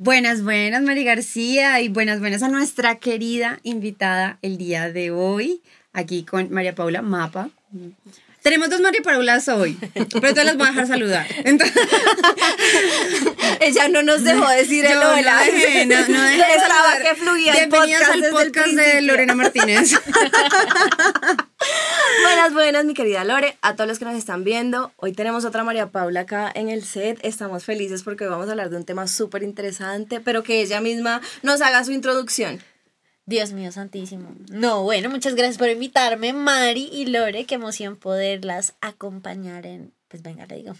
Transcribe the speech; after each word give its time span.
Buenas, 0.00 0.44
buenas, 0.44 0.80
Mari 0.82 1.02
García, 1.02 1.80
y 1.80 1.88
buenas, 1.88 2.20
buenas 2.20 2.44
a 2.44 2.48
nuestra 2.48 3.00
querida 3.00 3.58
invitada 3.64 4.38
el 4.42 4.56
día 4.56 4.92
de 4.92 5.10
hoy, 5.10 5.60
aquí 5.92 6.22
con 6.22 6.52
María 6.52 6.76
Paula 6.76 7.02
Mapa. 7.02 7.50
Tenemos 8.40 8.70
dos 8.70 8.80
María 8.80 9.02
Paulas 9.02 9.48
hoy, 9.48 9.76
pero 9.94 10.30
todas 10.30 10.44
las 10.44 10.56
voy 10.56 10.68
a 10.68 10.70
dejar 10.70 10.86
saludar. 10.86 11.26
Ella 13.60 13.88
no 13.88 14.04
nos 14.04 14.22
dejó 14.22 14.48
decir 14.50 14.84
el 14.84 14.92
Yo 14.92 15.00
hola. 15.00 15.32
No, 15.32 15.40
dejé, 15.52 15.86
no, 15.86 16.08
no 16.08 16.22
dejé 16.22 16.42
saludar. 16.60 17.02
que 17.02 17.14
fluía 17.16 17.54
el 17.54 17.68
podcast 17.68 18.10
al 18.12 18.24
podcast 18.30 18.68
de. 18.68 19.02
Lorena 19.02 19.34
Martínez. 19.34 19.94
Buenas, 22.22 22.52
buenas, 22.52 22.84
mi 22.84 22.94
querida 22.94 23.24
Lore, 23.24 23.56
a 23.62 23.74
todos 23.74 23.88
los 23.88 23.98
que 23.98 24.04
nos 24.04 24.14
están 24.14 24.42
viendo. 24.42 24.92
Hoy 24.96 25.12
tenemos 25.12 25.44
otra 25.44 25.62
María 25.64 25.90
Paula 25.90 26.20
acá 26.20 26.50
en 26.54 26.68
el 26.68 26.84
set. 26.84 27.18
Estamos 27.22 27.64
felices 27.64 28.02
porque 28.02 28.24
hoy 28.24 28.30
vamos 28.30 28.48
a 28.48 28.52
hablar 28.52 28.70
de 28.70 28.76
un 28.76 28.84
tema 28.84 29.06
súper 29.06 29.42
interesante, 29.42 30.20
pero 30.20 30.42
que 30.42 30.60
ella 30.60 30.80
misma 30.80 31.20
nos 31.42 31.60
haga 31.60 31.84
su 31.84 31.92
introducción. 31.92 32.60
Dios 33.26 33.52
mío 33.52 33.70
santísimo. 33.72 34.34
No, 34.50 34.82
bueno, 34.82 35.10
muchas 35.10 35.34
gracias 35.34 35.58
por 35.58 35.68
invitarme, 35.68 36.32
Mari 36.32 36.88
y 36.92 37.06
Lore. 37.06 37.44
Qué 37.44 37.54
emoción 37.56 37.96
poderlas 37.96 38.74
acompañar 38.80 39.66
en. 39.66 39.92
Pues 40.08 40.22
venga, 40.22 40.46
le 40.46 40.56
digo. 40.56 40.74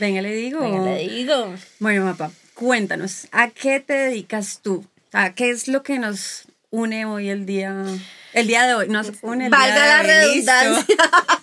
Venga, 0.00 0.22
le 0.22 0.34
digo. 0.34 0.60
Venga, 0.60 0.84
le 0.84 1.08
digo. 1.08 1.54
Bueno, 1.78 2.04
Mapa, 2.04 2.30
cuéntanos, 2.54 3.28
¿a 3.32 3.50
qué 3.50 3.80
te 3.80 3.92
dedicas 3.92 4.60
tú? 4.62 4.84
¿A 5.12 5.34
qué 5.34 5.50
es 5.50 5.68
lo 5.68 5.82
que 5.82 5.98
nos 5.98 6.48
une 6.70 7.04
hoy 7.06 7.28
el 7.28 7.46
día, 7.46 7.84
el 8.34 8.46
día 8.46 8.66
de 8.66 8.74
hoy? 8.74 8.88
Nos 8.88 9.12
une 9.22 9.46
el 9.46 9.50
Valga 9.50 9.74
día 9.74 10.02
la 10.02 10.02
de 10.02 10.26
hoy, 10.26 10.34
listo. 10.36 10.52
redundancia. 10.52 10.96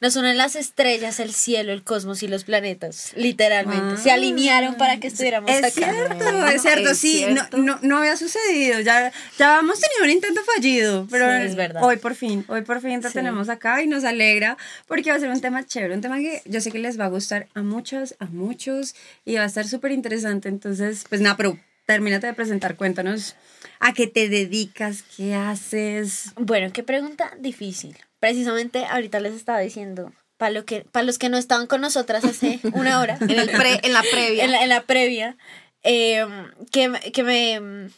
Nos 0.00 0.16
unen 0.16 0.36
las 0.36 0.56
estrellas, 0.56 1.20
el 1.20 1.32
cielo, 1.32 1.72
el 1.72 1.84
cosmos 1.84 2.22
y 2.24 2.28
los 2.28 2.42
planetas. 2.42 3.12
Literalmente. 3.14 3.94
Ah. 3.94 3.96
Se 4.02 4.10
alinearon 4.10 4.74
para 4.74 4.98
que 4.98 5.06
estuviéramos 5.06 5.48
Es 5.48 5.58
acá. 5.58 5.70
cierto, 5.92 6.46
es 6.48 6.62
cierto, 6.62 6.90
Es 6.90 6.98
sí, 6.98 7.18
cierto. 7.18 7.56
No, 7.58 7.62
no, 7.76 7.78
no 7.82 7.98
había 7.98 8.16
sucedido, 8.16 8.80
ya, 8.80 9.12
ya 9.38 9.60
hemos 9.60 9.78
tenido 9.80 10.02
un 10.04 10.10
intento 10.10 10.42
fallido, 10.42 11.06
pero 11.08 11.26
Sí, 11.38 11.46
es 11.46 11.54
verdad. 11.54 11.84
hoy 11.84 11.96
por 11.98 12.16
fin, 12.16 12.44
hoy 12.48 12.62
por 12.62 12.80
fin 12.80 13.00
te 13.00 13.08
Sí. 13.08 13.14
tenemos 13.14 13.48
acá 13.48 13.80
y 13.82 13.86
nos 13.86 14.02
alegra 14.04 14.58
porque 14.88 15.10
va 15.10 15.16
a 15.16 15.20
ser 15.20 15.30
un 15.30 15.40
tema 15.40 15.64
chévere, 15.64 15.94
un 15.94 16.00
tema 16.00 16.18
que 16.18 16.42
yo 16.46 16.60
sé 16.60 16.72
que 16.72 16.78
les 16.80 16.98
va 16.98 17.04
a 17.04 17.08
gustar 17.08 17.46
a 17.54 17.62
muchas, 17.62 18.16
a 18.18 18.24
muchos 18.26 18.96
y 19.24 19.36
va 19.36 19.42
a 19.44 19.46
estar 19.46 19.66
súper 19.68 19.92
interesante, 19.92 20.48
entonces, 20.48 21.04
pues 21.08 21.20
nada, 21.20 21.36
pero 21.36 21.56
termínate 21.86 22.26
de 22.26 22.34
presentar, 22.34 22.76
cuéntanos 22.76 23.36
a 23.80 23.92
qué 23.92 24.06
te 24.06 24.28
dedicas, 24.28 25.02
qué 25.16 25.34
haces. 25.34 26.32
Bueno, 26.36 26.72
qué 26.72 26.82
pregunta 26.82 27.32
difícil. 27.38 27.96
Precisamente 28.20 28.84
ahorita 28.86 29.20
les 29.20 29.34
estaba 29.34 29.58
diciendo, 29.60 30.12
para 30.38 30.50
lo 30.52 30.64
que, 30.64 30.82
para 30.90 31.04
los 31.04 31.18
que 31.18 31.28
no 31.28 31.36
estaban 31.36 31.66
con 31.66 31.80
nosotras 31.80 32.24
hace 32.24 32.60
una 32.72 33.00
hora, 33.00 33.18
En, 33.20 33.30
el 33.38 33.50
pre- 33.50 33.80
en 33.82 33.92
la 33.92 34.02
previa. 34.02 34.44
en 34.44 34.52
la, 34.52 34.62
en 34.62 34.68
la 34.68 34.82
previa, 34.82 35.36
eh, 35.82 36.24
que, 36.70 36.88
me- 36.88 37.00
que 37.12 37.22
me... 37.22 37.90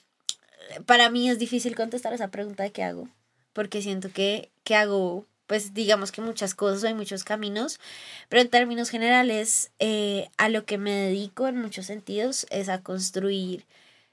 Para 0.84 1.10
mí 1.10 1.30
es 1.30 1.38
difícil 1.38 1.76
contestar 1.76 2.12
esa 2.12 2.28
pregunta 2.28 2.64
de 2.64 2.72
qué 2.72 2.82
hago, 2.82 3.08
porque 3.52 3.80
siento 3.82 4.10
que, 4.10 4.50
que 4.64 4.74
hago, 4.74 5.24
pues 5.46 5.74
digamos 5.74 6.12
que 6.12 6.20
muchas 6.20 6.54
cosas, 6.54 6.84
hay 6.84 6.94
muchos 6.94 7.24
caminos, 7.24 7.80
pero 8.28 8.42
en 8.42 8.48
términos 8.48 8.90
generales, 8.90 9.70
eh, 9.78 10.28
a 10.36 10.48
lo 10.48 10.64
que 10.64 10.78
me 10.78 10.92
dedico 10.92 11.48
en 11.48 11.60
muchos 11.60 11.86
sentidos 11.86 12.46
es 12.50 12.68
a 12.68 12.82
construir 12.82 13.64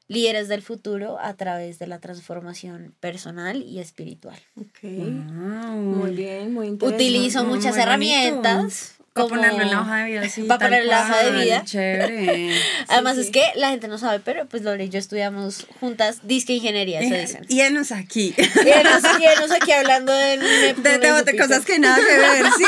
líderes 0.08 0.48
del 0.48 0.62
futuro 0.62 1.18
a 1.20 1.34
través 1.34 1.80
de 1.80 1.88
la 1.88 2.00
transformación 2.00 2.94
personal 3.00 3.64
y 3.64 3.80
espiritual. 3.80 4.40
Wow. 4.82 5.76
Muy 5.76 6.12
bien, 6.12 6.54
muy 6.54 6.68
interesante. 6.68 7.04
Utilizo 7.04 7.44
muy 7.44 7.56
muchas 7.56 7.72
bonito. 7.72 7.82
herramientas. 7.84 8.96
Para 9.14 9.28
como- 9.28 9.42
ponerlo 9.42 9.62
en 9.62 9.70
la 9.72 9.82
hoja 9.82 9.98
de 9.98 10.06
vida, 10.12 10.28
sí. 10.30 10.42
Para 10.44 10.66
ponerlo 10.66 10.92
en 10.92 10.98
la 10.98 11.02
hoja 11.04 11.24
de 11.24 11.32
vida. 11.44 11.64
Chévere. 11.66 12.56
Además 12.88 13.16
sí. 13.16 13.22
es 13.22 13.30
que 13.30 13.44
la 13.56 13.70
gente 13.70 13.88
no 13.88 13.98
sabe, 14.00 14.20
pero 14.20 14.46
pues 14.48 14.64
Lore 14.64 14.86
y 14.86 14.90
yo 14.90 14.98
estudiamos 14.98 15.68
juntas 15.80 16.20
disque 16.24 16.54
ingeniería, 16.54 17.00
eso 17.00 17.16
dicen. 17.16 17.46
Y 17.48 17.62
enos 17.62 17.92
aquí. 17.92 18.34
Y 18.38 18.70
enos, 18.70 19.04
y 19.20 19.24
enos 19.26 19.52
aquí 19.52 19.72
hablando 19.72 20.12
de, 20.14 20.38
De, 20.38 20.74
de- 21.00 21.24
de 21.24 21.38
cosas 21.38 21.64
que 21.64 21.78
nada 21.80 21.98
que 21.98 22.18
ver, 22.18 22.46
sí, 22.58 22.66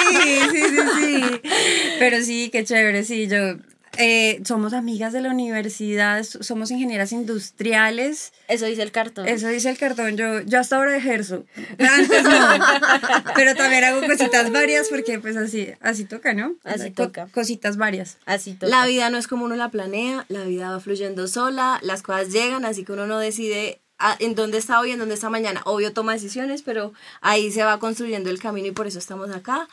sí, 0.51 0.61
sí, 0.61 0.77
sí. 1.01 1.41
Pero 1.99 2.21
sí, 2.23 2.49
qué 2.51 2.63
chévere, 2.63 3.03
sí, 3.03 3.27
yo. 3.27 3.57
Eh, 3.97 4.41
somos 4.45 4.73
amigas 4.73 5.13
de 5.13 5.21
la 5.21 5.29
universidad, 5.29 6.23
somos 6.23 6.71
ingenieras 6.71 7.11
industriales. 7.11 8.33
Eso 8.47 8.65
dice 8.65 8.81
el 8.81 8.91
cartón. 8.91 9.27
Eso 9.27 9.47
dice 9.47 9.69
el 9.69 9.77
cartón. 9.77 10.17
Yo, 10.17 10.41
yo 10.41 10.59
hasta 10.59 10.77
ahora 10.77 10.95
ejerzo. 10.95 11.45
Antes 11.79 12.23
no. 12.23 12.39
Pero 13.35 13.55
también 13.55 13.83
hago 13.83 14.01
cositas 14.05 14.51
varias 14.51 14.87
porque, 14.89 15.19
pues 15.19 15.37
así, 15.37 15.69
así 15.81 16.05
toca, 16.05 16.33
¿no? 16.33 16.55
Así 16.63 16.91
Co- 16.91 17.05
toca. 17.07 17.27
Cositas 17.33 17.77
varias. 17.77 18.17
Así 18.25 18.53
toca. 18.53 18.67
La 18.67 18.85
vida 18.85 19.09
no 19.09 19.17
es 19.17 19.27
como 19.27 19.45
uno 19.45 19.55
la 19.55 19.69
planea, 19.69 20.25
la 20.29 20.43
vida 20.43 20.69
va 20.71 20.79
fluyendo 20.79 21.27
sola, 21.27 21.79
las 21.81 22.01
cosas 22.01 22.29
llegan, 22.31 22.65
así 22.65 22.83
que 22.83 22.91
uno 22.93 23.07
no 23.07 23.19
decide 23.19 23.81
ah, 23.99 24.15
en 24.19 24.35
dónde 24.35 24.57
está 24.57 24.79
hoy, 24.79 24.91
en 24.91 24.99
dónde 24.99 25.15
está 25.15 25.29
mañana. 25.29 25.61
Obvio 25.65 25.93
toma 25.93 26.13
decisiones, 26.13 26.61
pero 26.61 26.93
ahí 27.21 27.51
se 27.51 27.63
va 27.63 27.79
construyendo 27.79 28.29
el 28.29 28.39
camino 28.39 28.67
y 28.67 28.71
por 28.71 28.87
eso 28.87 28.99
estamos 28.99 29.29
acá. 29.31 29.67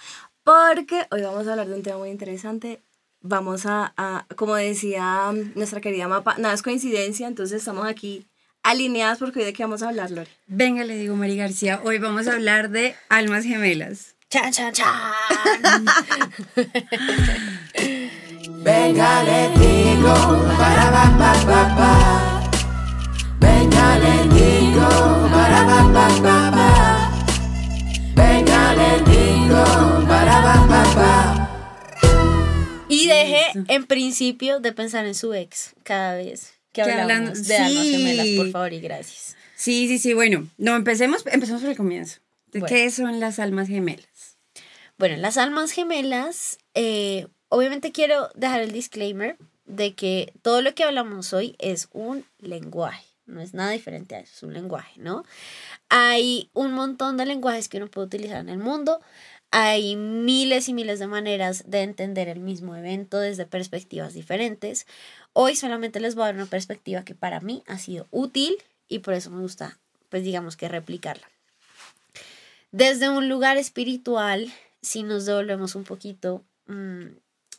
Porque 0.44 1.06
hoy 1.12 1.22
vamos 1.22 1.46
a 1.46 1.52
hablar 1.52 1.68
de 1.68 1.74
un 1.74 1.82
tema 1.82 1.98
muy 1.98 2.10
interesante. 2.10 2.80
Vamos 3.22 3.66
a, 3.66 3.92
a- 3.96 4.26
como 4.36 4.54
decía 4.56 5.30
nuestra 5.54 5.80
querida 5.80 6.08
Mapa, 6.08 6.36
nada 6.38 6.54
es 6.54 6.62
coincidencia, 6.62 7.26
entonces 7.28 7.58
estamos 7.58 7.86
aquí 7.86 8.26
alineadas 8.64 9.18
porque 9.18 9.38
hoy 9.40 9.44
de 9.44 9.52
qué 9.52 9.62
vamos 9.62 9.82
a 9.82 9.88
hablar, 9.88 10.10
Lore. 10.10 10.30
Venga, 10.46 10.84
le 10.84 10.96
digo, 10.96 11.14
Mari 11.16 11.36
García, 11.36 11.80
hoy 11.84 11.98
vamos 11.98 12.26
a 12.28 12.32
hablar 12.34 12.70
de 12.70 12.94
almas 13.08 13.44
gemelas. 13.44 14.14
Chan, 14.30 14.50
chan, 14.52 14.72
chan. 14.72 14.86
Venga, 18.64 19.22
le 19.24 19.48
digo, 19.58 20.14
para 20.58 20.90
pa 20.90 21.04
pa 21.18 21.32
pa 21.46 21.76
pa. 21.76 21.92
Venga, 23.40 23.98
le 23.98 24.14
digo, 24.34 24.88
para 25.32 25.60
pa 25.66 25.80
pa 25.92 26.08
pa 26.22 26.50
pa. 26.50 26.51
Y 32.92 33.06
deje 33.06 33.42
en 33.68 33.86
principio 33.86 34.60
de 34.60 34.72
pensar 34.72 35.06
en 35.06 35.14
su 35.14 35.32
ex 35.34 35.74
cada 35.82 36.14
vez 36.16 36.54
que 36.72 36.82
Que 36.82 36.90
hablamos 36.90 37.46
de 37.46 37.56
almas 37.56 37.84
sí. 37.84 37.92
gemelas, 37.96 38.26
por 38.36 38.50
favor 38.50 38.72
y 38.72 38.80
gracias. 38.80 39.36
Sí, 39.56 39.86
sí, 39.88 39.98
sí, 39.98 40.12
bueno, 40.14 40.48
no, 40.58 40.74
empecemos, 40.76 41.24
empecemos 41.26 41.62
por 41.62 41.70
el 41.70 41.76
comienzo. 41.76 42.18
¿De 42.52 42.60
Bueno. 42.60 42.74
qué 42.74 42.90
son 42.90 43.20
las 43.20 43.38
almas 43.38 43.68
gemelas? 43.68 44.36
Bueno, 44.98 45.16
las 45.16 45.36
almas 45.36 45.70
gemelas, 45.72 46.58
eh, 46.74 47.26
obviamente 47.48 47.92
quiero 47.92 48.28
dejar 48.34 48.60
el 48.62 48.72
disclaimer 48.72 49.36
de 49.64 49.94
que 49.94 50.32
todo 50.42 50.60
lo 50.62 50.74
que 50.74 50.84
hablamos 50.84 51.32
hoy 51.32 51.54
es 51.58 51.88
un 51.92 52.24
lenguaje, 52.38 53.04
no 53.26 53.40
es 53.40 53.54
nada 53.54 53.70
diferente 53.70 54.14
a 54.16 54.20
eso, 54.20 54.32
es 54.36 54.42
un 54.42 54.52
lenguaje, 54.54 55.00
¿no? 55.00 55.24
Hay 55.88 56.50
un 56.52 56.72
montón 56.72 57.16
de 57.16 57.26
lenguajes 57.26 57.68
que 57.68 57.78
uno 57.78 57.88
puede 57.88 58.06
utilizar 58.08 58.38
en 58.38 58.48
el 58.48 58.58
mundo, 58.58 59.00
hay 59.54 59.96
miles 59.96 60.70
y 60.70 60.72
miles 60.72 60.98
de 60.98 61.06
maneras 61.06 61.64
de 61.66 61.82
entender 61.82 62.28
el 62.28 62.40
mismo 62.40 62.74
evento 62.74 63.20
desde 63.20 63.44
perspectivas 63.44 64.14
diferentes. 64.14 64.86
Hoy 65.34 65.56
solamente 65.56 66.00
les 66.00 66.14
voy 66.14 66.22
a 66.22 66.26
dar 66.28 66.36
una 66.36 66.46
perspectiva 66.46 67.04
que 67.04 67.14
para 67.14 67.38
mí 67.40 67.62
ha 67.66 67.76
sido 67.76 68.06
útil 68.10 68.56
y 68.88 69.00
por 69.00 69.12
eso 69.12 69.30
me 69.30 69.42
gusta, 69.42 69.78
pues 70.08 70.24
digamos 70.24 70.56
que 70.56 70.68
replicarla. 70.68 71.30
Desde 72.70 73.10
un 73.10 73.28
lugar 73.28 73.58
espiritual, 73.58 74.50
si 74.80 75.02
nos 75.02 75.26
devolvemos 75.26 75.74
un 75.74 75.84
poquito, 75.84 76.42
mm, 76.66 77.08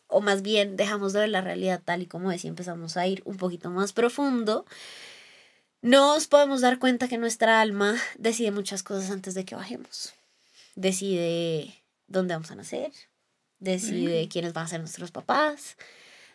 o 0.08 0.20
más 0.20 0.42
bien 0.42 0.76
dejamos 0.76 1.14
de 1.14 1.20
ver 1.20 1.30
la 1.30 1.42
realidad 1.42 1.80
tal 1.86 2.02
y 2.02 2.08
como 2.08 2.32
es 2.32 2.44
y 2.44 2.48
empezamos 2.48 2.98
a 2.98 3.06
ir 3.06 3.22
un 3.24 3.38
poquito 3.38 3.70
más 3.70 3.94
profundo, 3.94 4.66
nos 5.84 6.26
podemos 6.26 6.62
dar 6.62 6.80
cuenta 6.80 7.08
que 7.08 7.20
nuestra 7.20 7.62
alma 7.62 7.96
decide 8.18 8.50
muchas 8.50 8.82
cosas 8.82 9.12
antes 9.12 9.36
de 9.36 9.46
que 9.46 9.54
bajemos. 9.54 10.16
Decide 10.76 11.83
dónde 12.14 12.34
vamos 12.34 12.52
a 12.52 12.56
nacer, 12.56 12.92
decide 13.60 14.30
quiénes 14.30 14.54
van 14.54 14.66
a 14.66 14.70
ser 14.70 14.80
nuestros 14.80 15.12
papás, 15.12 15.78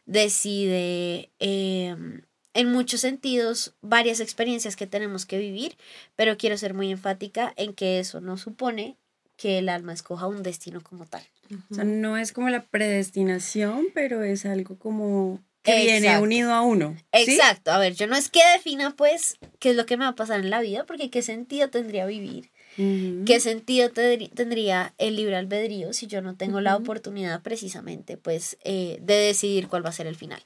decide 0.05 1.31
em, 1.39 2.23
en 2.55 2.73
muchos 2.73 3.01
sentidos 3.01 3.75
varias 3.81 4.21
experiencias 4.21 4.77
que 4.77 4.87
tenemos 4.87 5.27
que 5.27 5.39
vivir, 5.39 5.77
pero 6.17 6.37
quiero 6.37 6.57
ser 6.57 6.75
muy 6.75 6.91
enfática 6.91 7.53
en 7.57 7.73
que 7.73 7.99
eso 7.99 8.21
no 8.21 8.37
supone 8.37 8.97
que 9.37 9.59
el 9.59 9.69
alma 9.69 9.93
escoja 9.93 10.27
un 10.27 10.43
destino 10.43 10.83
como 10.83 11.07
tal. 11.07 11.23
O 11.71 11.75
sea, 11.75 11.85
no 11.85 12.19
es 12.19 12.33
como 12.33 12.51
la 12.51 12.65
predestinación, 12.65 13.87
pero 13.95 14.23
es 14.23 14.45
algo 14.45 14.79
como 14.79 15.41
que 15.63 15.85
viene 15.85 16.19
unido 16.19 16.53
a 16.53 16.63
uno. 16.63 16.97
¿sí? 17.13 17.33
Exacto, 17.33 17.71
a 17.71 17.79
ver, 17.79 17.95
yo 17.95 18.07
no 18.07 18.17
es 18.17 18.29
que 18.29 18.41
defina 18.55 18.95
pues 18.97 19.39
qué 19.59 19.71
es 19.71 19.77
lo 19.77 19.87
que 19.87 19.97
me 19.97 20.05
va 20.05 20.11
a 20.11 20.17
pasar 20.17 20.41
en 20.41 20.51
la 20.51 20.61
vida, 20.61 20.85
porque 20.85 21.11
qué 21.11 21.23
sentido 21.23 21.69
tendría 21.71 22.07
vivir, 22.07 22.51
Ujú. 22.79 23.25
qué 23.27 23.41
sentido 23.41 23.91
tendrí- 23.91 24.31
tendría 24.33 24.95
el 24.99 25.17
libre 25.17 25.35
albedrío 25.37 25.93
si 25.93 26.07
yo 26.07 26.23
no 26.23 26.37
tengo 26.37 26.61
la 26.61 26.77
oportunidad 26.77 27.43
precisamente 27.43 28.17
pues 28.17 28.57
eh, 28.63 28.99
de 29.03 29.15
decidir 29.15 29.67
cuál 29.69 29.85
va 29.85 29.89
a 29.91 29.93
ser 29.93 30.07
el 30.07 30.15
final. 30.17 30.41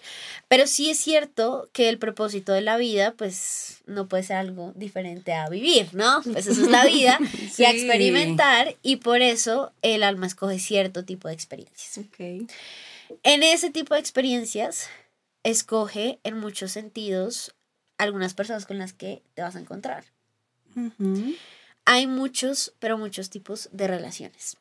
Pero 0.48 0.66
sí 0.66 0.88
es 0.90 0.98
cierto 0.98 1.68
que 1.72 1.88
el 1.90 1.98
propósito 1.98 2.52
de 2.52 2.62
la 2.62 2.76
vida 2.78 3.12
pues 3.16 3.82
no 3.86 4.08
puede 4.08 4.22
ser 4.22 4.36
algo 4.36 4.72
diferente 4.76 5.32
a 5.34 5.48
vivir, 5.48 5.88
¿no? 5.92 6.22
Pues 6.22 6.46
eso 6.46 6.62
es 6.62 6.70
la 6.70 6.84
vida 6.86 7.18
y 7.58 7.64
a 7.64 7.70
Sí. 7.72 7.76
experimentar 7.76 8.76
y 8.82 8.96
por 8.96 9.20
eso 9.22 9.72
el 9.82 10.02
alma 10.02 10.26
escoge 10.26 10.58
cierto 10.58 11.04
tipo 11.04 11.28
de 11.28 11.34
experiencias. 11.34 11.98
Ok. 11.98 12.48
En 13.24 13.42
ese 13.42 13.70
tipo 13.70 13.92
de 13.94 14.00
experiencias, 14.00 14.88
escoge 15.44 16.18
en 16.24 16.38
muchos 16.38 16.72
sentidos 16.72 17.54
algunas 17.98 18.32
personas 18.34 18.64
con 18.64 18.78
las 18.78 18.92
que 18.92 19.22
te 19.34 19.42
vas 19.42 19.54
a 19.56 19.60
encontrar. 19.60 20.04
Ujú. 20.74 21.34
Hay 21.84 22.06
muchos, 22.06 22.74
pero 22.78 22.98
muchos 22.98 23.30
tipos 23.30 23.68
de 23.72 23.88
relaciones. 23.88 24.56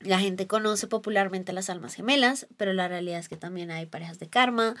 La 0.00 0.18
gente 0.18 0.46
conoce 0.46 0.86
popularmente 0.86 1.52
las 1.52 1.70
almas 1.70 1.94
gemelas, 1.94 2.46
pero 2.56 2.72
la 2.72 2.88
realidad 2.88 3.18
es 3.18 3.28
que 3.28 3.36
también 3.36 3.70
hay 3.70 3.86
parejas 3.86 4.18
de 4.18 4.28
karma, 4.28 4.76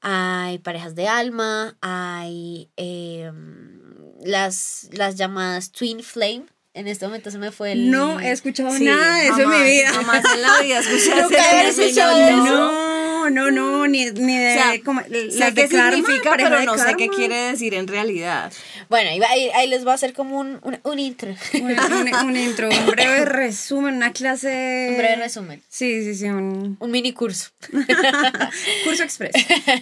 hay 0.00 0.58
parejas 0.58 0.94
de 0.94 1.08
alma, 1.08 1.76
hay 1.80 2.70
em, 2.76 3.80
las, 4.22 4.88
las 4.92 5.16
llamadas 5.16 5.72
twin 5.72 6.02
flame. 6.02 6.46
En 6.74 6.86
este 6.86 7.06
momento 7.06 7.30
se 7.30 7.38
me 7.38 7.50
fue 7.50 7.72
el... 7.72 7.90
No 7.90 8.20
he 8.20 8.30
escuchado 8.30 8.70
Sí, 8.70 8.84
nada 8.84 9.16
de 9.16 9.28
eso 9.28 9.40
en 9.40 9.50
mi 9.50 9.62
vida. 9.62 9.92
Jamás 9.92 10.22
en 10.32 10.42
la 10.42 10.60
vida 10.60 10.78
escuché 10.80 11.22
Nunca 11.22 11.68
escuchado 11.68 12.18
eso. 12.20 12.97
No, 13.30 13.50
no, 13.50 13.50
no, 13.50 13.86
ni, 13.88 14.06
ni 14.10 14.36
de 14.38 14.50
O 14.50 14.54
sea, 14.54 14.72
como, 14.84 15.00
Sé 15.02 15.10
las 15.38 15.52
qué 15.54 15.62
de 15.62 15.68
karma, 15.68 15.96
significa, 15.96 16.34
pero 16.36 16.60
no 16.62 16.76
sé 16.78 16.94
qué 16.96 17.08
quiere 17.08 17.34
decir 17.34 17.74
en 17.74 17.86
realidad. 17.86 18.52
Bueno, 18.88 19.10
ahí, 19.10 19.18
va- 19.20 19.28
ahí- 19.30 19.50
ahí 19.54 19.68
les 19.68 19.84
voy 19.84 19.92
a 19.92 19.94
hacer 19.94 20.12
como 20.12 20.38
un, 20.38 20.58
un, 20.62 20.78
un 20.82 20.98
intro. 20.98 21.34
Un, 21.54 21.70
un- 21.70 22.14
un 22.28 22.36
intro, 22.36 22.68
un 22.70 22.86
breve 22.86 23.24
resumen, 23.24 23.94
una 23.96 24.12
clase. 24.12 24.86
Un 24.90 24.96
breve 24.98 25.16
resumen. 25.16 25.62
Sí, 25.68 26.02
sí, 26.04 26.14
sí, 26.14 26.24
un 26.26 26.76
Un 26.80 26.90
mini 26.90 27.12
curso. 27.12 27.50
curso 28.84 29.02
express. 29.02 29.32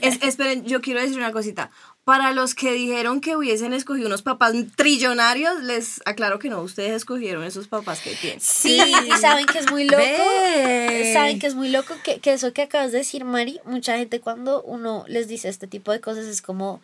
Es- 0.03 0.19
esperen, 0.23 0.65
yo 0.65 0.81
quiero 0.81 1.01
decir 1.01 1.17
una 1.17 1.33
cosita. 1.33 1.71
Para 2.07 2.31
los 2.31 2.55
que 2.55 2.71
dijeron 2.71 3.21
que 3.21 3.35
hubiesen 3.35 3.73
escogido 3.73 4.07
unos 4.07 4.23
papás 4.23 4.55
trillonarios, 4.77 5.61
les 5.65 6.01
aclaro 6.05 6.39
que 6.39 6.49
no, 6.49 6.61
ustedes 6.61 6.93
escogieron 6.93 7.43
esos 7.43 7.67
papás 7.67 7.99
que 7.99 8.15
tienen. 8.15 8.41
Sí, 8.41 8.81
y 8.81 9.11
saben 9.19 9.45
que 9.45 9.59
es 9.59 9.69
muy 9.73 9.87
loco. 9.87 10.05
Ve. 10.05 11.11
Saben 11.13 11.41
que 11.41 11.49
es 11.49 11.57
muy 11.57 11.69
loco 11.69 11.97
que, 12.05 12.21
que 12.21 12.33
eso 12.33 12.53
que 12.53 12.63
acabas 12.63 12.93
de 12.93 12.99
decir, 12.99 13.25
Mari, 13.25 13.59
mucha 13.65 13.99
gente 13.99 14.21
cuando 14.21 14.63
uno 14.63 15.05
les 15.09 15.27
dice 15.27 15.49
este 15.49 15.67
tipo 15.67 15.91
de 15.91 16.01
cosas 16.01 16.27
es 16.27 16.43
como, 16.43 16.81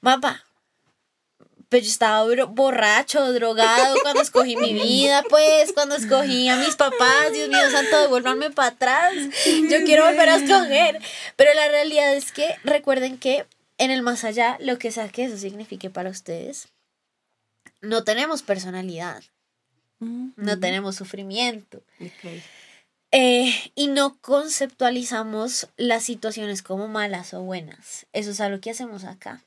papá, 0.00 0.44
pero 1.68 1.84
yo 1.84 1.88
estaba 1.88 2.24
borracho, 2.46 3.32
drogado 3.32 3.94
cuando 4.02 4.20
escogí 4.20 4.56
mi 4.56 4.74
vida, 4.74 5.22
pues, 5.30 5.72
cuando 5.72 5.94
escogí 5.94 6.48
a 6.48 6.56
mis 6.56 6.74
papás, 6.74 7.32
Dios 7.32 7.48
mío 7.48 7.70
santo, 7.70 8.00
devuélvanme 8.00 8.50
para 8.50 8.70
atrás, 8.70 9.14
yo 9.44 9.84
quiero 9.84 10.06
volver 10.06 10.28
a 10.28 10.36
escoger. 10.38 11.00
Pero 11.36 11.54
la 11.54 11.68
realidad 11.68 12.12
es 12.16 12.32
que 12.32 12.56
recuerden 12.64 13.16
que 13.16 13.46
en 13.80 13.90
el 13.90 14.02
más 14.02 14.24
allá, 14.24 14.58
lo 14.60 14.78
que 14.78 14.92
sea 14.92 15.08
que 15.08 15.24
eso 15.24 15.38
signifique 15.38 15.88
para 15.88 16.10
ustedes, 16.10 16.68
no 17.80 18.04
tenemos 18.04 18.42
personalidad, 18.42 19.24
no 19.98 20.60
tenemos 20.60 20.96
sufrimiento. 20.96 21.82
Eh, 23.10 23.52
y 23.74 23.88
no 23.88 24.18
conceptualizamos 24.20 25.68
las 25.78 26.04
situaciones 26.04 26.62
como 26.62 26.88
malas 26.88 27.32
o 27.32 27.42
buenas. 27.42 28.06
Eso 28.12 28.30
es 28.30 28.40
algo 28.40 28.60
que 28.60 28.70
hacemos 28.70 29.04
acá. 29.04 29.42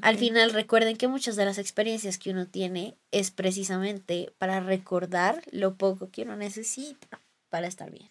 Al 0.00 0.16
final 0.16 0.52
recuerden 0.52 0.96
que 0.96 1.06
muchas 1.06 1.36
de 1.36 1.44
las 1.44 1.58
experiencias 1.58 2.18
que 2.18 2.30
uno 2.30 2.46
tiene 2.46 2.96
es 3.12 3.30
precisamente 3.30 4.32
para 4.38 4.60
recordar 4.60 5.42
lo 5.50 5.74
poco 5.74 6.10
que 6.10 6.22
uno 6.22 6.36
necesita 6.36 7.20
para 7.50 7.66
estar 7.66 7.90
bien. 7.90 8.10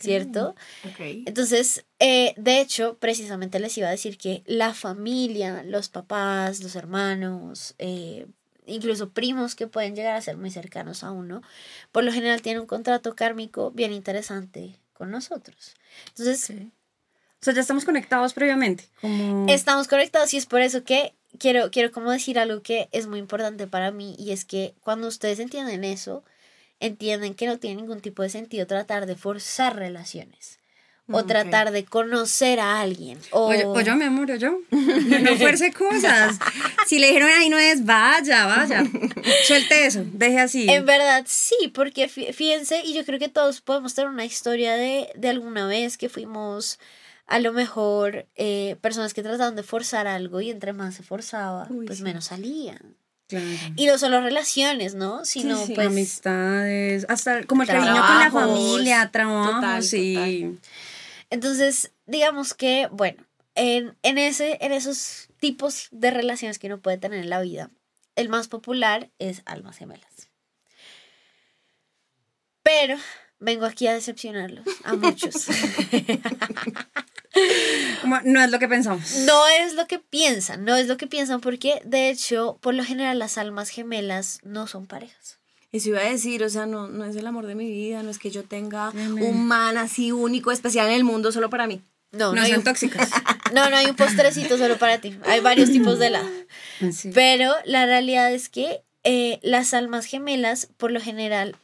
¿Cierto? 0.00 0.54
Entonces, 0.98 1.84
eh, 1.98 2.34
de 2.36 2.60
hecho, 2.60 2.96
precisamente 2.98 3.60
les 3.60 3.76
iba 3.76 3.88
a 3.88 3.90
decir 3.90 4.16
que 4.16 4.42
la 4.46 4.72
familia, 4.74 5.62
los 5.62 5.88
papás, 5.88 6.62
los 6.62 6.74
hermanos, 6.74 7.74
eh, 7.78 8.26
incluso 8.66 9.10
primos 9.10 9.54
que 9.54 9.66
pueden 9.66 9.94
llegar 9.94 10.16
a 10.16 10.22
ser 10.22 10.36
muy 10.36 10.50
cercanos 10.50 11.04
a 11.04 11.10
uno, 11.10 11.42
por 11.92 12.04
lo 12.04 12.12
general 12.12 12.40
tienen 12.40 12.62
un 12.62 12.66
contrato 12.66 13.14
kármico 13.14 13.70
bien 13.72 13.92
interesante 13.92 14.78
con 14.94 15.10
nosotros. 15.10 15.74
Entonces, 16.08 16.50
O 16.50 17.42
sea, 17.42 17.54
ya 17.54 17.60
estamos 17.60 17.84
conectados 17.84 18.32
previamente. 18.34 18.84
Como... 19.00 19.46
estamos 19.48 19.88
conectados 19.88 20.32
y 20.34 20.36
es 20.36 20.46
por 20.46 20.60
eso 20.60 20.84
que 20.84 21.14
quiero, 21.38 21.70
quiero 21.70 21.90
como 21.90 22.10
decir 22.10 22.38
algo 22.38 22.62
que 22.62 22.88
es 22.92 23.06
muy 23.06 23.18
importante 23.18 23.66
para 23.66 23.90
mí 23.90 24.14
y 24.18 24.32
es 24.32 24.44
que 24.44 24.74
cuando 24.80 25.08
ustedes 25.08 25.38
entienden 25.38 25.84
eso, 25.84 26.24
entienden 26.80 27.34
que 27.34 27.46
no 27.46 27.58
tiene 27.58 27.76
ningún 27.82 28.00
tipo 28.00 28.22
de 28.22 28.30
sentido 28.30 28.66
tratar 28.66 29.06
de 29.06 29.14
forzar 29.16 29.76
relaciones 29.76 30.58
o 31.12 31.18
Ok. 31.18 31.26
tratar 31.26 31.72
de 31.72 31.84
conocer 31.84 32.60
a 32.60 32.80
alguien 32.80 33.18
o, 33.32 33.48
O 33.48 33.54
yo, 33.54 33.70
o 33.72 33.80
yo, 33.80 33.96
mi 33.96 34.04
amor, 34.04 34.30
o 34.30 34.36
yo. 34.36 34.60
No 34.70 35.36
fuerce 35.36 35.72
cosas. 35.72 36.38
Si 36.86 36.98
le 37.00 37.08
dijeron 37.08 37.30
ahí 37.36 37.48
no 37.48 37.58
es, 37.58 37.84
vaya, 37.84 38.46
vaya. 38.46 38.84
Suelte 39.44 39.86
eso, 39.86 40.04
deje 40.12 40.38
así. 40.38 40.70
En 40.70 40.86
verdad, 40.86 41.24
sí, 41.28 41.70
porque 41.74 42.08
fí- 42.08 42.32
fíjense, 42.32 42.80
y 42.84 42.94
yo 42.94 43.04
creo 43.04 43.18
que 43.18 43.28
todos 43.28 43.60
podemos 43.60 43.94
tener 43.94 44.08
una 44.10 44.24
historia 44.24 44.74
de, 44.74 45.08
de 45.16 45.28
alguna 45.28 45.66
vez 45.66 45.98
que 45.98 46.08
fuimos 46.08 46.78
a 47.26 47.38
lo 47.40 47.52
mejor 47.52 48.26
eh, 48.36 48.76
personas 48.80 49.12
que 49.14 49.22
trataban 49.22 49.54
de 49.56 49.62
forzar 49.62 50.06
algo 50.06 50.40
y 50.40 50.50
entre 50.50 50.72
más 50.72 50.94
se 50.94 51.02
forzaba, 51.02 51.66
Uy, 51.70 51.86
pues 51.86 51.98
sí. 51.98 52.04
menos 52.04 52.26
salían. 52.26 52.96
Claro. 53.30 53.46
Y 53.76 53.86
no 53.86 53.96
solo 53.96 54.20
relaciones, 54.20 54.94
¿no? 54.94 55.24
Sino 55.24 55.64
sí. 55.64 55.72
pues... 55.74 55.86
Amistades, 55.86 57.06
hasta 57.08 57.44
como 57.44 57.62
el 57.62 57.68
Trabajos, 57.68 57.94
cariño 57.94 58.06
con 58.06 58.18
la 58.18 58.30
familia, 58.30 59.10
trabajos, 59.10 59.54
total, 59.54 59.82
sí. 59.84 60.58
Entonces, 61.30 61.92
digamos 62.06 62.54
que, 62.54 62.88
bueno, 62.90 63.24
en, 63.54 63.96
en, 64.02 64.18
ese, 64.18 64.58
en 64.60 64.72
esos 64.72 65.28
tipos 65.38 65.86
de 65.92 66.10
relaciones 66.10 66.58
que 66.58 66.66
uno 66.66 66.80
puede 66.80 66.98
tener 66.98 67.20
en 67.20 67.30
la 67.30 67.40
vida, 67.40 67.70
el 68.16 68.28
más 68.28 68.48
popular 68.48 69.10
es 69.20 69.42
almas 69.46 69.78
gemelas. 69.78 70.28
Pero 72.64 72.98
vengo 73.38 73.64
aquí 73.64 73.86
a 73.86 73.94
decepcionarlos, 73.94 74.66
a 74.82 74.94
muchos. 74.94 75.46
Como, 78.00 78.20
no 78.24 78.42
es 78.42 78.50
lo 78.50 78.58
que 78.58 78.68
pensamos. 78.68 79.16
no 79.26 79.46
es 79.48 79.74
lo 79.74 79.86
que 79.86 79.98
piensan, 79.98 80.64
no 80.64 80.76
es 80.76 80.86
lo 80.86 80.96
que 80.96 81.06
piensan 81.06 81.40
porque, 81.40 81.80
de 81.84 82.10
hecho, 82.10 82.58
por 82.60 82.74
lo 82.74 82.84
general 82.84 83.18
las 83.18 83.38
almas 83.38 83.68
gemelas 83.68 84.40
no 84.42 84.66
son 84.66 84.86
parejas. 84.86 85.38
Eso 85.72 85.90
iba 85.90 86.00
a 86.00 86.10
decir, 86.10 86.42
o 86.42 86.48
sea, 86.50 86.66
no, 86.66 86.88
no 86.88 87.04
es 87.04 87.14
el 87.14 87.26
amor 87.26 87.46
de 87.46 87.54
mi 87.54 87.70
vida, 87.70 88.02
no 88.02 88.10
es 88.10 88.18
que 88.18 88.30
yo 88.30 88.42
tenga 88.42 88.88
Amén. 88.88 89.22
un 89.22 89.46
man 89.46 89.78
así 89.78 90.10
único, 90.10 90.50
especial 90.50 90.88
en 90.88 90.94
el 90.94 91.04
mundo 91.04 91.30
solo 91.30 91.48
para 91.48 91.66
mí. 91.66 91.80
No, 92.12 92.30
no, 92.30 92.34
No 92.34 92.42
hay 92.42 92.50
son 92.50 92.58
un, 92.58 92.64
tóxicas. 92.64 93.08
no, 93.54 93.70
no 93.70 93.76
hay 93.76 93.86
un 93.86 93.94
postrecito 93.94 94.58
solo 94.58 94.78
para 94.78 94.98
ti. 95.00 95.16
Hay 95.26 95.40
varios 95.40 95.70
tipos 95.70 96.00
de 96.00 96.08
helado. 96.08 96.28
Sí. 96.92 97.12
Pero 97.14 97.54
la 97.64 97.86
realidad 97.86 98.32
es 98.32 98.48
que 98.48 98.82
eh, 99.04 99.38
las 99.42 99.72
almas 99.72 100.06
gemelas, 100.06 100.68
por 100.76 100.90
lo 100.90 101.00
general, 101.00 101.56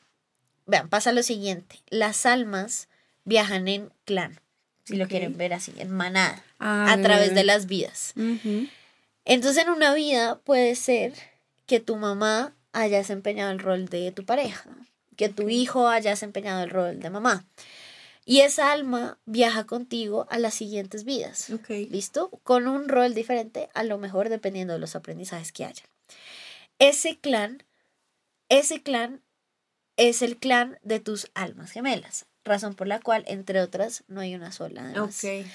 vean, 0.67 0.89
pasa 0.89 1.13
lo 1.13 1.23
siguiente, 1.23 1.81
las 1.91 2.27
almas 2.27 2.89
viajan 3.25 3.67
en 3.67 3.93
clan, 4.05 4.41
si 4.87 4.97
lo 4.97 5.09
quieren 5.09 5.37
ver 5.37 5.53
así, 5.53 5.73
en 5.79 5.91
manada, 5.91 6.43
Ah, 6.59 6.93
a 6.93 7.01
través 7.03 7.35
de 7.35 7.45
las 7.45 7.67
vidas. 7.67 8.15
Entonces 9.25 9.65
en 9.65 9.71
una 9.71 9.93
vida 9.95 10.39
puede 10.39 10.75
ser 10.77 11.13
que 11.67 11.81
tu 11.81 11.97
mamá 11.97 12.55
haya 12.73 12.99
desempeñado 12.99 13.51
el 13.51 13.59
rol 13.59 13.87
de 13.87 14.13
tu 14.13 14.25
pareja, 14.25 14.65
que 15.17 15.29
tu 15.29 15.49
hijo 15.49 15.89
haya 15.89 16.11
desempeñado 16.11 16.63
el 16.63 16.71
rol 16.71 17.01
de 17.01 17.11
mamá. 17.11 17.45
Y 18.25 18.41
esa 18.41 18.73
alma 18.73 19.19
viaja 19.25 19.65
contigo 19.65 20.27
a 20.31 20.39
las 20.39 20.55
siguientes 20.55 21.05
vidas. 21.05 21.49
¿Listo? 21.91 22.31
Con 22.43 22.67
un 22.67 22.89
rol 22.89 23.15
diferente, 23.15 23.69
a 23.75 23.83
lo 23.85 23.99
mejor 23.99 24.29
dependiendo 24.29 24.73
de 24.75 24.81
los 24.81 24.97
aprendizajes 24.97 25.53
que 25.53 25.65
haya. 25.65 25.85
Ese 26.79 27.19
clan, 27.19 27.63
ese 28.49 28.83
clan 28.83 29.23
es 29.97 30.23
el 30.23 30.37
clan 30.39 30.79
de 30.83 31.01
tus 31.01 31.31
almas 31.35 31.71
gemelas. 31.71 32.27
Razón 32.47 32.75
por 32.75 32.87
la 32.87 33.01
cual, 33.01 33.25
entre 33.27 33.61
otras, 33.61 34.05
no 34.09 34.21
hay 34.21 34.35
una 34.35 34.53
sola. 34.53 34.85
además. 34.85 35.23
Ok. 35.25 35.47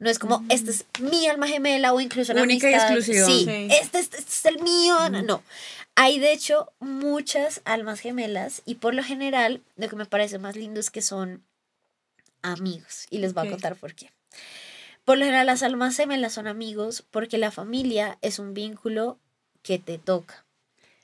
No 0.00 0.08
es 0.10 0.18
como, 0.18 0.44
esta 0.48 0.70
es 0.70 0.84
mi 1.00 1.26
alma 1.26 1.46
gemela 1.48 1.92
o 1.92 2.00
incluso 2.00 2.32
una 2.32 2.42
Única 2.42 2.70
y 2.70 2.74
exclusiva. 2.74 3.26
Sí, 3.26 3.44
Sí. 3.44 3.68
Este, 3.70 3.98
es- 3.98 4.06
este 4.14 4.18
es 4.18 4.44
el 4.46 4.62
mío. 4.62 4.96
No, 5.10 5.22
no. 5.22 5.42
Hay 5.96 6.18
de 6.20 6.32
hecho 6.32 6.72
muchas 6.78 7.60
almas 7.64 8.00
gemelas 8.00 8.62
y 8.64 8.76
por 8.76 8.94
lo 8.94 9.02
general 9.02 9.60
lo 9.76 9.88
que 9.88 9.96
me 9.96 10.06
parece 10.06 10.38
más 10.38 10.54
lindo 10.56 10.78
es 10.80 10.90
que 10.90 11.02
son 11.02 11.42
amigos 12.42 13.06
y 13.10 13.18
les 13.18 13.34
voy 13.34 13.46
a 13.46 13.50
contar 13.50 13.76
por 13.76 13.94
qué. 13.94 14.10
Por 15.04 15.18
lo 15.18 15.24
general 15.24 15.46
las 15.46 15.62
almas 15.62 15.96
gemelas 15.96 16.32
son 16.34 16.46
amigos 16.46 17.04
porque 17.10 17.38
la 17.38 17.50
familia 17.50 18.18
es 18.22 18.38
un 18.38 18.54
vínculo 18.54 19.18
que 19.62 19.78
te 19.78 19.98
toca. 19.98 20.44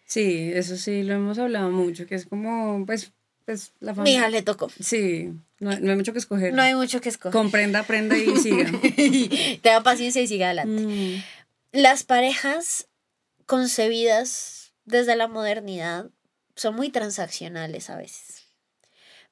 Sí, 0.07 0.53
eso 0.55 0.77
sí, 0.77 1.03
lo 1.03 1.15
hemos 1.15 1.39
hablado 1.39 1.71
mucho, 1.71 2.07
que 2.07 2.15
es 2.15 2.27
como, 2.27 2.85
pues, 2.87 3.13
pues 3.45 3.73
la 3.81 3.93
Mi 3.93 3.97
familia. 3.97 4.19
hija 4.19 4.29
le 4.31 4.43
tocó. 4.43 4.71
Sí, 4.81 5.31
no, 5.61 5.71
hay- 5.71 5.81
no 5.81 5.91
hay 5.91 5.97
mucho 5.97 6.13
que 6.13 6.19
escoger. 6.19 6.53
No 6.55 6.63
hay 6.63 6.75
mucho 6.75 7.01
que 7.01 7.09
escoger. 7.09 7.33
Comprenda, 7.33 7.81
aprenda 7.81 8.17
y 8.17 8.37
siga. 8.39 8.71
te 9.63 9.69
da 9.69 9.83
paciencia 9.83 10.23
y 10.23 10.27
sigue 10.27 10.45
adelante. 10.45 10.83
Mm. 10.83 11.23
Las 11.73 12.05
parejas 12.05 12.87
concebidas 13.47 14.73
desde 14.85 15.17
la 15.17 15.29
modernidad 15.29 16.07
son 16.57 16.77
muy 16.77 16.91
transaccionales 16.91 17.91
a 17.91 17.97
veces. 17.97 18.43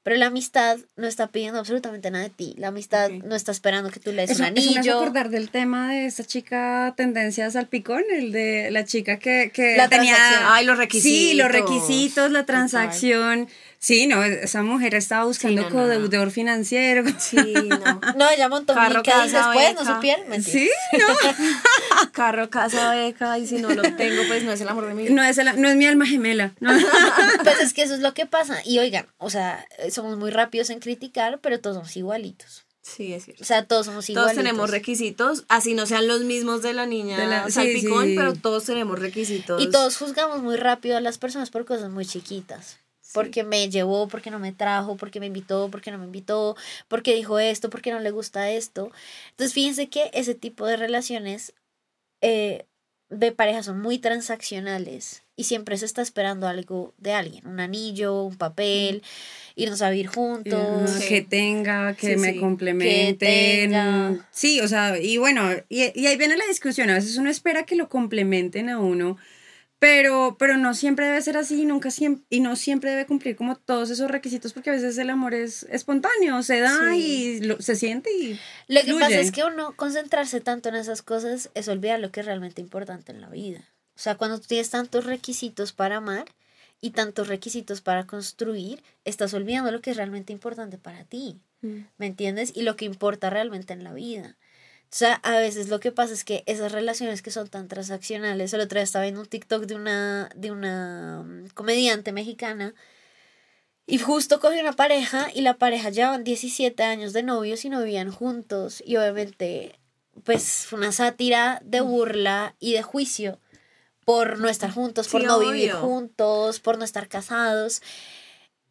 Pero 0.02 0.16
la 0.16 0.26
amistad 0.26 0.78
no 0.97 1.07
está 1.07 1.28
pidiendo 1.28 1.61
absolutamente 1.61 2.11
nada 2.11 2.25
de 2.25 2.31
ti. 2.31 2.54
La 2.59 2.69
amistad 2.69 3.07
Ok. 3.12 3.23
no 3.25 3.37
está 3.37 3.52
esperando 3.52 3.90
que 3.90 4.00
tú 4.00 4.11
le 4.11 4.23
des 4.23 4.31
Eso, 4.33 4.42
un 4.42 4.49
eso 4.49 4.54
me 4.73 4.78
hace 4.78 4.78
anillo. 4.90 4.97
acordar 4.97 5.28
del 5.28 5.49
tema 5.50 5.92
de 5.92 6.07
esta 6.07 6.25
chica 6.25 6.92
tendencias 6.97 7.54
al 7.54 7.69
picón, 7.69 8.02
el 8.11 8.33
de 8.33 8.73
la 8.73 8.85
chica 8.85 9.21
que, 9.21 9.52
que 9.54 9.76
La 9.76 9.88
tenía... 9.88 10.16
Ay, 10.52 10.66
los 10.66 10.75
Sí, 10.76 10.81
requisitos. 10.83 11.37
los 11.37 11.52
requisitos, 11.52 12.31
la 12.33 12.45
transacción. 12.47 13.49
Sí, 13.85 14.07
no, 14.07 14.23
esa 14.23 14.62
mujer 14.62 14.95
estaba 14.95 15.25
buscando 15.25 15.62
no, 15.62 15.71
no, 15.71 15.75
no. 15.75 15.83
codeudor 15.83 16.31
financiero. 16.31 17.03
Sí, 17.19 17.37
no. 17.37 18.01
No, 18.17 18.31
ella 18.31 18.49
montó 18.49 18.75
Carro, 18.75 19.01
y 19.01 19.03
casa, 19.03 19.49
después 19.53 19.75
no 19.75 19.95
supieron. 19.95 20.29
Mentira. 20.29 20.53
Sí, 20.53 20.71
no. 21.01 22.09
Carro, 22.12 22.49
casa, 22.49 22.95
beca, 22.95 23.37
y 23.41 23.47
si 23.49 23.57
no 23.57 23.71
lo 23.71 23.83
tengo, 23.97 24.23
pues 24.29 24.45
no 24.45 24.53
es 24.53 24.61
el 24.61 24.69
amor 24.69 24.87
de 24.87 24.95
mi 24.95 25.03
vida. 25.03 25.15
No 25.15 25.25
es, 25.25 25.37
el- 25.39 25.61
no 25.61 25.69
es 25.69 25.75
mi 25.75 25.87
alma 25.87 26.07
gemela. 26.07 26.53
No. 26.61 26.71
Pues 27.43 27.61
es 27.61 27.75
que 27.75 27.83
eso 27.83 27.95
es 27.95 28.01
lo 28.01 28.15
que 28.15 28.25
pasa. 28.25 28.61
Y 28.65 28.79
oigan, 28.79 29.09
o 29.19 29.31
sea, 29.31 29.67
somos 29.91 30.17
muy 30.17 30.31
rápidos 30.31 30.71
en 30.71 30.79
criticar, 30.79 31.41
pero 31.41 31.59
todos 31.59 31.75
somos 31.77 31.97
igualitos. 31.97 32.65
Sí, 32.83 33.12
es 33.15 33.25
cierto. 33.25 33.43
O 33.43 33.47
sea, 33.47 33.65
todos 33.65 33.87
somos 33.87 34.07
Todos 34.07 34.11
igualitos. 34.11 34.37
tenemos 34.37 34.71
requisitos, 34.71 35.45
así 35.49 35.75
no 35.75 35.87
sean 35.87 36.07
los 36.07 36.21
mismos 36.23 36.62
de 36.62 36.73
la 36.73 36.87
niña 36.87 37.19
De 37.19 37.27
la- 37.27 37.47
sí, 37.47 37.53
salpicón, 37.53 38.07
sí. 38.07 38.15
pero 38.17 38.35
todos 38.35 38.65
tenemos 38.65 38.99
requisitos. 39.01 39.61
Y 39.61 39.71
todos 39.71 39.97
juzgamos 39.97 40.41
muy 40.41 40.55
rápido 40.57 40.97
a 40.97 41.01
las 41.01 41.19
personas 41.19 41.51
por 41.51 41.65
cosas 41.65 41.91
muy 41.91 42.07
chiquitas. 42.07 42.77
Porque 43.12 43.45
me 43.45 43.69
llevó, 43.69 44.09
porque 44.09 44.31
no 44.31 44.38
me 44.38 44.52
trajo, 44.52 44.97
porque 44.97 45.21
me 45.21 45.26
invitó, 45.26 45.69
porque 45.71 45.90
no 45.90 45.99
me 45.99 46.07
invitó, 46.07 46.57
porque 46.88 47.14
dijo 47.14 47.38
esto, 47.38 47.71
porque 47.71 47.90
no 47.92 48.00
le 48.00 48.11
gusta 48.11 48.50
esto. 48.50 48.90
Entonces, 49.31 49.54
fíjense 49.54 49.88
que 49.88 50.11
ese 50.14 50.35
tipo 50.35 50.66
de 50.66 50.76
relaciones 50.76 51.52
eh, 52.21 52.64
de 53.11 53.33
pareja 53.33 53.62
son 53.62 53.81
muy 53.81 53.99
transaccionales 53.99 55.23
y 55.37 55.45
siempre 55.45 55.76
se 55.76 55.85
está 55.87 56.02
esperando 56.02 56.47
algo 56.47 56.95
de 56.99 57.12
alguien, 57.12 57.47
un 57.47 57.61
anillo, 57.61 58.23
un 58.23 58.37
papel, 58.37 59.02
irnos 59.54 59.83
a 59.83 59.90
vivir 59.90 60.07
juntos. 60.07 60.90
Sí. 60.90 61.09
Que 61.09 61.23
tenga, 61.23 61.95
que 61.95 62.14
Sí, 62.14 62.16
me 62.16 62.33
sí. 62.33 62.38
complementen. 62.38 64.23
Sí, 64.31 64.61
o 64.61 64.69
sea, 64.69 64.99
y 64.99 65.19
bueno, 65.19 65.50
y, 65.69 65.99
y 66.00 66.07
ahí 66.07 66.16
viene 66.16 66.37
la 66.37 66.47
discusión. 66.47 66.90
A 66.90 66.95
veces 66.95 67.16
uno 67.16 67.31
espera 67.31 67.64
que 67.64 67.76
lo 67.76 67.88
complementen 67.88 68.69
a 68.69 68.78
uno, 68.78 69.16
pero, 69.83 70.37
pero 70.39 70.57
no 70.59 70.75
siempre 70.75 71.07
debe 71.07 71.21
ser 71.23 71.37
así, 71.37 71.65
nunca 71.67 71.91
siempre, 71.91 72.25
y 72.31 72.39
no 72.39 72.55
siempre 72.55 72.91
debe 72.91 73.05
cumplir 73.05 73.35
como 73.35 73.57
todos 73.57 73.91
esos 73.91 74.09
requisitos, 74.09 74.53
porque 74.53 74.71
a 74.71 74.75
veces 74.75 74.97
el 74.97 75.11
amor 75.11 75.35
es 75.35 75.65
espontáneo, 75.65 76.41
se 76.45 76.61
da 76.61 76.95
y 76.95 77.41
lo- 77.41 77.61
se 77.61 77.75
siente 77.75 78.09
y. 78.12 78.39
Lo 78.69 78.81
que 78.83 78.87
fluye. 78.87 79.01
pasa 79.01 79.19
es 79.19 79.33
que 79.33 79.43
uno 79.43 79.75
concentrarse 79.75 80.41
tanto 80.41 80.69
en 80.69 80.77
esas 80.77 81.03
cosas 81.03 81.51
es 81.55 81.67
olvidar 81.67 81.99
lo 81.99 82.12
que 82.12 82.21
es 82.21 82.27
realmente 82.27 82.61
importante 82.61 83.11
en 83.11 83.21
la 83.21 83.29
vida. 83.29 83.59
O 83.97 83.99
sea, 83.99 84.15
cuando 84.15 84.39
tú 84.41 84.47
tienes 84.47 84.71
tantos 84.71 85.05
requisitos 85.05 85.73
para 85.73 85.97
amar 85.97 86.27
y 86.81 86.91
tantos 86.93 87.27
requisitos 87.27 87.81
para 87.81 88.07
construir, 88.07 88.85
estás 89.05 89.35
olvidando 89.35 89.73
lo 89.73 89.81
que 89.81 89.91
es 89.91 89.97
realmente 89.97 90.33
importante 90.33 90.79
para 90.79 91.03
ti. 91.03 91.41
Mm. 91.61 91.79
¿Me 91.99 92.07
entiendes? 92.07 92.53
Y 92.55 92.62
lo 92.62 92.77
que 92.77 92.85
importa 92.85 93.31
realmente 93.31 93.73
en 93.73 93.83
la 93.83 93.93
vida. 93.93 94.37
O 94.93 94.95
sea, 94.95 95.15
a 95.23 95.39
veces 95.39 95.71
lo 95.71 95.81
que 95.81 95.91
pasa 95.91 96.13
es 96.13 96.23
que 96.23 96.43
esas 96.45 96.71
relaciones 96.71 97.23
que 97.23 97.31
son 97.31 97.49
tan 97.49 97.67
transaccionales, 97.67 98.53
el 98.53 98.61
otro 98.61 98.77
día 98.77 98.85
estaba 98.85 99.05
viendo 99.05 99.23
un 99.23 99.27
TikTok 99.27 99.65
de 99.65 99.75
una, 99.75 100.29
de 100.37 100.51
una 100.51 101.23
mm, 101.23 101.49
comediante 101.55 102.13
mexicana 102.13 102.75
y 103.87 103.97
justo 103.99 104.39
cogió 104.39 104.61
una 104.61 104.75
pareja 104.75 105.29
y 105.35 105.41
la 105.41 105.55
pareja 105.55 105.89
llevaban 105.89 106.25
17 106.25 106.83
años 106.83 107.15
de 107.15 107.23
novios 107.23 107.65
y 107.65 107.71
no 107.71 107.83
vivían 107.83 108.13
juntos. 108.13 108.83
Y 108.85 108.97
obviamente, 108.97 109.79
pues 110.25 110.67
fue 110.67 110.79
una 110.79 110.93
sátira 110.93 111.63
de 111.65 111.81
burla 111.81 112.55
y 112.61 112.75
de 112.75 112.83
juicio 112.83 113.41
por 114.05 114.39
no 114.39 114.51
estar 114.51 114.71
juntos, 114.71 115.09
por 115.09 115.23
Sí, 115.23 115.27
no 115.27 115.39
vivir 115.39 115.73
juntos, 115.73 116.61
por 116.61 116.77
no 116.77 116.85
estar 116.85 117.09
casados. 117.09 117.81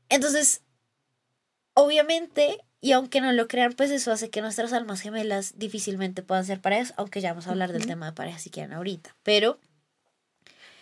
Entonces, 0.08 0.62
obviamente, 1.74 2.60
y 2.82 2.92
aunque 2.94 3.22
no 3.22 3.32
lo 3.32 3.48
crean, 3.48 3.74
pues 3.74 3.92
eso 3.92 4.12
hace 4.12 4.30
que 4.30 4.42
nuestras 4.42 4.74
almas 4.74 5.02
gemelas 5.02 5.54
difícilmente 5.58 6.24
puedan 6.24 6.46
ser 6.46 6.60
parejas, 6.60 6.94
aunque 6.98 7.22
ya 7.22 7.30
vamos 7.30 7.48
a 7.48 7.52
hablar 7.52 7.72
del 7.72 7.86
tema 7.86 8.08
de 8.08 8.12
parejas 8.14 8.42
si 8.42 8.50
quieren 8.50 8.74
ahorita. 8.74 9.16
Pero 9.24 9.60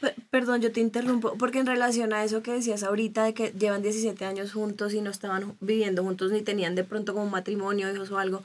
Pe- 0.02 0.16
Perdón, 0.30 0.62
yo 0.62 0.72
te 0.72 0.80
interrumpo, 0.80 1.36
porque 1.38 1.60
en 1.60 1.66
relación 1.66 2.14
a 2.14 2.24
eso 2.24 2.42
que 2.42 2.52
decías 2.54 2.84
ahorita 2.84 3.26
de 3.26 3.34
que 3.34 3.52
llevan 3.52 3.82
17 3.82 4.24
años 4.24 4.54
juntos 4.54 4.94
y 4.94 5.02
no 5.02 5.10
estaban 5.12 5.58
viviendo 5.60 6.04
juntos 6.04 6.32
ni 6.32 6.42
tenían 6.42 6.74
de 6.74 6.86
pronto 6.86 7.12
como 7.14 7.26
un 7.26 7.32
matrimonio, 7.32 7.92
hijos 7.94 8.10
o 8.12 8.18
algo, 8.18 8.44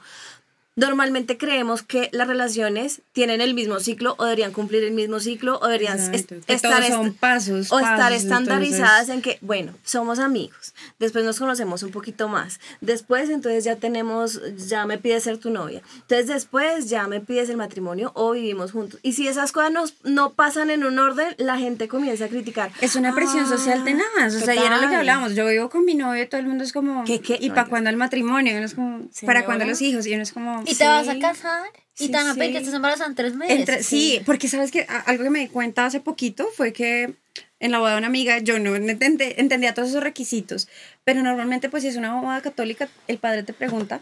normalmente 0.75 1.37
creemos 1.37 1.83
que 1.83 2.09
las 2.11 2.27
relaciones 2.27 3.01
tienen 3.13 3.39
el 3.39 3.53
mismo 3.53 3.79
ciclo 3.79 4.15
o 4.17 4.25
deberían 4.25 4.51
cumplir 4.51 4.83
el 4.83 4.91
mismo 4.91 5.19
ciclo 5.21 5.57
o 5.61 5.67
deberían 5.67 5.97
Exacto, 5.99 6.35
estar 6.47 6.85
son 6.87 7.13
pasos, 7.13 7.71
o 7.71 7.79
estar 7.79 8.11
estandarizadas 8.11 9.09
entonces- 9.09 9.15
en 9.15 9.21
que, 9.21 9.37
bueno, 9.41 9.73
somos 9.83 10.19
amigos, 10.19 10.73
después 10.99 11.23
nos 11.23 11.39
conocemos 11.39 11.83
un 11.83 11.91
poquito 11.91 12.27
más, 12.27 12.59
después 12.81 13.29
entonces 13.29 13.63
ya 13.63 13.77
tenemos, 13.77 14.41
ya 14.67 14.85
me 14.85 14.97
pides 14.97 15.23
ser 15.23 15.37
tu 15.37 15.49
novia, 15.49 15.81
entonces 16.01 16.27
después 16.27 16.89
ya 16.89 17.07
me 17.07 17.21
pides 17.21 17.49
el 17.49 17.57
matrimonio 17.57 18.11
o 18.13 18.31
vivimos 18.31 18.73
juntos. 18.73 18.99
Y 19.01 19.13
si 19.13 19.27
esas 19.27 19.51
cosas 19.53 19.71
no, 19.71 19.85
no 20.03 20.33
pasan 20.33 20.69
en 20.69 20.83
un 20.83 20.99
orden, 20.99 21.35
la 21.37 21.57
gente 21.57 21.87
comienza 21.87 22.25
a 22.25 22.27
criticar. 22.27 22.71
Es 22.81 22.95
una 22.95 23.13
presión 23.15 23.47
social 23.47 23.79
Ah, 23.81 23.83
tenaz, 23.85 24.35
o 24.35 24.39
sea, 24.39 24.55
y 24.55 24.59
era 24.59 24.81
lo 24.81 24.89
que 24.89 24.95
hablábamos, 24.95 25.35
yo 25.35 25.47
vivo 25.47 25.69
con 25.69 25.85
mi 25.85 25.95
novio 25.95 26.23
y 26.23 26.27
todo 26.27 26.41
el 26.41 26.47
mundo 26.47 26.63
es 26.63 26.73
como, 26.73 27.03
¿Qué, 27.05 27.21
qué? 27.21 27.37
¿y 27.39 27.49
No, 27.49 27.55
para 27.55 27.69
cuándo 27.69 27.89
el 27.89 27.97
matrimonio? 27.97 28.53
Y 28.53 28.57
uno 28.57 28.65
es 28.65 28.73
como, 28.73 29.07
¿para 29.25 29.45
cuándo 29.45 29.63
los 29.65 29.81
hijos? 29.81 30.05
Y 30.05 30.13
uno 30.13 30.23
es 30.23 30.33
como, 30.33 30.64
y 30.67 30.75
te 30.75 30.87
vas 30.87 31.07
a 31.07 31.13
Sí. 31.13 31.19
casar 31.19 31.63
y 31.97 32.05
Sí, 32.05 32.07
te 32.11 32.17
van 32.17 32.27
a 32.27 32.35
pedir 32.35 32.51
que 32.51 32.57
estés 32.59 32.73
embarazada 32.73 33.09
en 33.09 33.15
tres 33.15 33.35
meses. 33.35 33.59
Entre- 33.59 33.83
sí, 33.83 34.21
porque 34.25 34.47
sabes 34.47 34.71
que 34.71 34.85
a- 34.89 34.99
algo 35.01 35.23
que 35.23 35.29
me 35.29 35.39
di 35.39 35.47
cuenta 35.47 35.85
hace 35.85 35.99
poquito 36.01 36.47
fue 36.55 36.73
que 36.73 37.13
en 37.59 37.71
la 37.71 37.79
boda 37.79 37.93
de 37.93 37.97
una 37.99 38.07
amiga 38.07 38.39
yo 38.39 38.59
no 38.59 38.75
entendé- 38.75 39.35
entendía 39.37 39.73
todos 39.73 39.89
esos 39.89 40.03
requisitos, 40.03 40.67
pero 41.03 41.21
normalmente 41.23 41.69
pues 41.69 41.83
si 41.83 41.89
es 41.89 41.95
una 41.95 42.19
boda 42.19 42.41
católica, 42.41 42.89
el 43.07 43.17
padre 43.17 43.43
te 43.43 43.53
pregunta 43.53 44.01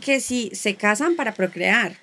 que 0.00 0.20
si 0.20 0.50
se 0.54 0.74
casan 0.74 1.16
para 1.16 1.34
procrear 1.34 1.96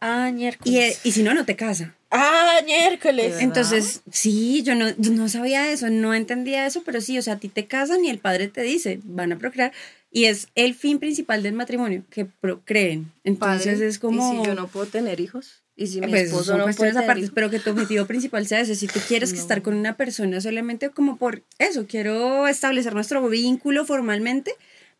Ah, 0.00 0.28
y, 0.30 0.32
miércoles. 0.32 0.96
eh, 0.96 1.00
y 1.04 1.12
si 1.12 1.22
no, 1.22 1.34
no 1.34 1.44
te 1.44 1.56
casa. 1.56 1.94
Ah, 2.10 2.60
miércoles. 2.64 3.36
Entonces, 3.40 4.00
sí, 4.10 4.62
yo 4.62 4.74
no, 4.74 4.88
yo 4.96 5.10
no 5.12 5.28
sabía 5.28 5.70
eso, 5.70 5.90
no 5.90 6.14
entendía 6.14 6.66
eso, 6.66 6.82
pero 6.84 7.00
sí, 7.02 7.18
o 7.18 7.22
sea, 7.22 7.34
a 7.34 7.38
ti 7.38 7.48
te 7.48 7.66
casan 7.66 8.02
y 8.04 8.08
el 8.08 8.18
padre 8.18 8.48
te 8.48 8.62
dice, 8.62 9.00
van 9.04 9.32
a 9.32 9.38
procrear, 9.38 9.72
y 10.10 10.24
es 10.24 10.48
el 10.54 10.74
fin 10.74 10.98
principal 10.98 11.42
del 11.42 11.52
matrimonio, 11.54 12.04
que 12.10 12.24
procreen. 12.24 13.12
Entonces 13.24 13.72
Padre, 13.74 13.86
es 13.88 13.98
como... 13.98 14.34
¿Y 14.34 14.38
si 14.38 14.44
yo 14.46 14.54
no 14.54 14.68
puedo 14.68 14.86
tener 14.86 15.20
hijos? 15.20 15.62
¿Y 15.76 15.86
si 15.86 16.00
mi 16.00 16.08
Pues 16.08 16.22
esposo 16.24 16.44
son 16.44 16.58
no 16.58 16.64
puede 16.64 16.76
cuestiones 16.76 16.96
aparte, 16.96 17.20
hijos? 17.20 17.32
pero 17.34 17.50
que 17.50 17.60
tu 17.60 17.70
objetivo 17.70 18.04
principal 18.06 18.46
sea 18.46 18.60
ese. 18.60 18.74
Si 18.74 18.86
tú 18.88 18.98
quieres 19.06 19.32
que 19.32 19.38
estar 19.38 19.62
con 19.62 19.74
una 19.74 19.96
persona 19.96 20.40
solamente 20.40 20.90
como 20.90 21.16
por 21.18 21.42
eso, 21.58 21.86
quiero 21.86 22.48
establecer 22.48 22.94
nuestro 22.94 23.28
vínculo 23.28 23.84
formalmente, 23.84 24.52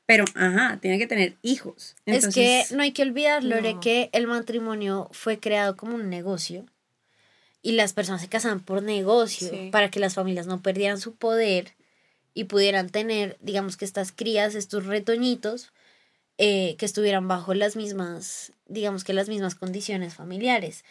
pero 0.07 0.25
ajá, 0.35 0.79
tiene 0.81 0.99
que 0.99 1.07
tener 1.09 1.35
hijos. 1.43 1.97
es 2.07 2.29
que 2.33 2.65
no 2.75 2.83
hay 2.83 2.93
que 2.93 3.03
olvidar, 3.03 3.43
Lore, 3.43 3.75
no. 3.75 3.81
que 3.81 4.09
el 4.13 4.27
matrimonio 4.29 5.09
fue 5.13 5.39
creado 5.41 5.77
como 5.77 5.97
un 5.97 6.09
negocio 6.11 6.65
y 7.61 7.73
las 7.73 7.93
personas 7.93 8.21
se 8.23 8.29
casaban 8.29 8.61
por 8.61 8.83
negocio 8.83 9.49
Sí. 9.51 9.71
para 9.73 9.91
que 9.91 9.99
las 10.01 10.15
familias 10.15 10.47
no 10.47 10.63
perdieran 10.63 10.99
su 11.01 11.17
poder 11.17 11.73
y 12.35 12.45
pudieran 12.45 12.91
tener, 12.91 13.37
digamos 13.41 13.77
que 13.77 13.85
estas 13.85 14.13
crías, 14.13 14.55
estos 14.55 14.87
retoñitos, 14.87 15.73
eh, 16.39 16.77
que 16.79 16.87
estuvieran 16.87 17.27
bajo 17.29 17.53
las 17.55 17.75
mismas, 17.77 18.53
digamos 18.67 19.03
que 19.05 19.13
las 19.13 19.29
mismas 19.29 19.55
condiciones 19.55 20.15
familiares. 20.15 20.85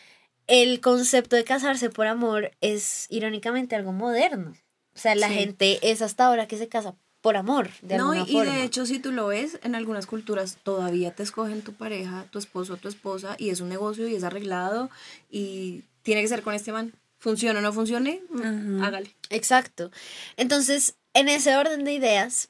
El 0.47 0.81
concepto 0.81 1.35
de 1.35 1.43
casarse 1.43 1.89
por 1.89 2.07
amor 2.07 2.51
es 2.61 3.07
irónicamente 3.09 3.75
algo 3.75 3.93
moderno. 3.93 4.53
O 4.95 4.99
sea, 4.99 5.15
la 5.15 5.27
Sí. 5.27 5.33
gente 5.35 5.79
es 5.91 6.01
hasta 6.01 6.25
ahora 6.25 6.47
que 6.47 6.57
se 6.57 6.67
casa 6.67 6.95
por 7.21 7.35
amor, 7.37 7.69
de 7.81 7.97
No, 7.97 8.11
alguna 8.13 8.29
y, 8.29 8.33
forma. 8.33 8.53
de 8.55 8.63
hecho, 8.63 8.85
si 8.85 8.99
tú 8.99 9.11
lo 9.11 9.27
ves, 9.27 9.59
en 9.63 9.75
algunas 9.75 10.05
culturas 10.05 10.57
todavía 10.63 11.11
te 11.15 11.23
escogen 11.23 11.61
tu 11.61 11.73
pareja, 11.73 12.25
tu 12.31 12.39
esposo 12.39 12.73
o 12.73 12.77
tu 12.77 12.87
esposa, 12.87 13.35
y 13.37 13.49
es 13.49 13.59
un 13.59 13.69
negocio 13.69 14.07
y 14.07 14.15
es 14.15 14.23
arreglado, 14.23 14.89
y 15.29 15.83
tiene 16.03 16.21
que 16.21 16.27
ser 16.27 16.41
con 16.41 16.53
este 16.53 16.71
man. 16.71 16.93
Funcione 17.19 17.57
o 17.59 17.61
no 17.61 17.73
funcione, 17.73 18.21
Ajá. 18.35 18.85
hágale. 18.87 19.11
Exacto. 19.29 19.91
Entonces, 20.37 20.95
en 21.17 21.29
ese 21.29 21.55
orden 21.57 21.83
de 21.83 21.93
ideas, 21.93 22.49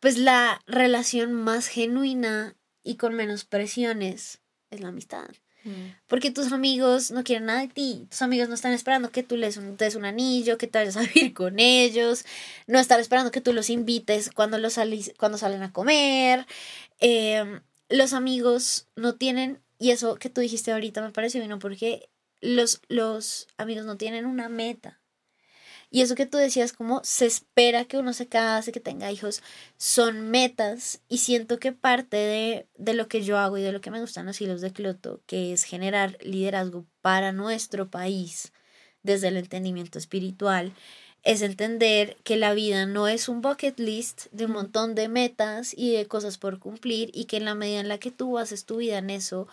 pues 0.00 0.18
la 0.18 0.60
relación 0.66 1.32
más 1.32 1.66
genuina 1.68 2.56
y 2.82 2.96
con 2.96 3.14
menos 3.14 3.44
presiones 3.44 4.40
es 4.70 4.80
la 4.80 4.88
amistad. 4.88 5.28
Porque 6.08 6.32
tus 6.32 6.50
amigos 6.50 7.12
no 7.12 7.22
quieren 7.22 7.46
nada 7.46 7.60
de 7.60 7.68
ti. 7.68 8.06
Tus 8.10 8.20
amigos 8.22 8.48
no 8.48 8.54
están 8.56 8.72
esperando 8.72 9.10
que 9.12 9.22
tú 9.22 9.36
les 9.36 9.56
un- 9.58 9.76
des 9.76 9.94
un 9.94 10.04
anillo, 10.04 10.58
que 10.58 10.66
te 10.66 10.78
vayas 10.78 10.96
a 10.96 11.02
vivir 11.02 11.32
con 11.34 11.60
ellos. 11.60 12.24
No 12.66 12.80
están 12.80 12.98
esperando 13.00 13.30
que 13.30 13.40
tú 13.40 13.52
los 13.52 13.70
invites 13.70 14.30
cuando, 14.34 14.58
los 14.58 14.72
salís, 14.72 15.12
cuando 15.18 15.38
salen 15.38 15.62
a 15.62 15.72
comer. 15.72 16.46
Eh, 16.98 17.60
los 17.88 18.12
amigos 18.12 18.88
no 18.96 19.14
tienen, 19.14 19.60
y 19.78 19.90
eso 19.92 20.16
que 20.16 20.30
tú 20.30 20.40
dijiste 20.40 20.72
ahorita 20.72 21.00
me 21.00 21.10
pareció 21.12 21.40
vino 21.40 21.60
porque 21.60 22.08
los, 22.40 22.80
los 22.88 23.46
amigos 23.56 23.84
no 23.86 23.96
tienen 23.96 24.26
una 24.26 24.48
meta. 24.48 25.00
Y 25.94 26.00
eso 26.00 26.14
que 26.14 26.24
tú 26.24 26.38
decías, 26.38 26.72
como 26.72 27.02
se 27.04 27.26
espera 27.26 27.84
que 27.84 27.98
uno 27.98 28.14
se 28.14 28.26
case, 28.26 28.72
que 28.72 28.80
tenga 28.80 29.12
hijos, 29.12 29.42
son 29.76 30.30
metas. 30.30 31.02
Y 31.10 31.18
siento 31.18 31.58
que 31.58 31.72
parte 31.72 32.16
de, 32.16 32.66
de 32.78 32.94
lo 32.94 33.08
que 33.08 33.22
yo 33.22 33.36
hago 33.36 33.58
y 33.58 33.62
de 33.62 33.72
lo 33.72 33.82
que 33.82 33.90
me 33.90 34.00
gustan 34.00 34.24
los 34.24 34.40
hilos 34.40 34.62
de 34.62 34.72
Cloto, 34.72 35.20
que 35.26 35.52
es 35.52 35.64
generar 35.64 36.16
liderazgo 36.22 36.86
para 37.02 37.32
nuestro 37.32 37.90
país 37.90 38.54
desde 39.02 39.28
el 39.28 39.36
entendimiento 39.36 39.98
espiritual, 39.98 40.72
es 41.24 41.42
entender 41.42 42.16
que 42.24 42.36
la 42.36 42.54
vida 42.54 42.86
no 42.86 43.06
es 43.06 43.28
un 43.28 43.42
bucket 43.42 43.78
list 43.78 44.28
de 44.32 44.46
un 44.46 44.52
montón 44.52 44.94
de 44.94 45.08
metas 45.08 45.74
y 45.76 45.94
de 45.94 46.06
cosas 46.06 46.38
por 46.38 46.58
cumplir 46.58 47.10
y 47.12 47.26
que 47.26 47.36
en 47.36 47.44
la 47.44 47.54
medida 47.54 47.80
en 47.80 47.88
la 47.88 47.98
que 47.98 48.10
tú 48.10 48.38
haces 48.38 48.64
tu 48.64 48.78
vida 48.78 48.96
en 48.96 49.10
eso, 49.10 49.46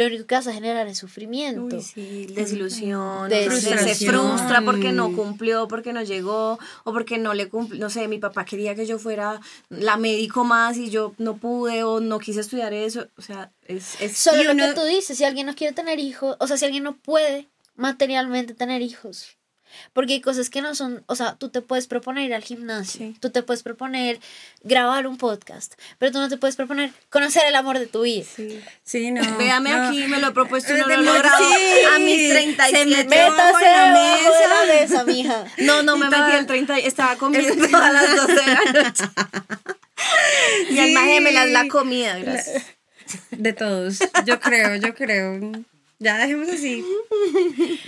lo 0.00 0.06
único 0.06 0.26
que 0.26 0.34
vas 0.34 0.46
a 0.48 0.52
generar 0.52 0.86
es 0.88 0.98
sufrimiento. 0.98 1.76
Uy, 1.76 1.80
sí, 1.82 2.26
desilusión, 2.26 3.28
Des- 3.28 3.46
o 3.48 3.60
sea, 3.60 3.78
se 3.78 4.06
frustra 4.06 4.62
porque 4.64 4.92
no 4.92 5.12
cumplió, 5.12 5.68
porque 5.68 5.92
no 5.92 6.02
llegó, 6.02 6.58
o 6.84 6.92
porque 6.92 7.18
no 7.18 7.34
le 7.34 7.48
cumplió, 7.48 7.80
no 7.80 7.90
sé, 7.90 8.08
mi 8.08 8.18
papá 8.18 8.44
quería 8.44 8.74
que 8.74 8.86
yo 8.86 8.98
fuera 8.98 9.40
la 9.68 9.96
médico 9.96 10.44
más 10.44 10.76
y 10.76 10.90
yo 10.90 11.14
no 11.18 11.36
pude 11.36 11.84
o 11.84 12.00
no 12.00 12.18
quise 12.18 12.40
estudiar 12.40 12.72
eso, 12.72 13.06
o 13.16 13.22
sea, 13.22 13.50
es... 13.68 14.00
es 14.00 14.16
Solo 14.16 14.42
lo 14.42 14.52
uno- 14.52 14.66
que 14.66 14.74
tú 14.80 14.84
dices, 14.86 15.16
si 15.16 15.24
alguien 15.24 15.46
no 15.46 15.54
quiere 15.54 15.72
tener 15.74 15.98
hijos, 16.00 16.36
o 16.40 16.46
sea, 16.46 16.56
si 16.56 16.64
alguien 16.64 16.82
no 16.82 16.96
puede 16.96 17.48
materialmente 17.76 18.54
tener 18.54 18.82
hijos. 18.82 19.36
Porque 19.92 20.14
hay 20.14 20.20
cosas 20.20 20.50
que 20.50 20.62
no 20.62 20.74
son, 20.74 21.02
o 21.06 21.16
sea, 21.16 21.36
tú 21.36 21.48
te 21.48 21.60
puedes 21.62 21.86
proponer 21.86 22.24
ir 22.24 22.34
al 22.34 22.42
gimnasio, 22.42 22.98
Sí. 23.00 23.16
tú 23.20 23.30
te 23.30 23.42
puedes 23.42 23.62
proponer 23.62 24.18
grabar 24.62 25.06
un 25.06 25.16
podcast, 25.16 25.74
pero 25.98 26.12
tú 26.12 26.18
no 26.18 26.28
te 26.28 26.36
puedes 26.36 26.56
proponer 26.56 26.92
conocer 27.10 27.42
el 27.46 27.54
amor 27.54 27.78
de 27.78 27.86
tu 27.86 28.02
vida. 28.02 28.24
Sí. 28.36 28.60
Sí, 28.84 29.10
no. 29.10 29.20
Véame 29.38 29.70
no. 29.70 29.88
aquí, 29.88 30.06
me 30.06 30.18
lo 30.18 30.28
he 30.28 30.32
propuesto 30.32 30.74
y 30.74 30.78
no 30.80 30.86
lo 30.86 30.94
he 30.94 30.96
logrado 30.98 31.44
sí. 31.44 31.54
a 31.94 31.98
mis 31.98 32.28
Se 32.28 32.32
37 32.34 32.86
metió 32.86 33.04
Métase 33.08 33.30
abajo 33.40 33.58
de 33.58 33.64
la 33.64 33.84
debajo 33.92 34.34
de 34.34 34.48
la 34.48 34.72
mesa. 34.80 34.94
mesa, 34.94 35.04
mija. 35.04 35.44
No, 35.58 35.82
no 35.82 35.96
me 35.96 36.06
Estaba- 36.06 36.26
metí 36.28 36.38
el 36.38 36.46
30, 36.46 36.78
estaba 36.78 37.16
comiendo 37.16 37.78
a 37.78 37.92
las 37.92 38.16
12 38.16 38.32
de 38.32 38.46
la 38.46 38.82
noche. 38.82 39.04
Y 40.70 40.78
alma 40.78 41.00
Sí. 41.04 41.06
gemela 41.08 41.46
la 41.46 41.68
comida, 41.68 42.18
gracias. 42.18 42.64
De 43.30 43.52
todos, 43.52 43.98
yo 44.24 44.40
creo, 44.40 44.76
yo 44.76 44.94
creo. 44.94 45.40
Ya 45.98 46.16
dejemos 46.16 46.48
así. 46.48 46.84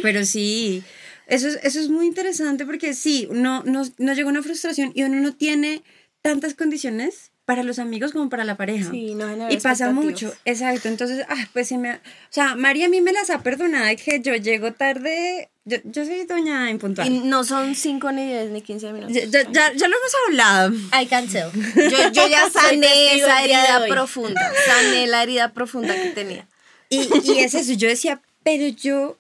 Pero 0.03 0.25
sí, 0.25 0.83
eso 1.27 1.49
es, 1.49 1.59
eso 1.63 1.81
es 1.81 1.89
muy 1.89 2.07
interesante 2.07 2.67
porque 2.67 2.95
sí, 2.95 3.29
no, 3.31 3.63
nos, 3.65 3.99
nos 3.99 4.17
llega 4.17 4.29
una 4.29 4.43
frustración 4.43 4.93
y 4.95 5.03
uno 5.03 5.21
no 5.21 5.35
tiene 5.35 5.83
tantas 6.23 6.55
condiciones 6.55 7.33
para 7.45 7.65
los 7.65 7.79
amigos 7.79 8.13
como 8.13 8.29
para 8.29 8.45
la 8.45 8.57
pareja. 8.57 8.91
Sí, 8.91 9.15
no 9.15 9.51
Y 9.51 9.57
pasa 9.59 9.91
mucho, 9.91 10.33
exacto. 10.45 10.89
Entonces, 10.89 11.25
ah, 11.29 11.49
pues 11.53 11.69
sí 11.69 11.77
me... 11.77 11.95
O 11.95 12.01
sea, 12.31 12.55
María 12.55 12.87
a 12.87 12.89
mí 12.89 13.01
me 13.01 13.13
las 13.13 13.31
ha 13.31 13.43
perdonado 13.43 13.87
de 13.87 13.97
que 13.97 14.21
yo 14.21 14.37
llego 14.37 14.73
tarde, 14.73 15.51
yo, 15.65 15.79
yo 15.85 16.05
soy 16.05 16.25
doña 16.25 16.71
impuntual. 16.71 17.09
Y 17.09 17.19
no 17.19 17.43
son 17.43 17.75
5 17.75 18.13
ni 18.13 18.27
10 18.27 18.51
ni 18.53 18.63
15 18.63 18.93
minutos. 18.93 19.15
Ya, 19.15 19.25
ya, 19.27 19.43
ya, 19.51 19.73
ya 19.73 19.89
lo 19.89 19.97
hemos 19.97 20.15
hablado. 20.29 20.75
I 21.03 21.07
cancel. 21.07 21.51
Yo, 21.77 22.13
yo 22.13 22.29
ya 22.29 22.49
sané 22.49 23.17
esa 23.17 23.43
herida 23.45 23.87
profunda. 23.89 24.41
Sané 24.67 25.07
la 25.09 25.23
herida 25.25 25.53
profunda 25.53 25.95
que 25.95 26.11
tenía. 26.11 26.47
Y, 26.89 27.09
y 27.25 27.39
es 27.39 27.55
eso, 27.55 27.73
yo 27.73 27.89
decía, 27.89 28.21
pero 28.45 28.69
yo 28.69 29.19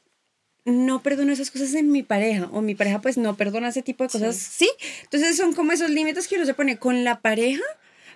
no 0.64 1.02
perdono 1.02 1.32
esas 1.32 1.50
cosas 1.50 1.74
en 1.74 1.90
mi 1.90 2.02
pareja, 2.02 2.48
o 2.52 2.60
mi 2.60 2.74
pareja 2.74 3.00
pues 3.00 3.16
no 3.18 3.36
perdona 3.36 3.68
ese 3.68 3.82
tipo 3.82 4.04
de 4.04 4.10
cosas, 4.10 4.36
sí. 4.36 4.70
Entonces 5.02 5.36
son 5.36 5.52
como 5.54 5.72
esos 5.72 5.90
límites 5.90 6.28
que 6.28 6.36
uno 6.36 6.46
se 6.46 6.54
pone 6.54 6.78
con 6.78 7.04
la 7.04 7.20
pareja, 7.20 7.62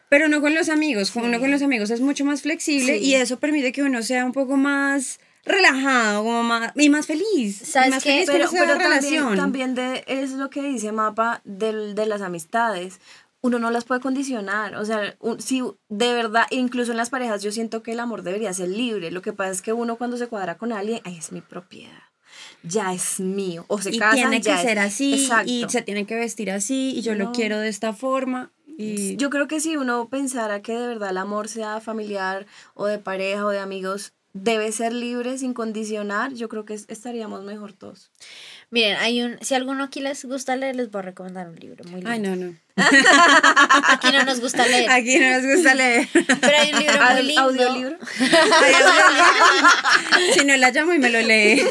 pero 0.08 0.28
no 0.28 0.40
con 0.40 0.54
los 0.54 0.68
amigos. 0.68 1.10
Con 1.10 1.24
uno 1.24 1.40
con 1.40 1.50
los 1.50 1.62
amigos 1.62 1.90
es 1.90 2.00
mucho 2.00 2.24
más 2.24 2.42
flexible 2.42 2.98
Sí. 2.98 3.04
y 3.04 3.14
eso 3.14 3.38
permite 3.40 3.72
que 3.72 3.82
uno 3.82 4.02
sea 4.02 4.24
un 4.24 4.32
poco 4.32 4.56
más 4.56 5.18
relajado 5.44 6.22
como 6.24 6.42
más, 6.44 6.72
y 6.76 6.88
más 6.88 7.06
feliz. 7.06 7.56
¿Sabes 7.64 7.90
más 7.90 8.02
qué? 8.04 8.24
feliz 8.26 8.30
Pero, 8.30 8.48
pero 8.50 8.74
relación. 8.78 9.36
también, 9.36 9.74
también 9.74 9.74
de, 9.74 10.04
es 10.22 10.30
lo 10.32 10.50
que 10.50 10.62
dice 10.62 10.92
Mapa 10.92 11.40
del, 11.44 11.94
de 11.94 12.06
las 12.06 12.20
amistades. 12.20 13.00
Uno 13.42 13.58
no 13.60 13.70
las 13.70 13.84
puede 13.84 14.00
condicionar. 14.00 14.74
O 14.76 14.84
sea, 14.84 15.14
un- 15.20 15.40
si 15.40 15.62
de 15.88 16.12
verdad, 16.14 16.46
incluso 16.50 16.90
en 16.92 16.96
las 16.96 17.10
parejas, 17.10 17.42
yo 17.42 17.52
siento 17.52 17.82
que 17.82 17.92
el 17.92 18.00
amor 18.00 18.22
debería 18.22 18.52
ser 18.52 18.68
libre. 18.68 19.10
Lo 19.12 19.22
que 19.22 19.32
pasa 19.32 19.50
es 19.52 19.62
que 19.62 19.72
uno 19.72 19.96
cuando 19.96 20.16
se 20.16 20.26
cuadra 20.26 20.56
con 20.56 20.72
alguien, 20.72 21.00
ay, 21.04 21.16
es 21.18 21.30
mi 21.30 21.40
propiedad. 21.42 21.92
Ya 22.68 22.92
es 22.92 23.20
mío. 23.20 23.64
O 23.68 23.80
se 23.80 23.94
y 23.94 23.98
casan, 23.98 24.14
tiene 24.16 24.36
que 24.38 24.48
ya 24.48 24.56
es- 24.56 24.62
ser 24.62 24.78
así, 24.78 25.14
Exacto. 25.14 25.50
y 25.50 25.64
se 25.68 25.82
tiene 25.82 26.04
que 26.06 26.16
vestir 26.16 26.50
así, 26.50 26.92
y 26.96 27.02
yo 27.02 27.14
lo 27.14 27.32
quiero 27.32 27.58
de 27.58 27.68
esta 27.68 27.92
forma. 27.92 28.50
Y 28.78 29.16
Yo 29.16 29.30
creo 29.30 29.46
que 29.48 29.58
si 29.60 29.76
uno 29.76 30.08
pensara 30.10 30.60
que 30.60 30.72
de 30.72 30.86
verdad 30.86 31.08
el 31.10 31.16
amor 31.16 31.48
sea 31.48 31.80
familiar 31.80 32.46
o 32.74 32.84
de 32.86 32.98
pareja 32.98 33.46
o 33.46 33.48
de 33.48 33.58
amigos, 33.58 34.12
debe 34.42 34.72
ser 34.72 34.92
libre 34.92 35.38
sin 35.38 35.54
condicionar, 35.54 36.32
yo 36.34 36.48
creo 36.48 36.64
que 36.64 36.74
es- 36.74 36.86
estaríamos 36.88 37.42
mejor 37.44 37.72
todos. 37.72 38.10
Miren, 38.70 38.96
hay 38.96 39.22
un, 39.22 39.36
si 39.42 39.54
alguno 39.54 39.84
aquí 39.84 40.00
les 40.00 40.24
gusta 40.24 40.56
leer, 40.56 40.74
les 40.76 40.90
voy 40.90 41.00
a 41.00 41.02
recomendar 41.02 41.48
un 41.48 41.56
libro 41.56 41.84
muy 41.84 41.96
lindo. 42.00 42.10
Ay, 42.10 42.18
no, 42.20 42.36
no. 42.36 42.54
Aquí 43.88 44.08
no 44.12 44.24
nos 44.24 44.40
gusta 44.40 44.66
leer, 44.66 44.90
Aquí 44.90 45.18
no 45.18 45.30
nos 45.30 45.54
gusta 45.56 45.74
leer. 45.74 46.06
pero 46.12 46.56
hay 46.58 46.72
un 46.74 46.78
libro 46.80 46.98
muy 47.12 47.22
lindo. 47.22 47.42
Audiolibro. 47.42 47.96
Si 50.34 50.44
no 50.44 50.56
la 50.56 50.70
llamo 50.70 50.92
y 50.94 50.98
me 50.98 51.10
lo 51.10 51.20
lee. 51.20 51.62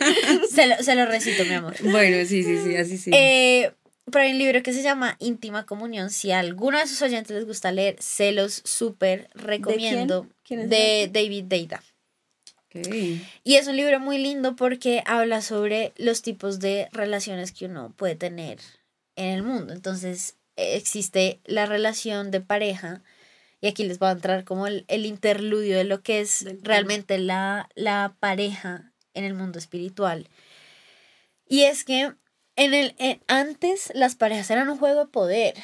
Se 0.50 0.66
lo, 0.66 0.82
se 0.82 0.94
lo 0.94 1.06
recito, 1.06 1.44
mi 1.44 1.54
amor. 1.54 1.74
Bueno, 1.82 2.26
sí, 2.26 2.42
sí, 2.42 2.58
sí, 2.64 2.76
así 2.76 2.98
sí. 2.98 3.10
Eh, 3.14 3.72
pero 4.10 4.24
hay 4.24 4.32
un 4.32 4.38
libro 4.38 4.62
que 4.62 4.72
se 4.72 4.82
llama 4.82 5.16
Íntima 5.20 5.64
Comunión. 5.64 6.10
Si 6.10 6.32
a 6.32 6.40
alguno 6.40 6.78
de 6.78 6.86
sus 6.86 7.00
oyentes 7.02 7.34
les 7.36 7.46
gusta 7.46 7.70
leer, 7.72 7.96
se 8.00 8.32
los 8.32 8.60
súper 8.64 9.28
recomiendo. 9.34 10.26
¿Quién 10.44 10.60
es 10.60 10.70
de 10.70 11.10
David 11.12 11.44
Deida. 11.44 11.82
Y 13.44 13.56
es 13.56 13.66
un 13.66 13.76
libro 13.76 13.98
muy 14.00 14.18
lindo 14.18 14.54
porque 14.56 15.02
habla 15.06 15.42
sobre 15.42 15.92
los 15.96 16.22
tipos 16.22 16.60
de 16.60 16.88
relaciones 16.92 17.52
que 17.52 17.66
uno 17.66 17.92
puede 17.96 18.14
tener 18.16 18.58
en 19.16 19.30
el 19.30 19.42
mundo. 19.42 19.72
Entonces 19.72 20.36
existe 20.56 21.40
la 21.44 21.66
relación 21.66 22.30
de 22.30 22.40
pareja 22.40 23.02
y 23.60 23.66
aquí 23.68 23.84
les 23.84 23.98
va 23.98 24.08
a 24.08 24.12
entrar 24.12 24.44
como 24.44 24.66
el, 24.66 24.84
el 24.88 25.04
interludio 25.04 25.76
de 25.76 25.84
lo 25.84 26.02
que 26.02 26.20
es 26.20 26.46
realmente 26.62 27.18
la, 27.18 27.68
la 27.74 28.14
pareja 28.20 28.92
en 29.14 29.24
el 29.24 29.34
mundo 29.34 29.58
espiritual. 29.58 30.28
Y 31.48 31.62
es 31.62 31.84
que 31.84 32.14
en 32.56 32.74
el, 32.74 32.94
en- 32.98 33.20
antes 33.26 33.90
las 33.94 34.14
parejas 34.14 34.50
eran 34.50 34.68
un 34.70 34.78
juego 34.78 35.00
de 35.06 35.10
poder 35.10 35.54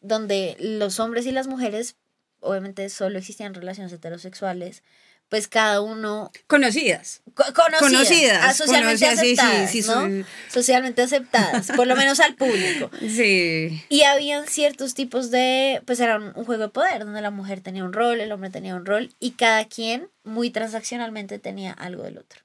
donde 0.00 0.56
los 0.60 1.00
hombres 1.00 1.26
y 1.26 1.32
las 1.32 1.46
mujeres 1.48 1.96
obviamente 2.40 2.88
solo 2.90 3.18
existían 3.18 3.54
relaciones 3.54 3.92
heterosexuales 3.92 4.82
pues 5.28 5.48
cada 5.48 5.80
uno 5.80 6.30
Conocidas. 6.46 7.22
Co- 7.34 7.44
conocidas, 7.52 7.80
Conocidas, 7.80 8.40
ah, 8.42 8.54
socialmente 8.54 9.06
conocidas, 9.06 9.20
sí, 9.20 9.36
sí, 9.36 9.40
aceptadas, 9.40 9.70
sí, 9.70 9.82
¿no? 10.20 10.26
Socialmente 10.52 11.02
aceptadas, 11.02 11.68
por 11.76 11.86
lo 11.86 11.96
menos 11.96 12.20
al 12.20 12.34
público. 12.36 12.90
Sí. 13.00 13.82
Y 13.88 14.02
habían 14.02 14.46
ciertos 14.46 14.94
tipos 14.94 15.30
de, 15.30 15.82
pues 15.84 16.00
era 16.00 16.16
un, 16.16 16.32
un 16.34 16.44
juego 16.44 16.62
de 16.64 16.68
poder, 16.68 17.04
donde 17.04 17.20
la 17.22 17.30
mujer 17.30 17.60
tenía 17.60 17.84
un 17.84 17.92
rol, 17.92 18.20
el 18.20 18.30
hombre 18.32 18.50
tenía 18.50 18.74
un 18.76 18.86
rol, 18.86 19.12
y 19.20 19.32
cada 19.32 19.64
quien 19.66 20.08
muy 20.24 20.50
transaccionalmente 20.50 21.38
tenía 21.38 21.72
algo 21.72 22.02
del 22.04 22.18
otro. 22.18 22.40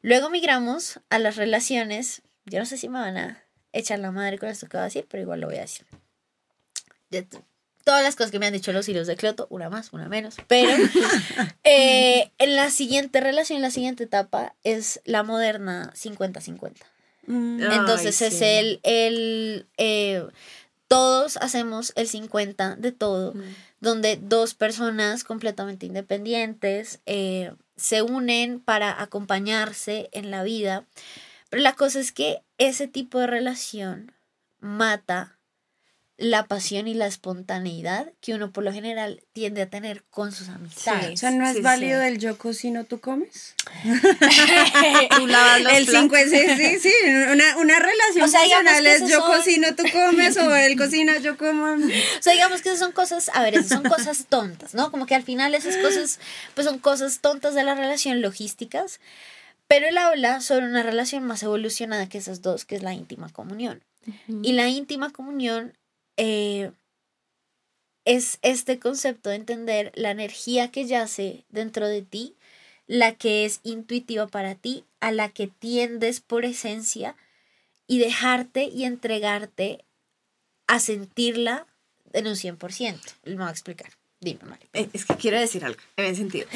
Luego 0.00 0.30
migramos 0.30 1.00
a 1.10 1.18
las 1.18 1.36
relaciones, 1.36 2.22
yo 2.44 2.58
no 2.58 2.66
sé 2.66 2.76
si 2.76 2.88
me 2.88 2.98
van 3.00 3.16
a 3.16 3.42
echar 3.72 3.98
la 3.98 4.10
madre 4.10 4.38
con 4.38 4.48
esto 4.48 4.68
que 4.68 4.76
voy 4.76 4.82
a 4.82 4.84
decir, 4.84 5.06
pero 5.08 5.22
igual 5.22 5.40
lo 5.40 5.46
voy 5.48 5.56
a 5.56 5.62
decir. 5.62 5.86
Todas 7.84 8.02
las 8.02 8.16
cosas 8.16 8.30
que 8.30 8.38
me 8.38 8.46
han 8.46 8.52
dicho 8.52 8.72
los 8.72 8.88
hilos 8.88 9.06
de 9.06 9.16
Cloto, 9.16 9.46
una 9.50 9.68
más, 9.68 9.92
una 9.92 10.08
menos, 10.08 10.36
pero 10.46 10.70
eh, 11.64 12.30
en 12.38 12.56
la 12.56 12.70
siguiente 12.70 13.20
relación, 13.20 13.56
en 13.56 13.62
la 13.62 13.70
siguiente 13.70 14.04
etapa, 14.04 14.54
es 14.62 15.00
la 15.04 15.22
moderna 15.22 15.92
50-50. 15.94 16.74
Mm. 17.26 17.60
Ay, 17.60 17.78
Entonces 17.78 18.20
es 18.22 18.38
sí. 18.38 18.44
el, 18.44 18.80
el 18.82 19.66
eh, 19.78 20.24
todos 20.92 21.38
hacemos 21.38 21.94
el 21.96 22.06
50 22.06 22.76
de 22.76 22.92
todo, 22.92 23.32
donde 23.80 24.18
dos 24.20 24.52
personas 24.52 25.24
completamente 25.24 25.86
independientes 25.86 27.00
eh, 27.06 27.54
se 27.76 28.02
unen 28.02 28.60
para 28.60 29.00
acompañarse 29.00 30.10
en 30.12 30.30
la 30.30 30.42
vida. 30.42 30.84
Pero 31.48 31.62
la 31.62 31.72
cosa 31.76 31.98
es 31.98 32.12
que 32.12 32.42
ese 32.58 32.88
tipo 32.88 33.18
de 33.20 33.26
relación 33.26 34.12
mata 34.60 35.38
la 36.22 36.46
pasión 36.46 36.86
y 36.86 36.94
la 36.94 37.06
espontaneidad 37.06 38.12
que 38.20 38.32
uno 38.34 38.52
por 38.52 38.62
lo 38.64 38.72
general 38.72 39.22
tiende 39.32 39.62
a 39.62 39.68
tener 39.68 40.04
con 40.04 40.30
sus 40.32 40.48
amistades. 40.48 41.14
O 41.14 41.16
sea, 41.16 41.30
¿no 41.32 41.46
es 41.46 41.56
Sí, 41.56 41.62
válido 41.62 41.98
sí. 42.00 42.04
del 42.04 42.18
yo 42.18 42.38
cocino, 42.38 42.84
tú 42.84 43.00
comes? 43.00 43.54
Tú 45.16 45.26
lavas 45.26 45.60
los 45.62 45.72
el 45.72 45.84
platos. 45.86 46.02
5 46.02 46.16
es, 46.16 46.30
sí, 46.30 46.38
sí, 46.56 46.78
sí, 46.82 46.92
una, 47.30 47.56
una 47.58 47.78
relación 47.78 48.24
O 48.24 48.28
sea, 48.28 48.40
que 48.42 48.90
es 48.92 49.00
yo 49.10 49.18
son- 49.20 49.32
cocino, 49.36 49.74
tú 49.74 49.84
comes, 49.92 50.36
o 50.36 50.54
él 50.54 50.76
cocina, 50.76 51.18
yo 51.18 51.36
como. 51.36 51.64
O 52.18 52.22
sea, 52.22 52.32
digamos 52.32 52.62
que 52.62 52.68
esas 52.68 52.78
son 52.80 52.92
cosas, 52.92 53.30
a 53.34 53.42
ver, 53.42 53.54
esas 53.54 53.68
son 53.68 53.82
cosas 53.82 54.26
tontas, 54.28 54.74
¿no? 54.74 54.90
Como 54.90 55.06
que 55.06 55.14
al 55.14 55.22
final 55.24 55.54
esas 55.54 55.76
cosas, 55.78 56.18
pues 56.54 56.66
son 56.66 56.78
cosas 56.78 57.20
tontas 57.20 57.54
de 57.54 57.64
la 57.64 57.74
relación 57.74 58.22
logísticas, 58.22 59.00
pero 59.66 59.88
él 59.88 59.98
habla 59.98 60.40
sobre 60.40 60.66
una 60.66 60.82
relación 60.82 61.24
más 61.24 61.42
evolucionada 61.42 62.08
que 62.08 62.18
esas 62.18 62.42
dos, 62.42 62.64
que 62.64 62.76
es 62.76 62.82
la 62.82 62.94
íntima 62.94 63.28
comunión. 63.30 63.82
Y 64.42 64.52
la 64.52 64.68
íntima 64.68 65.10
comunión 65.10 65.76
eh, 66.24 66.70
es 68.04 68.38
este 68.42 68.78
concepto 68.78 69.30
de 69.30 69.36
entender 69.36 69.90
la 69.96 70.12
energía 70.12 70.70
que 70.70 70.86
yace 70.86 71.44
dentro 71.48 71.88
de 71.88 72.02
ti, 72.02 72.36
la 72.86 73.16
que 73.16 73.44
es 73.44 73.58
intuitiva 73.64 74.28
para 74.28 74.54
ti, 74.54 74.84
a 75.00 75.10
la 75.10 75.30
que 75.30 75.48
tiendes 75.48 76.20
por 76.20 76.44
esencia, 76.44 77.16
y 77.88 77.98
dejarte 77.98 78.64
y 78.64 78.84
entregarte 78.84 79.84
a 80.68 80.78
sentirla 80.78 81.66
en 82.12 82.28
un 82.28 82.36
100%. 82.36 83.00
Me 83.24 83.34
voy 83.34 83.46
a 83.46 83.50
explicar. 83.50 83.90
Dime, 84.20 84.44
Mari. 84.44 84.68
Eh, 84.74 84.88
Es 84.92 85.04
que 85.04 85.16
quiero 85.16 85.40
decir 85.40 85.64
algo 85.64 85.80
en 85.96 86.04
ese 86.04 86.16
sentido. 86.16 86.46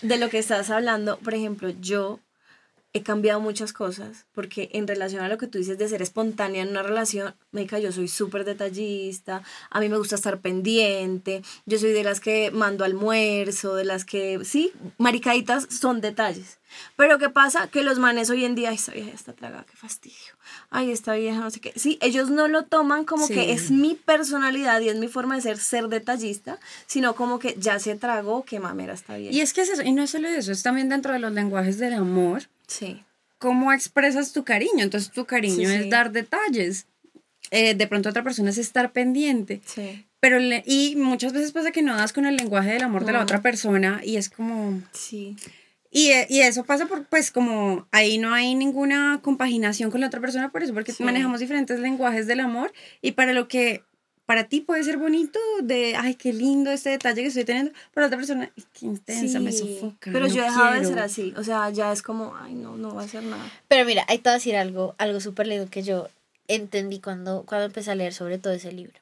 De 0.00 0.16
lo 0.16 0.30
que 0.30 0.38
estás 0.38 0.70
hablando, 0.70 1.18
por 1.18 1.34
ejemplo, 1.34 1.68
yo 1.68 2.20
he 2.92 3.02
cambiado 3.02 3.40
muchas 3.40 3.72
cosas, 3.72 4.26
porque 4.32 4.68
en 4.72 4.88
relación 4.88 5.22
a 5.22 5.28
lo 5.28 5.38
que 5.38 5.46
tú 5.46 5.58
dices 5.58 5.78
de 5.78 5.88
ser 5.88 6.02
espontánea 6.02 6.62
en 6.62 6.70
una 6.70 6.82
relación, 6.82 7.34
Meika, 7.52 7.78
yo 7.78 7.92
soy 7.92 8.08
súper 8.08 8.44
detallista, 8.44 9.42
a 9.70 9.80
mí 9.80 9.88
me 9.88 9.98
gusta 9.98 10.16
estar 10.16 10.40
pendiente, 10.40 11.42
yo 11.66 11.78
soy 11.78 11.92
de 11.92 12.04
las 12.04 12.20
que 12.20 12.50
mando 12.50 12.84
almuerzo, 12.84 13.74
de 13.74 13.84
las 13.84 14.04
que, 14.04 14.40
sí, 14.44 14.72
maricaditas 14.98 15.66
son 15.70 16.00
detalles. 16.00 16.59
Pero 16.96 17.18
¿qué 17.18 17.28
pasa? 17.30 17.68
Que 17.68 17.82
los 17.82 17.98
manes 17.98 18.30
hoy 18.30 18.44
en 18.44 18.54
día, 18.54 18.70
ay, 18.70 18.76
esta 18.76 18.92
vieja 18.92 19.10
está 19.10 19.32
tragada, 19.32 19.64
qué 19.70 19.76
fastidio. 19.76 20.16
Ay, 20.70 20.90
esta 20.90 21.14
vieja 21.14 21.38
no 21.40 21.50
sé 21.50 21.60
qué. 21.60 21.72
Sí, 21.76 21.98
ellos 22.00 22.30
no 22.30 22.48
lo 22.48 22.64
toman 22.64 23.04
como 23.04 23.26
Sí. 23.26 23.34
que 23.34 23.52
es 23.52 23.70
mi 23.70 23.94
personalidad 23.94 24.80
y 24.80 24.88
es 24.88 24.96
mi 24.96 25.08
forma 25.08 25.36
de 25.36 25.42
ser, 25.42 25.58
ser 25.58 25.88
detallista, 25.88 26.58
sino 26.86 27.14
como 27.14 27.38
que 27.38 27.54
ya 27.58 27.78
se 27.78 27.94
tragó, 27.96 28.44
qué 28.44 28.60
mamera 28.60 28.94
está 28.94 29.16
vieja. 29.16 29.34
Y 29.34 29.40
es 29.40 29.52
que 29.52 29.62
es 29.62 29.70
eso, 29.70 29.82
y 29.82 29.92
no 29.92 30.02
es 30.02 30.10
solo 30.10 30.28
eso, 30.28 30.52
es 30.52 30.62
también 30.62 30.88
dentro 30.88 31.12
de 31.12 31.18
los 31.18 31.32
lenguajes 31.32 31.78
del 31.78 31.94
amor, 31.94 32.42
Sí. 32.66 33.02
cómo 33.38 33.72
expresas 33.72 34.32
tu 34.32 34.44
cariño. 34.44 34.82
Entonces 34.84 35.10
tu 35.12 35.24
cariño 35.24 35.68
Sí, 35.68 35.74
es 35.74 35.82
sí. 35.84 35.90
dar 35.90 36.12
detalles. 36.12 36.86
Eh, 37.50 37.74
de 37.74 37.86
pronto 37.88 38.08
otra 38.10 38.22
persona 38.22 38.50
es 38.50 38.58
estar 38.58 38.92
pendiente. 38.92 39.60
Sí. 39.64 40.06
Pero 40.20 40.38
le- 40.38 40.62
y 40.66 40.94
muchas 40.96 41.32
veces 41.32 41.50
pasa 41.50 41.72
que 41.72 41.82
no 41.82 41.96
das 41.96 42.12
con 42.12 42.26
el 42.26 42.36
lenguaje 42.36 42.70
del 42.74 42.82
amor 42.82 43.04
de 43.06 43.12
la 43.12 43.22
otra 43.22 43.40
persona 43.40 44.00
y 44.04 44.16
es 44.18 44.28
como... 44.28 44.80
Sí. 44.92 45.36
Y, 45.90 46.10
eh, 46.12 46.26
y 46.30 46.40
eso 46.40 46.64
pasa 46.64 46.86
por, 46.86 47.04
pues, 47.06 47.30
como 47.32 47.86
ahí 47.90 48.18
no 48.18 48.32
hay 48.32 48.54
ninguna 48.54 49.20
compaginación 49.22 49.90
con 49.90 50.00
la 50.00 50.06
otra 50.06 50.20
persona 50.20 50.50
por 50.50 50.62
eso, 50.62 50.72
porque 50.72 50.92
Sí. 50.92 51.02
manejamos 51.02 51.40
diferentes 51.40 51.80
lenguajes 51.80 52.26
del 52.26 52.40
amor 52.40 52.72
y 53.02 53.12
para 53.12 53.32
lo 53.32 53.48
que 53.48 53.82
para 54.24 54.44
ti 54.44 54.60
puede 54.60 54.84
ser 54.84 54.96
bonito, 54.96 55.40
de, 55.60 55.96
ay, 55.96 56.14
qué 56.14 56.32
lindo 56.32 56.70
este 56.70 56.90
detalle 56.90 57.20
que 57.22 57.26
estoy 57.28 57.44
teniendo, 57.44 57.72
para 57.92 58.06
otra 58.06 58.16
persona, 58.16 58.48
"Ay, 58.56 58.64
qué 58.72 58.86
intensa, 58.86 59.40
me 59.40 59.50
sofoca. 59.50 60.10
Pero 60.12 60.28
no 60.28 60.32
yo 60.34 60.42
he 60.42 60.44
dejado 60.44 60.72
de 60.72 60.78
quiero". 60.78 60.88
ser 60.94 60.98
así. 61.00 61.34
O 61.36 61.42
sea, 61.42 61.68
ya 61.70 61.90
es 61.92 62.00
como, 62.02 62.36
ay, 62.36 62.54
no, 62.54 62.76
no 62.76 62.94
va 62.94 63.02
a 63.02 63.04
hacer 63.06 63.24
nada. 63.24 63.50
Pero 63.66 63.84
mira, 63.84 64.04
ahí 64.06 64.18
te 64.18 64.28
voy 64.28 64.30
a 64.30 64.34
decir 64.34 64.54
algo, 64.54 64.94
algo 64.98 65.18
súper 65.18 65.48
lindo 65.48 65.68
que 65.68 65.82
yo 65.82 66.06
entendí 66.46 67.00
cuando, 67.00 67.42
cuando 67.44 67.66
empecé 67.66 67.90
a 67.90 67.96
leer 67.96 68.14
sobre 68.14 68.38
todo 68.38 68.52
ese 68.52 68.70
libro. 68.70 69.00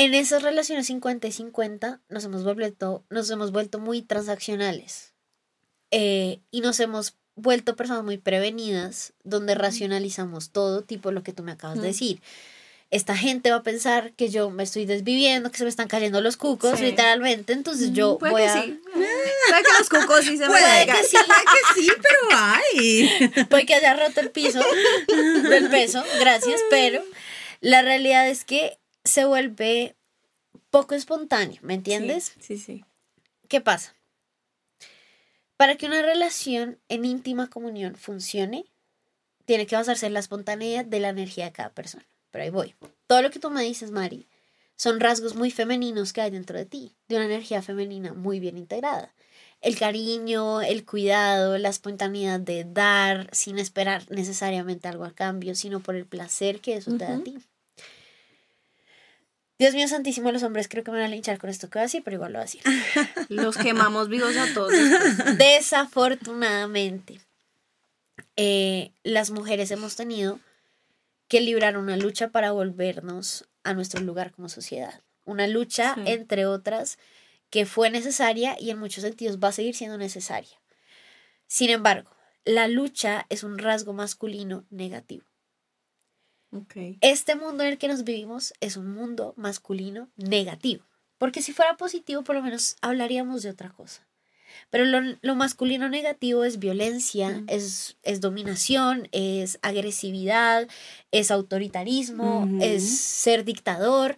En 0.00 0.14
esas 0.14 0.44
relaciones 0.44 0.86
50 0.86 1.26
y 1.26 1.32
50 1.32 2.00
nos 2.08 2.24
hemos 2.24 2.44
vuelto, 2.44 3.04
nos 3.10 3.28
hemos 3.30 3.50
vuelto 3.50 3.80
muy 3.80 4.00
transaccionales 4.02 5.12
eh, 5.90 6.38
y 6.52 6.60
nos 6.60 6.78
hemos 6.78 7.16
vuelto 7.34 7.74
personas 7.74 8.04
muy 8.04 8.16
prevenidas 8.16 9.12
donde 9.24 9.56
racionalizamos 9.56 10.50
todo, 10.52 10.82
tipo 10.84 11.10
lo 11.10 11.24
que 11.24 11.32
tú 11.32 11.42
me 11.42 11.50
acabas 11.50 11.74
de 11.76 11.80
Ujú. 11.80 11.88
decir. 11.88 12.22
Esta 12.92 13.16
gente 13.16 13.50
va 13.50 13.56
a 13.56 13.62
pensar 13.64 14.12
que 14.12 14.28
yo 14.30 14.50
me 14.50 14.62
estoy 14.62 14.86
desviviendo, 14.86 15.50
que 15.50 15.58
se 15.58 15.64
me 15.64 15.68
están 15.70 15.88
cayendo 15.88 16.20
los 16.20 16.36
cucos, 16.36 16.78
Sí. 16.78 16.84
literalmente, 16.86 17.52
entonces 17.52 17.92
yo 17.92 18.18
Puede 18.18 18.32
voy 18.32 18.42
que 18.42 18.48
a... 18.48 18.62
sí. 18.62 18.80
Puede 18.94 19.62
que 19.62 19.78
los 19.78 19.88
cucos 19.88 20.20
sí 20.24 20.38
se 20.38 20.44
me 20.44 20.46
Puede 20.46 20.86
que 20.86 21.04
sí, 21.04 21.16
que 21.16 21.80
sí, 21.82 21.88
pero 22.00 22.18
ay. 22.36 23.44
Puede 23.50 23.66
que 23.66 23.74
haya 23.74 23.94
roto 23.94 24.20
el 24.20 24.30
piso 24.30 24.60
del 25.08 25.68
peso, 25.70 26.04
gracias, 26.20 26.60
pero 26.70 27.02
la 27.60 27.82
realidad 27.82 28.28
es 28.28 28.44
que 28.44 28.78
se 29.08 29.24
vuelve 29.24 29.96
poco 30.70 30.94
espontáneo, 30.94 31.58
¿me 31.62 31.74
entiendes? 31.74 32.34
Sí, 32.38 32.56
sí. 32.56 32.58
sí. 32.58 32.84
¿Qué 33.48 33.60
pasa? 33.60 33.94
Para 35.56 35.76
que 35.76 35.86
una 35.86 36.02
relación 36.02 36.78
en 36.88 37.04
íntima 37.04 37.50
comunión 37.50 37.96
funcione, 37.96 38.64
tiene 39.44 39.66
que 39.66 39.76
basarse 39.76 40.06
en 40.06 40.12
la 40.12 40.20
espontaneidad 40.20 40.84
de 40.84 41.00
la 41.00 41.08
energía 41.08 41.46
de 41.46 41.52
cada 41.52 41.70
persona. 41.70 42.06
Pero 42.30 42.44
ahí 42.44 42.50
voy. 42.50 42.74
Todo 43.06 43.22
lo 43.22 43.30
que 43.30 43.38
tú 43.38 43.50
me 43.50 43.62
dices, 43.62 43.90
Mari, 43.90 44.28
son 44.76 45.00
rasgos 45.00 45.34
muy 45.34 45.50
femeninos 45.50 46.12
que 46.12 46.20
hay 46.20 46.30
dentro 46.30 46.56
de 46.56 46.66
ti, 46.66 46.92
de 47.08 47.16
una 47.16 47.24
energía 47.24 47.62
femenina 47.62 48.12
muy 48.12 48.38
bien 48.38 48.56
integrada. 48.56 49.14
El 49.60 49.76
cariño, 49.76 50.60
el 50.60 50.84
cuidado, 50.84 51.58
la 51.58 51.70
espontaneidad 51.70 52.38
de 52.38 52.64
dar 52.64 53.28
sin 53.32 53.58
esperar 53.58 54.08
necesariamente 54.10 54.86
algo 54.86 55.04
a 55.04 55.12
cambio, 55.12 55.56
sino 55.56 55.80
por 55.80 55.96
el 55.96 56.06
placer 56.06 56.60
que 56.60 56.76
eso 56.76 56.92
te 56.96 57.04
da 57.04 57.16
a 57.16 57.22
ti. 57.24 57.38
Dios 59.58 59.74
mío 59.74 59.88
santísimo, 59.88 60.30
los 60.30 60.42
hombres 60.44 60.68
creo 60.68 60.84
que 60.84 60.90
me 60.92 60.98
van 60.98 61.06
a 61.06 61.10
linchar 61.10 61.38
con 61.38 61.50
esto 61.50 61.68
que 61.68 61.78
voy 61.78 61.82
a 61.82 61.86
decir, 61.86 62.02
pero 62.04 62.14
igual 62.16 62.32
lo 62.32 62.38
voy 62.38 62.42
a 62.42 62.46
decir. 62.46 62.62
Los 63.28 63.56
quemamos 63.56 64.08
vivos 64.08 64.36
a 64.36 64.52
todos. 64.54 64.70
después. 64.70 65.36
Desafortunadamente, 65.38 67.20
eh, 68.36 68.92
las 69.02 69.30
mujeres 69.30 69.70
hemos 69.72 69.96
tenido 69.96 70.38
que 71.26 71.40
librar 71.40 71.76
una 71.76 71.96
lucha 71.96 72.28
para 72.28 72.52
volvernos 72.52 73.46
a 73.64 73.74
nuestro 73.74 74.00
lugar 74.00 74.30
como 74.32 74.48
sociedad. 74.48 75.02
Una 75.24 75.46
lucha, 75.46 75.94
Sí. 75.94 76.02
entre 76.06 76.46
otras, 76.46 76.98
que 77.50 77.66
fue 77.66 77.90
necesaria 77.90 78.56
y 78.58 78.70
en 78.70 78.78
muchos 78.78 79.02
sentidos 79.02 79.38
va 79.38 79.48
a 79.48 79.52
seguir 79.52 79.74
siendo 79.74 79.98
necesaria. 79.98 80.56
Sin 81.48 81.70
embargo, 81.70 82.10
la 82.44 82.68
lucha 82.68 83.26
es 83.28 83.42
un 83.42 83.58
rasgo 83.58 83.92
masculino 83.92 84.64
negativo. 84.70 85.24
Este 87.00 87.36
mundo 87.36 87.62
en 87.64 87.70
el 87.70 87.78
que 87.78 87.88
nos 87.88 88.04
vivimos 88.04 88.52
es 88.60 88.76
un 88.76 88.92
mundo 88.92 89.34
masculino 89.36 90.08
negativo. 90.16 90.84
Porque 91.18 91.42
si 91.42 91.52
fuera 91.52 91.76
positivo, 91.76 92.22
por 92.22 92.36
lo 92.36 92.42
menos 92.42 92.76
hablaríamos 92.80 93.42
de 93.42 93.50
otra 93.50 93.70
cosa. 93.70 94.06
Pero 94.70 94.84
lo, 94.84 95.00
lo 95.20 95.34
masculino 95.34 95.88
negativo 95.88 96.44
es 96.44 96.58
violencia, 96.58 97.30
Mm. 97.30 97.44
es, 97.48 97.96
es 98.02 98.20
dominación, 98.20 99.08
es 99.12 99.58
agresividad, 99.62 100.68
es 101.10 101.30
autoritarismo, 101.30 102.48
es 102.60 102.88
ser 102.98 103.44
dictador. 103.44 104.16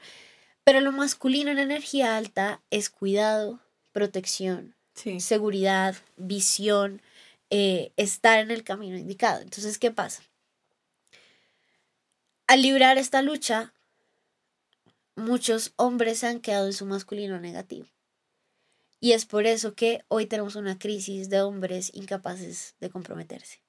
Pero 0.62 0.80
lo 0.80 0.92
masculino 0.92 1.50
en 1.50 1.58
energía 1.58 2.16
alta 2.16 2.60
es 2.70 2.90
cuidado, 2.90 3.60
protección, 3.92 4.76
Sí. 4.94 5.20
seguridad, 5.20 5.96
visión, 6.16 7.00
eh, 7.50 7.92
estar 7.96 8.38
en 8.38 8.50
el 8.50 8.62
camino 8.62 8.96
indicado. 8.96 9.40
Entonces, 9.40 9.78
¿qué 9.78 9.90
pasa? 9.90 10.22
Al 12.50 12.62
librar 12.62 12.98
esta 12.98 13.22
lucha, 13.22 13.72
muchos 15.14 15.72
hombres 15.76 16.18
se 16.18 16.26
han 16.26 16.40
quedado 16.40 16.66
en 16.66 16.72
su 16.72 16.84
masculino 16.84 17.38
negativo. 17.38 17.86
Y 18.98 19.12
es 19.12 19.24
por 19.24 19.46
eso 19.46 19.74
que 19.74 20.02
hoy 20.08 20.26
tenemos 20.26 20.56
una 20.56 20.76
crisis 20.76 21.30
de 21.30 21.42
hombres 21.42 21.92
incapaces 21.94 22.74
de 22.80 22.90
comprometerse. 22.90 23.62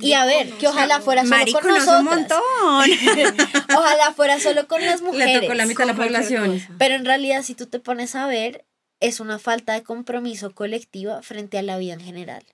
Y 0.00 0.12
a 0.12 0.26
ver, 0.26 0.50
que 0.58 0.68
ojalá 0.68 1.00
fuera 1.00 1.22
solo 1.22 1.36
Mari 1.36 1.52
con 1.52 1.62
conoce 1.62 1.90
un 1.96 2.04
nosotras. 2.04 2.40
montón. 2.42 3.46
Ojalá 3.74 4.12
fuera 4.12 4.38
solo 4.38 4.68
con 4.68 4.84
las 4.84 5.00
mujeres. 5.00 5.36
Le 5.36 5.40
tocó 5.40 5.54
la 5.54 5.64
mitad 5.64 5.86
de 5.86 5.92
la 5.94 5.96
población. 5.96 6.60
Pero 6.78 6.94
en 6.94 7.06
realidad, 7.06 7.42
si 7.42 7.54
tú 7.54 7.64
te 7.64 7.80
pones 7.80 8.16
a 8.16 8.26
ver, 8.26 8.66
es 9.00 9.20
una 9.20 9.38
falta 9.38 9.72
de 9.72 9.82
compromiso 9.82 10.54
colectiva 10.54 11.22
frente 11.22 11.56
a 11.56 11.62
la 11.62 11.78
vida 11.78 11.94
en 11.94 12.00
general. 12.00 12.44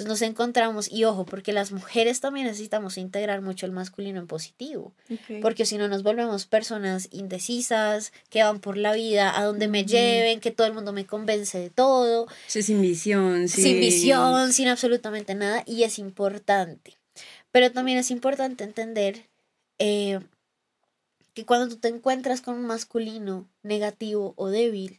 Entonces 0.00 0.22
nos 0.22 0.30
encontramos, 0.30 0.90
y 0.90 1.04
ojo, 1.04 1.26
porque 1.26 1.52
las 1.52 1.72
mujeres 1.72 2.20
también 2.20 2.46
necesitamos 2.46 2.96
integrar 2.96 3.42
mucho 3.42 3.66
el 3.66 3.72
masculino 3.72 4.18
en 4.18 4.26
positivo, 4.26 4.94
porque 5.42 5.66
si 5.66 5.76
no 5.76 5.88
nos 5.88 6.02
volvemos 6.02 6.46
personas 6.46 7.08
indecisas, 7.10 8.10
que 8.30 8.42
van 8.42 8.60
por 8.60 8.78
la 8.78 8.94
vida 8.94 9.38
a 9.38 9.44
donde 9.44 9.68
me 9.68 9.84
lleven, 9.84 10.40
que 10.40 10.52
todo 10.52 10.66
el 10.66 10.72
mundo 10.72 10.94
me 10.94 11.04
convence 11.04 11.58
de 11.58 11.68
todo, 11.68 12.28
Sí, 12.46 12.62
sin 12.62 12.80
visión, 12.80 13.46
sí. 13.48 13.62
sin 13.62 13.78
visión, 13.78 14.54
sin 14.54 14.68
absolutamente 14.68 15.34
nada, 15.34 15.64
y 15.66 15.82
es 15.82 15.98
importante. 15.98 16.96
Pero 17.52 17.70
también 17.70 17.98
es 17.98 18.10
importante 18.10 18.64
entender 18.64 19.26
eh, 19.78 20.18
que 21.34 21.44
cuando 21.44 21.68
tú 21.68 21.76
te 21.76 21.88
encuentras 21.88 22.40
con 22.40 22.54
un 22.54 22.64
masculino 22.64 23.46
negativo 23.62 24.32
o 24.36 24.48
débil, 24.48 24.98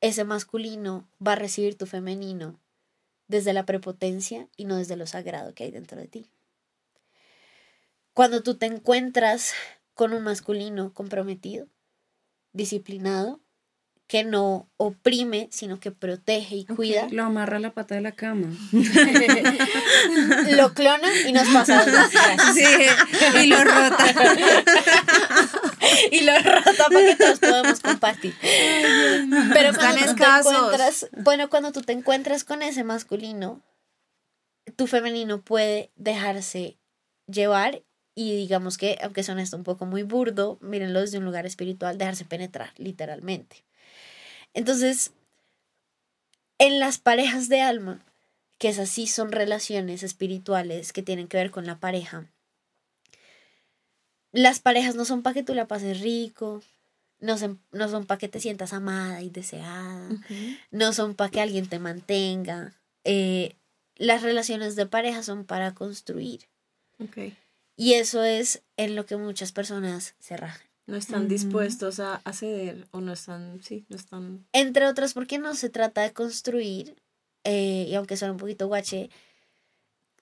ese 0.00 0.24
masculino 0.24 1.06
va 1.24 1.34
a 1.34 1.36
recibir 1.36 1.78
tu 1.78 1.86
femenino 1.86 2.58
desde 3.28 3.52
la 3.52 3.66
prepotencia 3.66 4.48
y 4.56 4.64
no 4.64 4.76
desde 4.76 4.96
lo 4.96 5.06
sagrado 5.06 5.54
que 5.54 5.64
hay 5.64 5.70
dentro 5.70 5.98
de 5.98 6.08
ti. 6.08 6.30
Cuando 8.12 8.42
tú 8.42 8.56
te 8.56 8.66
encuentras 8.66 9.52
con 9.94 10.12
un 10.12 10.22
masculino 10.24 10.92
comprometido, 10.94 11.68
disciplinado, 12.52 13.40
que 14.06 14.22
no 14.24 14.68
oprime, 14.76 15.48
sino 15.50 15.80
que 15.80 15.90
protege 15.90 16.56
y 16.56 16.64
cuida, 16.64 17.08
Lo 17.10 17.24
amarra 17.24 17.56
a 17.56 17.60
la 17.60 17.72
pata 17.72 17.96
de 17.96 18.00
la 18.00 18.12
cama. 18.12 18.48
lo 20.56 20.74
clona 20.74 21.08
y 21.26 21.32
nos 21.32 21.48
pasa. 21.48 21.84
Sí, 22.54 22.64
y 23.42 23.46
lo 23.46 23.64
rota. 23.64 24.04
y 26.10 26.20
lo 26.20 26.32
rota 26.38 26.88
para 26.88 27.06
que 27.06 27.16
todos 27.16 27.38
podamos 27.38 27.80
compartir. 27.80 28.34
Pero 28.40 29.74
cuando 29.74 30.04
Están 30.04 30.16
tú 30.16 30.22
te 30.22 30.24
encuentras, 30.24 31.08
bueno, 31.12 31.50
cuando 31.50 31.72
tú 31.72 31.82
te 31.82 31.92
encuentras 31.92 32.44
con 32.44 32.62
ese 32.62 32.84
masculino, 32.84 33.62
tu 34.76 34.86
femenino 34.86 35.42
puede 35.42 35.90
dejarse 35.96 36.78
llevar 37.26 37.82
y 38.14 38.34
digamos 38.34 38.78
que, 38.78 38.98
aunque 39.02 39.22
suene 39.22 39.42
esto 39.42 39.56
un 39.56 39.62
poco 39.62 39.84
muy 39.84 40.02
burdo, 40.02 40.58
mírenlo 40.62 41.00
desde 41.00 41.18
un 41.18 41.24
lugar 41.24 41.44
espiritual, 41.44 41.98
dejarse 41.98 42.24
penetrar, 42.24 42.72
literalmente. 42.78 43.64
Entonces, 44.54 45.12
en 46.58 46.80
las 46.80 46.96
parejas 46.96 47.50
de 47.50 47.60
alma, 47.60 48.02
que 48.58 48.68
es 48.68 48.78
así, 48.78 49.06
son 49.06 49.32
relaciones 49.32 50.02
espirituales 50.02 50.94
que 50.94 51.02
tienen 51.02 51.28
que 51.28 51.36
ver 51.36 51.50
con 51.50 51.66
la 51.66 51.78
pareja, 51.78 52.30
las 54.32 54.60
parejas 54.60 54.94
no 54.94 55.04
son 55.04 55.22
para 55.22 55.34
que 55.34 55.42
tú 55.42 55.54
la 55.54 55.66
pases 55.66 56.00
rico, 56.00 56.62
no 57.20 57.38
son, 57.38 57.60
no 57.72 57.88
son 57.88 58.06
para 58.06 58.18
que 58.18 58.28
te 58.28 58.40
sientas 58.40 58.72
amada 58.72 59.22
y 59.22 59.30
deseada, 59.30 60.08
no 60.70 60.92
son 60.92 61.14
para 61.14 61.30
que 61.30 61.40
alguien 61.40 61.68
te 61.68 61.78
mantenga. 61.78 62.74
eh, 63.04 63.54
las 63.98 64.20
relaciones 64.22 64.76
de 64.76 64.84
pareja 64.84 65.22
son 65.22 65.46
para 65.46 65.72
construir. 65.72 66.48
Ok. 67.02 67.32
Y 67.76 67.94
eso 67.94 68.22
es 68.24 68.62
en 68.76 68.94
lo 68.94 69.06
que 69.06 69.16
muchas 69.16 69.52
personas 69.52 70.14
se 70.18 70.36
rajan. 70.36 70.66
No 70.86 70.96
están 70.96 71.28
dispuestos 71.28 71.98
a, 71.98 72.16
a 72.16 72.32
ceder 72.32 72.86
o 72.90 73.00
no 73.00 73.12
están, 73.14 73.60
sí, 73.62 73.86
no 73.88 73.96
están... 73.96 74.46
Entre 74.52 74.86
otras 74.86 75.14
porque 75.14 75.38
no 75.38 75.54
se 75.54 75.70
trata 75.70 76.02
de 76.02 76.12
construir, 76.12 77.02
eh, 77.44 77.86
y 77.88 77.94
aunque 77.94 78.16
suene 78.16 78.32
un 78.32 78.38
poquito 78.38 78.66
guache, 78.68 79.08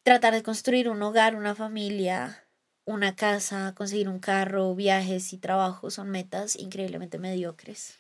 tratar 0.04 0.34
de 0.34 0.42
construir 0.42 0.88
un 0.88 1.02
hogar, 1.02 1.34
una 1.34 1.54
familia, 1.54 2.43
una 2.84 3.16
casa, 3.16 3.74
conseguir 3.74 4.08
un 4.08 4.18
carro, 4.18 4.74
viajes 4.74 5.32
y 5.32 5.38
trabajo 5.38 5.90
son 5.90 6.10
metas 6.10 6.56
increíblemente 6.56 7.18
mediocres. 7.18 7.98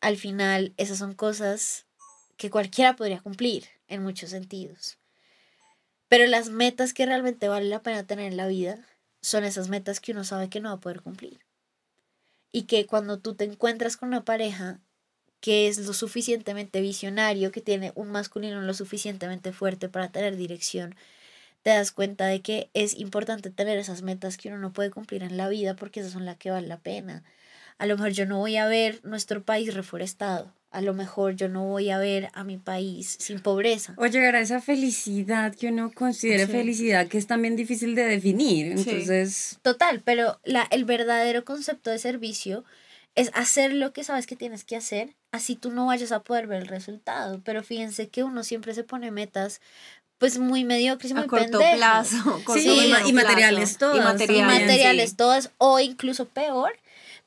Al 0.00 0.16
final, 0.16 0.74
esas 0.76 0.98
son 0.98 1.14
cosas 1.14 1.86
que 2.36 2.50
cualquiera 2.50 2.96
podría 2.96 3.20
cumplir 3.20 3.68
en 3.86 4.02
muchos 4.02 4.30
sentidos. 4.30 4.98
Pero 6.08 6.26
las 6.26 6.50
metas 6.50 6.92
que 6.92 7.06
realmente 7.06 7.48
vale 7.48 7.68
la 7.68 7.82
pena 7.82 8.04
tener 8.04 8.26
en 8.26 8.36
la 8.36 8.48
vida 8.48 8.84
son 9.20 9.44
esas 9.44 9.68
metas 9.68 10.00
que 10.00 10.12
uno 10.12 10.24
sabe 10.24 10.50
que 10.50 10.60
no 10.60 10.70
va 10.70 10.74
a 10.74 10.80
poder 10.80 11.00
cumplir. 11.00 11.40
Y 12.50 12.64
que 12.64 12.86
cuando 12.86 13.18
tú 13.18 13.34
te 13.34 13.44
encuentras 13.44 13.96
con 13.96 14.08
una 14.08 14.24
pareja 14.24 14.80
que 15.40 15.68
es 15.68 15.78
lo 15.78 15.92
suficientemente 15.92 16.80
visionario, 16.80 17.50
que 17.50 17.60
tiene 17.60 17.92
un 17.94 18.10
masculino 18.10 18.60
lo 18.60 18.74
suficientemente 18.74 19.52
fuerte 19.52 19.88
para 19.88 20.10
tener 20.12 20.36
dirección, 20.36 20.94
te 21.62 21.70
das 21.70 21.92
cuenta 21.92 22.26
de 22.26 22.40
que 22.42 22.70
es 22.74 22.94
importante 22.98 23.50
tener 23.50 23.78
esas 23.78 24.02
metas 24.02 24.36
que 24.36 24.48
uno 24.48 24.58
no 24.58 24.72
puede 24.72 24.90
cumplir 24.90 25.22
en 25.22 25.36
la 25.36 25.48
vida 25.48 25.74
porque 25.76 26.00
esas 26.00 26.12
son 26.12 26.26
las 26.26 26.36
que 26.36 26.50
valen 26.50 26.68
la 26.68 26.78
pena. 26.78 27.22
A 27.78 27.86
lo 27.86 27.96
mejor 27.96 28.12
yo 28.12 28.26
no 28.26 28.38
voy 28.38 28.56
a 28.56 28.66
ver 28.66 29.00
nuestro 29.04 29.42
país 29.42 29.74
reforestado. 29.74 30.52
A 30.70 30.80
lo 30.80 30.94
mejor 30.94 31.34
yo 31.36 31.48
no 31.48 31.64
voy 31.66 31.90
a 31.90 31.98
ver 31.98 32.30
a 32.32 32.44
mi 32.44 32.56
país 32.56 33.16
sin 33.20 33.40
pobreza. 33.40 33.94
O 33.98 34.06
llegar 34.06 34.34
a 34.36 34.40
esa 34.40 34.60
felicidad 34.60 35.54
que 35.54 35.68
uno 35.68 35.90
considere 35.92 36.46
Sí. 36.46 36.52
felicidad, 36.52 37.08
que 37.08 37.18
es 37.18 37.26
también 37.26 37.56
difícil 37.56 37.94
de 37.94 38.04
definir. 38.04 38.78
Sí. 38.78 38.88
Entonces, 38.90 39.58
Total, 39.62 40.00
pero 40.02 40.40
la, 40.44 40.66
el 40.70 40.84
verdadero 40.84 41.44
concepto 41.44 41.90
de 41.90 41.98
servicio 41.98 42.64
es 43.14 43.30
hacer 43.34 43.74
lo 43.74 43.92
que 43.92 44.04
sabes 44.04 44.26
que 44.26 44.36
tienes 44.36 44.64
que 44.64 44.74
hacer, 44.76 45.14
así 45.32 45.54
tú 45.56 45.70
no 45.70 45.84
vayas 45.86 46.12
a 46.12 46.22
poder 46.22 46.46
ver 46.46 46.62
el 46.62 46.68
resultado. 46.68 47.42
Pero 47.44 47.62
fíjense 47.62 48.08
que 48.08 48.24
uno 48.24 48.42
siempre 48.42 48.72
se 48.72 48.84
pone 48.84 49.10
metas 49.10 49.60
pues 50.22 50.38
muy 50.38 50.62
mediocres 50.62 51.10
y 51.10 51.14
muy 51.14 51.24
A 51.24 51.26
corto 51.26 51.58
pendejas. 51.58 51.76
plazo. 52.10 52.40
corto 52.44 52.62
Sí, 52.62 52.68
y 52.68 52.92
y 53.06 53.10
y 53.10 53.12
materiales 53.12 53.76
todas 53.76 53.96
Y 53.96 53.98
y 53.98 54.40
materiales. 54.42 55.10
sí. 55.10 55.16
todas, 55.16 55.50
o 55.58 55.80
incluso 55.80 56.26
peor, 56.28 56.72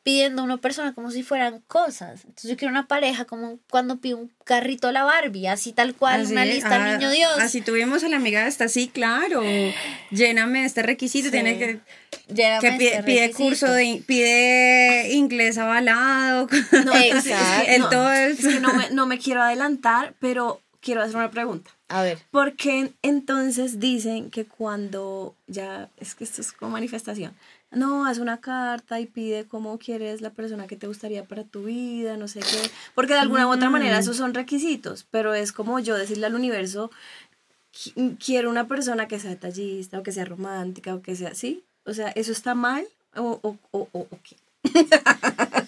pidiendo 0.03 0.43
a 0.43 0.45
una 0.45 0.55
persona 0.58 0.93
como 0.93 1.12
si 1.12 1.21
fueran 1.21 1.60
cosas. 1.67 2.21
Entonces 2.23 2.51
yo 2.51 2.55
quiero 2.55 2.71
una 2.71 2.88
pareja 2.88 3.25
como 3.25 3.60
cuando 3.69 3.97
pido 3.97 4.17
un 4.19 4.31
carrito 4.45 4.88
a 4.88 4.93
la 4.93 5.03
Barbie, 5.03 5.47
así 5.47 5.73
tal 5.73 5.93
cual, 5.93 6.21
así, 6.21 6.31
una 6.31 6.45
lista 6.45 6.69
ah, 6.71 6.86
al 6.91 6.97
niño 6.99 7.10
Dios. 7.12 7.38
Así 7.39 7.60
tuvimos 7.60 8.01
a 8.05 8.08
la 8.08 8.15
amiga 8.15 8.47
esta, 8.47 8.69
sí, 8.69 8.88
claro. 8.88 9.43
Lléname 10.12 10.63
este 10.63 10.81
requisito, 10.84 11.25
Sí. 11.25 11.31
tiene 11.31 11.58
que, 11.58 11.79
Lléname 12.34 12.62
que 12.62 12.77
pide, 12.77 12.89
este 12.91 13.03
pide 13.03 13.19
requisito. 13.27 13.43
curso 13.43 13.71
de 13.73 13.84
in- 13.84 14.03
pide 14.03 15.12
inglés 15.13 15.58
avalado. 15.58 16.47
No, 16.86 16.93
es 16.93 17.23
que- 17.23 17.31
Exacto. 17.31 17.65
el 17.71 17.81
no, 17.81 17.89
todo 17.89 18.13
el- 18.13 18.31
es 18.31 18.39
que 18.47 18.60
no 18.62 18.73
me, 18.73 18.89
no 18.91 19.05
me 19.08 19.17
quiero 19.19 19.41
adelantar, 19.41 20.13
pero 20.19 20.62
quiero 20.86 21.02
hacer 21.02 21.15
una 21.17 21.32
pregunta. 21.32 21.71
A 21.89 22.02
ver. 22.04 22.19
Porque 22.32 22.93
entonces 23.02 23.80
dicen 23.80 24.30
que 24.30 24.45
cuando 24.45 25.36
ya, 25.48 25.89
es 25.98 26.15
que 26.15 26.24
esto 26.24 26.39
es 26.41 26.52
como 26.54 26.71
manifestación, 26.71 27.34
no, 27.71 28.06
haz 28.06 28.19
una 28.19 28.39
carta 28.39 29.00
y 29.02 29.06
pide 29.08 29.45
cómo 29.45 29.78
quieres 29.80 30.21
la 30.21 30.30
persona 30.30 30.67
que 30.67 30.78
te 30.78 30.88
gustaría 30.88 31.26
para 31.26 31.43
tu 31.43 31.63
vida, 31.63 32.15
no 32.15 32.28
sé 32.30 32.39
qué, 32.39 32.69
porque 32.93 33.13
de 33.13 33.19
alguna 33.19 33.48
u 33.48 33.52
otra 33.52 33.69
manera 33.69 34.00
esos 34.00 34.15
son 34.15 34.34
requisitos, 34.34 35.06
pero 35.12 35.34
es 35.34 35.52
como 35.52 35.80
yo 35.80 35.98
decirle 35.98 36.28
al 36.28 36.36
universo, 36.36 36.91
"Qui- 37.74 38.17
quiero 38.24 38.50
una 38.50 38.67
persona 38.67 39.08
que 39.10 39.19
sea 39.19 39.32
detallista 39.32 40.00
o 40.00 40.04
que 40.04 40.12
sea 40.13 40.24
romántica 40.26 40.95
o 40.95 41.02
que 41.02 41.15
sea 41.15 41.30
así, 41.30 41.65
o 41.84 41.93
sea, 41.93 42.10
¿eso 42.10 42.32
está 42.32 42.56
mal 42.56 42.86
o, 43.15 43.39
o, 43.41 43.58
o- 43.71 43.89
o 43.91 44.08
qué? 44.24 44.36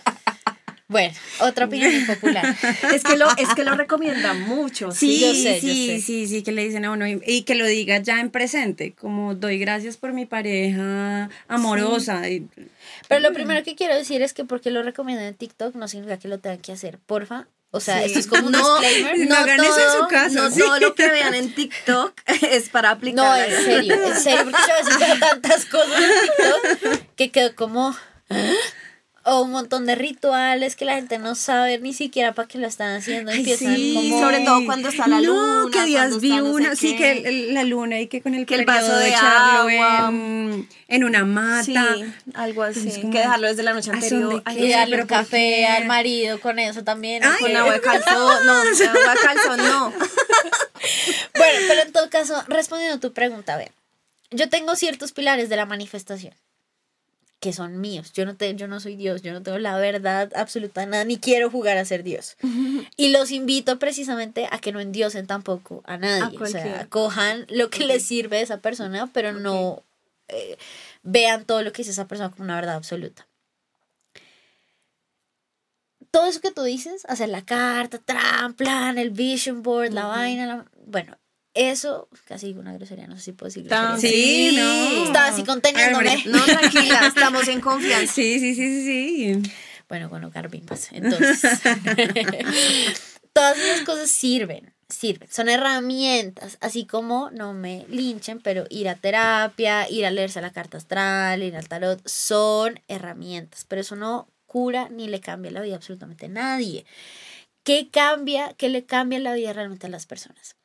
Bueno, 0.90 1.14
otra 1.42 1.66
opinión 1.66 1.92
impopular. 1.94 2.56
Es 2.94 3.04
que 3.04 3.18
lo, 3.18 3.28
es 3.38 3.50
que 3.56 3.64
lo 3.66 3.76
recomiendan 3.76 4.42
mucho. 4.42 4.92
Sí, 4.92 5.20
yo 5.20 5.34
sé, 5.34 5.56
yo 5.56 5.60
sí, 5.68 5.88
sé. 5.88 6.00
sí, 6.02 6.28
sí, 6.28 6.44
que 6.44 6.54
le 6.54 6.64
dicen 6.64 6.86
a 6.86 6.92
uno 6.92 7.06
y, 7.08 7.22
y 7.26 7.42
que 7.44 7.56
lo 7.56 7.66
diga 7.66 7.98
ya 8.00 8.20
en 8.22 8.30
presente, 8.32 8.94
como 8.94 9.36
doy 9.36 9.58
gracias 9.60 9.98
por 9.98 10.14
mi 10.14 10.26
pareja 10.26 11.30
amorosa. 11.50 12.30
y- 12.30 12.48
Pero 13.10 13.20
lo 13.20 13.34
primero 13.34 13.64
que 13.64 13.76
quiero 13.76 13.96
decir 13.96 14.22
es 14.22 14.34
que 14.34 14.46
porque 14.46 14.72
lo 14.72 14.82
recomiendan 14.82 15.28
en 15.28 15.36
TikTok 15.36 15.76
no 15.76 15.88
significa 15.90 16.20
que 16.20 16.30
lo 16.30 16.40
tengan 16.40 16.60
que 16.60 16.72
hacer. 16.72 17.00
Porfa. 17.06 17.48
O 17.72 17.82
sea, 17.82 18.00
Sí. 18.00 18.06
esto 18.06 18.20
es 18.20 18.28
como 18.28 18.46
un 18.46 18.54
No, 18.54 18.80
disclaimer. 18.80 19.28
No 19.28 19.36
hagan 19.36 19.60
eso 19.60 19.78
en 19.78 20.02
su 20.02 20.08
casa, 20.08 20.36
No 20.36 20.50
sí. 20.52 20.60
todo 20.62 20.80
lo 20.80 20.96
que 20.96 21.10
vean 21.10 21.36
en 21.36 21.54
TikTok 21.54 22.14
es 22.50 22.70
para 22.70 22.92
aplicar. 22.92 23.26
No, 23.26 23.36
en 23.36 23.66
serio, 23.66 23.94
en 24.06 24.16
serio, 24.16 24.46
porque 24.46 24.58
yo 24.66 24.74
a 24.74 24.78
veces 24.84 25.00
veo 25.00 25.20
tantas 25.20 25.66
cosas 25.66 26.02
en 26.02 26.10
TikTok 26.22 27.16
que 27.18 27.30
quedo 27.32 27.56
como... 27.56 27.94
¿ah? 28.30 28.52
O 29.30 29.42
un 29.42 29.52
montón 29.52 29.86
de 29.86 29.96
rituales 29.96 30.78
que 30.78 30.86
la 30.86 30.96
gente 30.96 31.18
no 31.18 31.36
sabe 31.36 31.80
ni 31.80 31.94
siquiera 31.94 32.34
para 32.34 32.48
qué 32.48 32.58
lo 32.60 32.66
están 32.66 32.96
haciendo. 32.96 33.30
Ay, 33.32 33.40
Empiezan 33.40 33.76
sí, 33.76 33.94
como... 33.94 34.22
sobre 34.22 34.40
todo 34.46 34.66
cuando 34.66 34.88
está 34.88 35.06
la 35.06 35.20
No, 35.20 35.64
luna, 35.64 35.72
que 35.72 35.86
días 35.86 36.22
vi 36.22 36.30
no 36.30 36.36
sé 36.38 36.42
una, 36.44 36.76
sí, 36.78 36.92
qué. 36.92 36.98
que 36.98 37.12
el- 37.12 37.26
el- 37.26 37.54
la 37.54 37.64
luna 37.66 38.00
y 38.00 38.08
que 38.08 38.22
con 38.22 38.34
el, 38.34 38.46
Que 38.46 38.56
el 38.56 38.64
vaso 38.66 38.96
de 38.96 39.10
echarlo 39.10 39.60
agua. 39.70 40.08
En, 40.10 40.70
en 40.88 41.04
una 41.04 41.26
mata. 41.26 41.64
Sí, 41.64 42.06
algo 42.36 42.64
así. 42.64 42.90
Como, 43.02 43.12
que 43.12 43.18
dejarlo 43.20 43.48
desde 43.50 43.64
la 43.64 43.74
noche 43.74 43.92
¿a 43.92 43.96
anterior. 43.96 44.42
Ay? 44.46 44.64
Y 44.64 44.72
darle 44.72 44.92
pero 44.96 45.04
un 45.04 45.08
¿por 45.10 45.18
café 45.18 45.66
al 45.66 45.86
marido 45.88 46.40
con 46.40 46.58
eso 46.60 46.86
también. 46.86 47.22
Ay, 47.26 47.36
Con 47.42 47.54
agua 47.54 47.74
de 47.74 47.82
calzón, 47.82 48.16
no, 48.46 48.54
agua 48.54 49.14
de 49.14 49.20
calzón, 49.26 49.58
no. 49.58 49.90
Bueno, 51.36 51.60
pero 51.68 51.82
en 51.82 51.92
todo 51.92 52.10
caso, 52.10 52.42
respondiendo 52.48 52.96
a 52.96 53.00
tu 53.02 53.12
pregunta, 53.14 53.56
a 53.56 53.58
ver, 53.58 53.72
yo 54.32 54.48
tengo 54.50 54.76
ciertos 54.78 55.12
pilares 55.12 55.50
de 55.50 55.56
la 55.58 55.66
manifestación 55.66 56.34
que 57.40 57.54
son 57.54 57.80
míos. 57.80 58.12
Yo 58.14 58.26
no, 58.26 58.36
te, 58.36 58.56
yo 58.56 58.68
no 58.68 58.80
soy 58.80 58.96
Dios, 58.96 59.22
yo 59.22 59.32
no 59.32 59.44
tengo 59.44 59.60
la 59.60 59.78
verdad 59.78 60.32
absoluta 60.36 60.86
nada, 60.86 61.04
ni 61.06 61.18
quiero 61.18 61.50
jugar 61.52 61.78
a 61.78 61.86
ser 61.86 62.04
Dios. 62.04 62.36
Y 62.98 63.10
los 63.12 63.32
invito 63.32 63.78
precisamente 63.80 64.48
a 64.50 64.58
que 64.60 64.72
no 64.72 64.80
endiosen 64.80 65.28
tampoco 65.28 65.84
a 65.86 65.98
nadie. 65.98 66.24
o 66.38 66.46
sea, 66.48 66.88
cojan 66.90 67.46
lo 67.50 67.70
que 67.70 67.86
les 67.86 68.04
sirve 68.04 68.38
a 68.38 68.42
esa 68.42 68.60
persona, 68.60 69.08
pero 69.14 69.34
no 69.34 69.84
eh, 70.30 70.58
vean 71.04 71.46
todo 71.46 71.62
lo 71.62 71.72
que 71.72 71.82
dice 71.84 71.92
esa 71.92 72.08
persona 72.08 72.32
como 72.32 72.44
una 72.46 72.56
verdad 72.56 72.76
absoluta. 72.76 73.28
Todo 76.12 76.26
eso 76.28 76.42
que 76.42 76.52
tú 76.52 76.64
dices, 76.64 77.06
hacer 77.08 77.30
la 77.30 77.44
carta, 77.46 78.00
tran, 78.00 78.54
plan, 78.54 78.98
el 78.98 79.10
vision 79.12 79.62
board, 79.62 79.92
la 79.92 80.06
vaina, 80.08 80.46
la- 80.48 80.66
bueno, 80.86 81.18
eso, 81.58 82.08
casi 82.26 82.54
una 82.54 82.74
grosería, 82.74 83.08
no 83.08 83.16
sé 83.16 83.24
si 83.24 83.32
puedo 83.34 83.50
decir 83.50 83.64
grosería. 83.64 83.98
Sí, 83.98 84.56
no. 84.56 85.06
Estaba 85.06 85.28
así 85.28 85.44
conteniéndome. 85.44 86.24
No, 86.26 86.44
tranquila, 86.46 87.08
estamos 87.08 87.48
en 87.48 87.62
confianza. 87.62 88.14
Sí, 88.14 88.40
sí, 88.40 88.56
sí, 88.56 88.84
sí, 88.84 88.86
sí. 89.44 89.52
Bueno, 89.90 90.10
con 90.10 90.32
bimbas. 90.52 90.90
Entonces, 90.92 91.42
todas 93.34 93.58
esas 93.58 93.82
cosas 93.82 94.10
sirven, 94.10 94.74
sirven. 94.90 95.30
Son 95.32 95.50
herramientas, 95.50 96.58
así 96.62 96.86
como 96.86 97.30
no 97.32 97.54
me 97.54 97.86
linchen, 97.90 98.40
pero 98.40 98.66
ir 98.70 98.90
a 98.90 98.96
terapia, 98.96 99.90
ir 99.90 100.06
a 100.06 100.12
leerse 100.12 100.42
la 100.42 100.52
carta 100.52 100.78
astral, 100.78 101.42
ir 101.42 101.56
al 101.56 101.68
tarot, 101.68 102.06
son 102.08 102.82
herramientas, 102.88 103.66
pero 103.68 103.82
eso 103.82 103.96
no 103.96 104.28
cura 104.46 104.90
ni 104.90 105.08
le 105.08 105.22
cambia 105.22 105.52
la 105.52 105.62
vida 105.62 105.74
a 105.74 105.78
absolutamente 105.78 106.26
a 106.26 106.30
nadie. 106.30 106.86
¿Qué 107.64 107.90
cambia, 107.92 108.54
qué 108.58 108.70
le 108.70 108.86
cambia 108.86 109.20
la 109.20 109.34
vida 109.34 109.54
realmente 109.54 109.88
a 109.88 109.90
las 109.90 110.06
personas? 110.06 110.56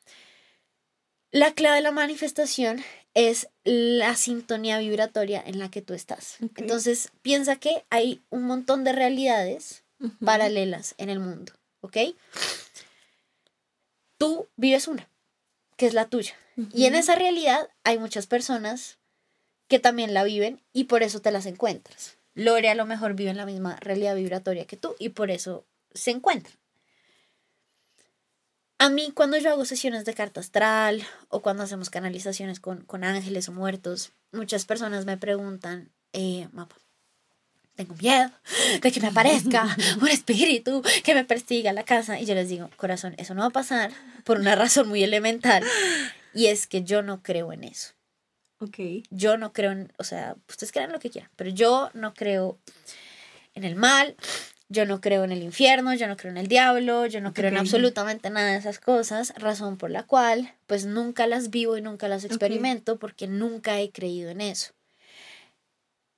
La 1.33 1.55
clave 1.55 1.77
de 1.77 1.81
la 1.81 1.91
manifestación 1.91 2.83
es 3.15 3.49
la 3.63 4.15
sintonía 4.15 4.77
vibratoria 4.77 5.41
en 5.43 5.57
la 5.57 5.71
que 5.71 5.81
tú 5.81 5.95
estás. 5.95 6.37
Entonces, 6.57 7.09
piensa 7.23 7.55
que 7.55 7.83
hay 7.89 8.21
un 8.29 8.43
montón 8.43 8.83
de 8.83 8.93
realidades 8.93 9.83
paralelas 10.23 10.93
en 10.99 11.09
el 11.09 11.19
mundo, 11.19 11.53
¿ok? 11.81 11.97
Tú 14.19 14.47
vives 14.57 14.87
una, 14.87 15.09
que 15.75 15.87
es 15.87 15.95
la 15.95 16.05
tuya. 16.05 16.35
Y 16.71 16.85
en 16.85 16.93
esa 16.93 17.15
realidad 17.15 17.67
hay 17.83 17.97
muchas 17.97 18.27
personas 18.27 18.99
que 19.67 19.79
también 19.79 20.13
la 20.13 20.23
viven 20.23 20.61
y 20.71 20.83
por 20.83 21.01
eso 21.01 21.19
te 21.19 21.31
las 21.31 21.47
encuentras. 21.47 22.19
Lore 22.35 22.69
a 22.69 22.75
lo 22.75 22.85
mejor 22.85 23.15
vive 23.15 23.31
en 23.31 23.37
la 23.37 23.47
misma 23.47 23.75
realidad 23.77 24.15
vibratoria 24.15 24.65
que 24.65 24.77
tú 24.77 24.95
y 24.99 25.09
por 25.09 25.31
eso 25.31 25.65
se 25.95 26.11
encuentran. 26.11 26.55
A 28.83 28.89
mí 28.89 29.13
cuando 29.13 29.37
yo 29.37 29.49
hago 29.49 29.63
sesiones 29.63 30.03
de 30.03 30.13
carta 30.13 30.41
astral 30.41 31.01
o 31.29 31.41
cuando 31.41 31.63
hacemos 31.63 31.89
canalizaciones 31.89 32.59
con, 32.59 32.81
con 32.81 33.05
ángeles 33.05 33.47
o 33.47 33.53
muertos, 33.53 34.11
muchas 34.33 34.65
personas 34.65 35.05
me 35.05 35.15
preguntan, 35.15 35.89
eh, 36.11 36.49
mapa, 36.51 36.75
tengo 37.75 37.95
miedo 37.95 38.29
de 38.81 38.91
que 38.91 38.99
me 38.99 39.07
aparezca 39.07 39.73
un 40.01 40.09
espíritu 40.09 40.83
que 41.05 41.15
me 41.15 41.23
persiga 41.23 41.69
a 41.69 41.73
la 41.73 41.85
casa. 41.85 42.19
Y 42.19 42.25
yo 42.25 42.35
les 42.35 42.49
digo, 42.49 42.69
corazón, 42.75 43.15
eso 43.17 43.33
no 43.33 43.43
va 43.43 43.47
a 43.47 43.51
pasar 43.51 43.93
por 44.25 44.37
una 44.37 44.53
razón 44.53 44.89
muy 44.89 45.01
elemental. 45.01 45.63
Y 46.33 46.47
es 46.47 46.67
que 46.67 46.83
yo 46.83 47.01
no 47.03 47.23
creo 47.23 47.53
en 47.53 47.63
eso. 47.63 47.93
Ok. 48.59 48.79
Yo 49.11 49.37
no 49.37 49.53
creo 49.53 49.71
en, 49.71 49.93
o 49.97 50.03
sea, 50.03 50.35
ustedes 50.49 50.73
crean 50.73 50.91
lo 50.91 50.99
que 50.99 51.09
quieran, 51.09 51.31
pero 51.37 51.51
yo 51.51 51.89
no 51.93 52.13
creo 52.13 52.59
en 53.53 53.63
el 53.63 53.77
mal, 53.77 54.17
yo 54.69 54.85
no 54.85 55.01
creo 55.01 55.23
en 55.23 55.31
el 55.31 55.43
infierno, 55.43 55.93
yo 55.93 56.07
no 56.07 56.17
creo 56.17 56.31
en 56.31 56.37
el 56.37 56.47
diablo, 56.47 57.05
yo 57.05 57.21
no 57.21 57.33
creo 57.33 57.49
en 57.49 57.57
absolutamente 57.57 58.29
nada 58.29 58.51
de 58.51 58.57
esas 58.57 58.79
cosas, 58.79 59.33
razón 59.37 59.77
por 59.77 59.91
la 59.91 60.03
cual 60.03 60.53
pues 60.67 60.85
nunca 60.85 61.27
las 61.27 61.49
vivo 61.49 61.77
y 61.77 61.81
nunca 61.81 62.07
las 62.07 62.23
experimento 62.23 62.97
porque 62.97 63.27
nunca 63.27 63.79
he 63.79 63.91
creído 63.91 64.29
en 64.31 64.41
eso. 64.41 64.73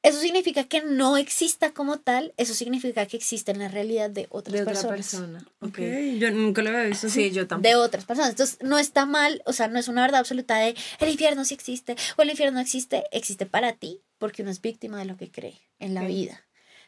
Eso 0.03 0.19
significa 0.19 0.65
que 0.65 0.83
no 0.83 1.17
exista 1.17 1.73
como 1.73 1.97
tal, 1.99 2.31
eso 2.37 2.53
significa 2.53 3.07
que 3.07 3.17
existe 3.17 3.51
en 3.51 3.57
la 3.57 3.69
realidad 3.69 4.11
de 4.11 4.27
otras 4.29 4.53
De 4.53 4.61
otra 4.61 4.73
personas. 4.73 4.95
persona. 4.95 5.45
Ok, 5.61 5.79
yo 6.19 6.29
nunca 6.29 6.61
lo 6.61 6.69
había 6.69 6.83
visto. 6.83 7.09
Sí, 7.09 7.31
yo 7.31 7.47
tampoco. 7.47 7.67
de 7.67 7.75
otras 7.75 8.05
personas. 8.05 8.29
Entonces, 8.29 8.59
no 8.61 8.77
está 8.77 9.07
mal, 9.07 9.41
o 9.47 9.53
sea, 9.53 9.67
no 9.67 9.79
es 9.79 9.87
una 9.87 10.03
verdad 10.03 10.19
absoluta 10.19 10.57
de 10.57 10.75
el 10.99 11.09
infierno 11.09 11.43
sí 11.43 11.55
existe 11.55 11.95
o 12.17 12.21
el 12.21 12.29
infierno 12.29 12.53
no 12.53 12.61
existe, 12.61 13.05
existe 13.11 13.47
para 13.47 13.73
ti, 13.73 13.99
porque 14.19 14.43
uno 14.43 14.51
es 14.51 14.61
víctima 14.61 14.99
de 14.99 15.05
lo 15.05 15.17
que 15.17 15.31
cree 15.31 15.59
en 15.79 15.95
la 15.95 16.03
vida. 16.03 16.45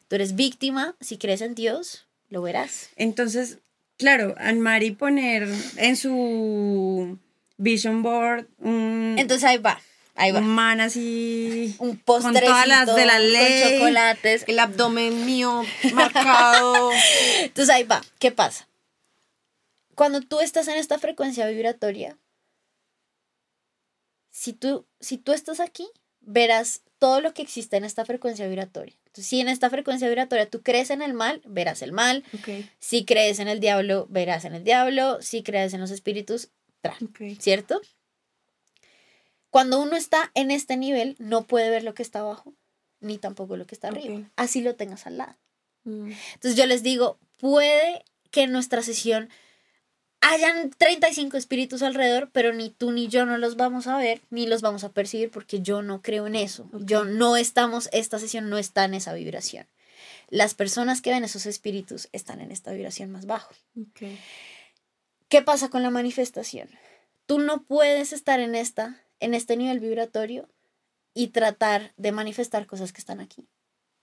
Tú 0.07 0.15
eres 0.15 0.35
víctima, 0.35 0.95
si 1.01 1.17
crees 1.17 1.41
en 1.41 1.55
Dios, 1.55 2.07
lo 2.29 2.41
verás. 2.41 2.89
Entonces, 2.95 3.59
claro, 3.97 4.35
Anne-Marie 4.37 4.93
poner 4.93 5.47
en 5.75 5.97
su 5.97 7.17
vision 7.57 8.03
board 8.03 8.47
un, 8.59 9.15
Entonces 9.17 9.43
ahí 9.43 9.57
va, 9.57 9.81
ahí 10.15 10.31
va. 10.31 10.39
un 10.39 10.47
man 10.47 10.79
así 10.79 11.75
Un 11.79 11.97
con 11.97 11.99
postrecito 11.99 12.45
todas 12.45 12.67
las 12.67 12.95
de 12.95 13.05
la 13.05 13.19
ley. 13.19 13.61
con 13.63 13.71
chocolates. 13.73 14.45
El 14.47 14.59
abdomen 14.59 15.25
mío 15.25 15.63
marcado. 15.93 16.91
Entonces 17.41 17.73
ahí 17.73 17.83
va, 17.83 18.01
¿qué 18.19 18.31
pasa? 18.31 18.67
Cuando 19.95 20.21
tú 20.21 20.39
estás 20.39 20.67
en 20.67 20.77
esta 20.77 20.99
frecuencia 20.99 21.47
vibratoria, 21.47 22.17
si 24.29 24.53
tú, 24.53 24.85
si 24.99 25.17
tú 25.17 25.33
estás 25.33 25.59
aquí, 25.59 25.89
verás 26.21 26.83
todo 26.99 27.21
lo 27.21 27.33
que 27.33 27.41
existe 27.41 27.77
en 27.77 27.83
esta 27.83 28.05
frecuencia 28.05 28.47
vibratoria. 28.47 28.95
Entonces, 29.07 29.27
si 29.27 29.39
en 29.39 29.49
esta 29.49 29.69
frecuencia 29.69 30.07
vibratoria 30.07 30.49
tú 30.49 30.61
crees 30.61 30.89
en 30.89 31.01
el 31.01 31.13
mal, 31.13 31.41
verás 31.45 31.81
el 31.81 31.91
mal. 31.91 32.23
Ok, 32.33 32.65
Si 32.79 33.05
crees 33.05 33.39
en 33.39 33.47
el 33.47 33.59
diablo, 33.59 34.07
verás 34.09 34.45
en 34.45 34.55
el 34.55 34.63
diablo. 34.63 35.21
Si 35.21 35.43
crees 35.43 35.73
en 35.73 35.81
los 35.81 35.91
espíritus, 35.91 36.49
tra. 36.81 36.97
¿cierto? 37.39 37.81
Cuando 39.49 39.79
uno 39.81 39.95
está 39.95 40.31
en 40.33 40.51
este 40.51 40.77
nivel, 40.77 41.15
no 41.19 41.45
puede 41.45 41.69
ver 41.69 41.83
lo 41.83 41.93
que 41.93 42.03
está 42.03 42.19
abajo, 42.19 42.53
ni 42.99 43.17
tampoco 43.17 43.57
lo 43.57 43.65
que 43.65 43.75
está 43.75 43.89
arriba. 43.89 44.29
Así 44.35 44.61
lo 44.61 44.75
tengas 44.75 45.07
al 45.07 45.17
lado. 45.17 45.35
Mm. 45.83 46.11
Entonces 46.33 46.55
yo 46.55 46.65
les 46.65 46.83
digo, 46.83 47.17
puede 47.37 48.03
que 48.31 48.43
en 48.43 48.51
nuestra 48.51 48.81
sesión 48.81 49.29
hayan 50.21 50.71
35 50.71 51.37
espíritus 51.37 51.83
alrededor, 51.83 52.29
pero 52.31 52.53
ni 52.53 52.69
tú 52.69 52.91
ni 52.91 53.07
yo 53.07 53.25
no 53.25 53.37
los 53.37 53.55
vamos 53.55 53.87
a 53.87 53.97
ver, 53.97 54.21
ni 54.29 54.47
los 54.47 54.61
vamos 54.61 54.83
a 54.83 54.91
percibir 54.91 55.31
porque 55.31 55.61
yo 55.61 55.81
no 55.81 56.01
creo 56.01 56.27
en 56.27 56.35
eso. 56.35 56.69
Yo 56.73 57.05
no 57.05 57.37
estamos, 57.37 57.89
esta 57.91 58.19
sesión 58.19 58.49
no 58.49 58.57
está 58.57 58.85
en 58.85 58.93
esa 58.93 59.13
vibración. 59.13 59.67
Las 60.29 60.53
personas 60.53 61.01
que 61.01 61.11
ven 61.11 61.23
esos 61.23 61.45
espíritus 61.45 62.09
están 62.11 62.41
en 62.41 62.51
esta 62.51 62.71
vibración 62.71 63.11
más 63.11 63.25
bajo. 63.25 63.53
¿Qué 65.29 65.41
pasa 65.41 65.69
con 65.69 65.83
la 65.83 65.89
manifestación? 65.89 66.69
Tú 67.25 67.39
no 67.39 67.63
puedes 67.63 68.13
estar 68.13 68.39
en 68.39 68.55
esta, 68.55 69.03
en 69.19 69.33
este 69.33 69.57
nivel 69.57 69.79
vibratorio 69.79 70.49
y 71.13 71.27
tratar 71.29 71.93
de 71.97 72.11
manifestar 72.11 72.65
cosas 72.65 72.93
que 72.93 72.99
están 72.99 73.19
aquí, 73.19 73.47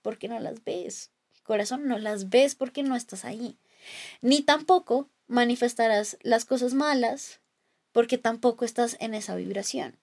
porque 0.01 0.27
no 0.27 0.39
las 0.39 0.63
ves. 0.63 1.11
Corazón, 1.43 1.87
no 1.87 1.97
las 1.99 2.29
ves 2.29 2.55
porque 2.55 2.83
no 2.83 2.95
estás 2.95 3.25
ahí. 3.25 3.57
Ni 4.21 4.41
tampoco 4.41 5.09
manifestarás 5.27 6.17
las 6.21 6.45
cosas 6.45 6.73
malas 6.73 7.39
porque 7.91 8.17
tampoco 8.17 8.65
estás 8.65 8.97
en 8.99 9.13
esa 9.13 9.35
vibración. 9.35 9.97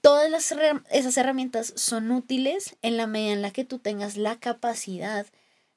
Todas 0.00 0.30
las 0.30 0.54
esas 0.90 1.16
herramientas 1.16 1.72
son 1.76 2.10
útiles 2.12 2.76
en 2.82 2.96
la 2.96 3.06
medida 3.06 3.32
en 3.32 3.42
la 3.42 3.50
que 3.50 3.64
tú 3.64 3.78
tengas 3.78 4.16
la 4.16 4.38
capacidad 4.38 5.26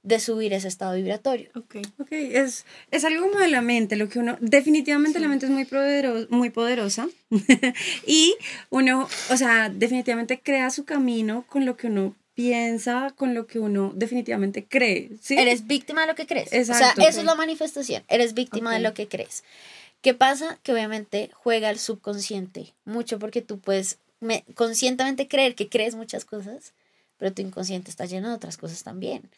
de 0.04 0.20
subir 0.20 0.54
ese 0.54 0.68
estado 0.68 0.96
vibratorio. 0.96 1.50
Ok. 1.56 1.78
Ok, 2.00 2.12
es, 2.12 2.66
es 2.92 3.06
algo 3.06 3.28
como 3.28 3.40
de 3.40 3.48
la 3.50 3.62
mente, 3.62 3.96
lo 3.96 4.10
que 4.10 4.20
uno, 4.20 4.38
definitivamente 4.42 5.20
la 5.20 5.28
mente 5.28 5.46
es 5.46 5.52
muy, 5.52 5.66
podero- 5.66 6.28
muy 6.30 6.50
poderosa 6.50 7.08
y 8.08 8.36
uno, 8.70 9.08
o 9.30 9.38
sea, 9.38 9.70
definitivamente 9.70 10.40
crea 10.42 10.70
su 10.72 10.86
camino 10.86 11.46
con 11.48 11.66
lo 11.66 11.78
que 11.78 11.88
uno 11.88 12.16
piensa, 12.34 13.14
con 13.16 13.34
lo 13.34 13.46
que 13.48 13.60
uno 13.60 13.92
definitivamente 13.96 14.66
cree, 14.66 15.12
¿sí? 15.22 15.38
Eres 15.38 15.68
víctima 15.68 16.02
de 16.02 16.08
lo 16.08 16.16
que 16.16 16.26
crees. 16.28 16.52
Exacto. 16.54 17.00
O 17.00 17.02
sea, 17.04 17.10
eso 17.10 17.20
es 17.20 17.26
la 17.26 17.36
manifestación. 17.36 18.04
Eres 18.08 18.34
víctima 18.34 18.74
de 18.74 18.80
lo 18.80 18.94
que 18.94 19.08
crees. 19.08 19.44
¿Qué 20.02 20.14
pasa? 20.14 20.58
Que 20.64 20.74
obviamente 20.74 21.30
juega 21.34 21.70
el 21.70 21.78
subconsciente 21.80 22.74
mucho 22.86 23.20
porque 23.20 23.42
tú 23.42 23.60
puedes 23.60 23.98
me- 24.20 24.44
conscientemente 24.56 25.28
creer 25.28 25.56
que 25.56 25.70
crees 25.70 25.96
muchas 25.96 26.26
cosas, 26.26 26.74
pero 27.18 27.34
tu 27.34 27.42
inconsciente 27.42 27.92
está 27.92 28.06
lleno 28.06 28.30
de 28.30 28.36
otras 28.36 28.58
cosas 28.58 28.84
también. 28.84 29.30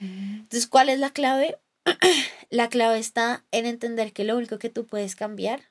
Entonces, 0.00 0.66
¿cuál 0.66 0.88
es 0.88 0.98
la 0.98 1.10
clave? 1.10 1.58
la 2.50 2.68
clave 2.68 2.98
está 2.98 3.44
en 3.50 3.66
entender 3.66 4.12
que 4.12 4.24
lo 4.24 4.36
único 4.36 4.58
que 4.58 4.68
tú 4.70 4.86
puedes 4.86 5.16
cambiar 5.16 5.62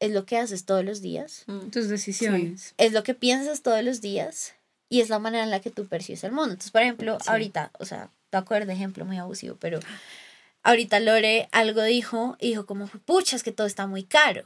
es 0.00 0.10
lo 0.12 0.26
que 0.26 0.36
haces 0.38 0.64
todos 0.64 0.84
los 0.84 1.00
días, 1.00 1.44
Mm. 1.46 1.70
tus 1.70 1.88
decisiones. 1.88 2.74
es 2.78 2.92
lo 2.92 3.02
que 3.02 3.14
piensas 3.14 3.62
todos 3.62 3.82
los 3.84 4.00
días 4.00 4.54
y 4.94 5.00
es 5.00 5.08
la 5.08 5.18
manera 5.18 5.42
en 5.42 5.50
la 5.50 5.58
que 5.60 5.70
tú 5.70 5.88
percibes 5.88 6.22
el 6.22 6.30
mundo. 6.30 6.52
Entonces, 6.52 6.70
por 6.70 6.82
ejemplo, 6.82 7.18
Sí. 7.20 7.28
ahorita, 7.28 7.72
o 7.80 7.84
sea, 7.84 8.10
te 8.30 8.36
acuerdas 8.36 8.68
de 8.68 8.74
ejemplo 8.74 9.04
muy 9.04 9.18
abusivo, 9.18 9.56
pero 9.58 9.80
ahorita 10.62 11.00
Lore 11.00 11.48
algo 11.50 11.82
dijo 11.82 12.36
y 12.38 12.50
dijo 12.50 12.64
como, 12.64 12.86
pucha, 12.86 13.34
es 13.34 13.42
que 13.42 13.50
todo 13.50 13.66
está 13.66 13.88
muy 13.88 14.04
caro. 14.04 14.44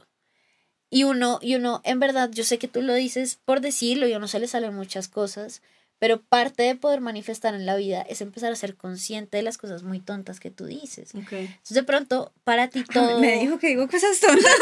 Y 0.89 1.03
uno, 1.03 1.37
y 1.43 1.53
uno, 1.53 1.81
en 1.83 1.99
verdad, 1.99 2.31
yo 2.31 2.43
sé 2.43 2.57
que 2.57 2.67
tú 2.67 2.81
lo 2.81 2.95
dices 2.95 3.37
por 3.45 3.61
decirlo 3.61 4.07
y 4.07 4.13
a 4.13 4.17
uno 4.17 4.27
se 4.27 4.39
le 4.39 4.47
salen 4.47 4.73
muchas 4.73 5.07
cosas, 5.07 5.61
pero 5.99 6.19
parte 6.21 6.63
de 6.63 6.75
poder 6.75 6.99
manifestar 7.01 7.53
en 7.53 7.67
la 7.67 7.75
vida 7.75 8.01
es 8.01 8.21
empezar 8.21 8.51
a 8.51 8.55
ser 8.55 8.75
consciente 8.75 9.37
de 9.37 9.43
las 9.43 9.59
cosas 9.59 9.83
muy 9.83 9.99
tontas 9.99 10.39
que 10.39 10.49
tú 10.49 10.65
dices. 10.65 11.09
Ok. 11.13 11.31
Entonces, 11.33 11.75
de 11.75 11.83
pronto, 11.83 12.31
para 12.43 12.69
ti 12.69 12.83
todo... 12.93 13.19
Me 13.19 13.37
dijo 13.39 13.59
que 13.59 13.67
digo 13.67 13.87
cosas 13.87 14.19
tontas. 14.19 14.45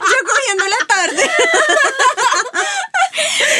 Yo 0.00 0.16
cogiendo 0.26 0.64
la 0.66 0.86
tarde. 0.88 1.22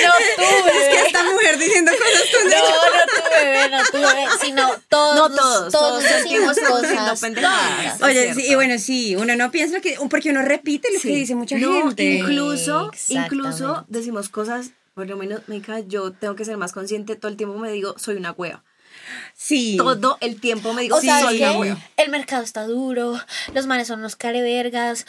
No, 0.06 0.12
tú, 0.36 0.68
Es 0.68 0.88
que 0.88 1.06
esta 1.06 1.22
mujer 1.24 1.58
diciendo 1.58 1.92
cosas 1.92 2.30
tontas. 2.30 2.60
No, 2.60 2.68
no 2.98 3.06
tu 3.06 3.30
bebé, 3.34 3.68
no 3.70 3.84
tu 3.84 3.92
bebé, 3.98 4.26
sino 4.40 4.74
todos, 4.88 5.16
No 5.16 5.34
todos, 5.36 5.72
todos, 5.72 6.02
decimos 6.02 6.56
cosas 6.58 7.20
tontas. 7.20 8.02
Oye, 8.02 8.34
sí, 8.34 8.46
y 8.48 8.54
bueno, 8.54 8.78
sí, 8.78 9.16
uno 9.16 9.36
no 9.36 9.50
piensa 9.50 9.76
lo 9.76 9.80
que, 9.82 9.96
porque 10.10 10.30
uno 10.30 10.42
repite 10.42 10.88
lo 10.92 10.98
Sí. 10.98 11.08
que 11.08 11.14
dice 11.14 11.34
mucha 11.34 11.56
No, 11.58 11.72
gente. 11.88 12.04
Incluso, 12.04 12.90
incluso 13.08 13.84
decimos 13.88 14.28
cosas, 14.28 14.70
por 14.94 15.08
lo 15.08 15.16
menos, 15.16 15.42
Mica, 15.46 15.80
yo 15.80 16.12
tengo 16.12 16.34
que 16.34 16.44
ser 16.44 16.56
más 16.56 16.72
consciente. 16.72 17.16
Todo 17.16 17.30
el 17.30 17.36
tiempo 17.36 17.56
me 17.58 17.70
digo, 17.70 17.94
soy 17.98 18.16
una 18.16 18.32
hueva. 18.32 18.64
Sí. 19.34 19.76
Todo 19.76 20.18
el 20.20 20.40
tiempo 20.40 20.72
me 20.72 20.82
digo, 20.82 20.96
O 20.96 21.00
soy 21.00 21.42
el 21.96 22.10
mercado 22.10 22.42
está 22.42 22.64
duro, 22.64 23.18
los 23.54 23.66
manes 23.66 23.88
son 23.88 24.00
unos 24.00 24.16
carevergas. 24.16 25.06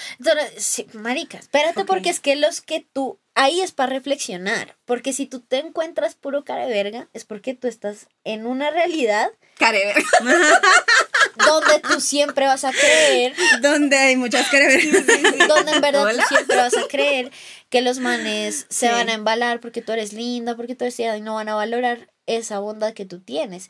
Sí, 0.57 0.87
marica, 0.93 1.37
espérate 1.37 1.85
porque 1.85 2.09
es 2.09 2.19
que 2.19 2.35
los 2.35 2.61
que 2.61 2.85
tú, 2.93 3.19
ahí 3.35 3.61
es 3.61 3.71
para 3.71 3.91
reflexionar, 3.93 4.75
porque 4.85 5.13
si 5.13 5.25
tú 5.25 5.39
te 5.41 5.57
encuentras 5.57 6.15
puro 6.15 6.43
careverga, 6.43 7.07
es 7.13 7.25
porque 7.25 7.53
tú 7.53 7.67
estás 7.67 8.07
en 8.23 8.45
una 8.45 8.69
realidad 8.71 9.29
Care, 9.57 9.93
donde 11.45 11.79
tú 11.79 11.99
siempre 11.99 12.45
vas 12.45 12.63
a 12.63 12.71
creer 12.71 13.33
Donde 13.61 13.97
hay 13.97 14.15
muchas 14.15 14.47
careveras. 14.49 15.05
donde 15.47 15.71
en 15.73 15.81
verdad 15.81 16.03
Hola. 16.05 16.23
tú 16.27 16.35
siempre 16.35 16.55
vas 16.57 16.77
a 16.77 16.87
creer 16.87 17.31
que 17.69 17.81
los 17.81 17.99
manes 17.99 18.65
se 18.69 18.87
Sí. 18.87 18.91
van 18.93 19.09
a 19.09 19.13
embalar 19.13 19.59
porque 19.59 19.81
tú 19.81 19.91
eres 19.91 20.13
linda, 20.13 20.55
porque 20.55 20.75
tú 20.75 20.85
eres 20.85 20.99
y 20.99 21.21
no 21.21 21.35
van 21.35 21.49
a 21.49 21.55
valorar 21.55 22.09
esa 22.37 22.59
bondad 22.59 22.93
que 22.93 23.05
tú 23.05 23.19
tienes. 23.19 23.69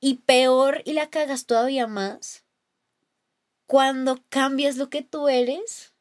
Y 0.00 0.16
peor, 0.16 0.82
y 0.84 0.92
la 0.92 1.10
cagas 1.10 1.46
todavía 1.46 1.86
más, 1.86 2.44
cuando 3.66 4.18
cambias 4.28 4.76
lo 4.76 4.88
que 4.88 5.02
tú 5.02 5.28
eres 5.28 5.92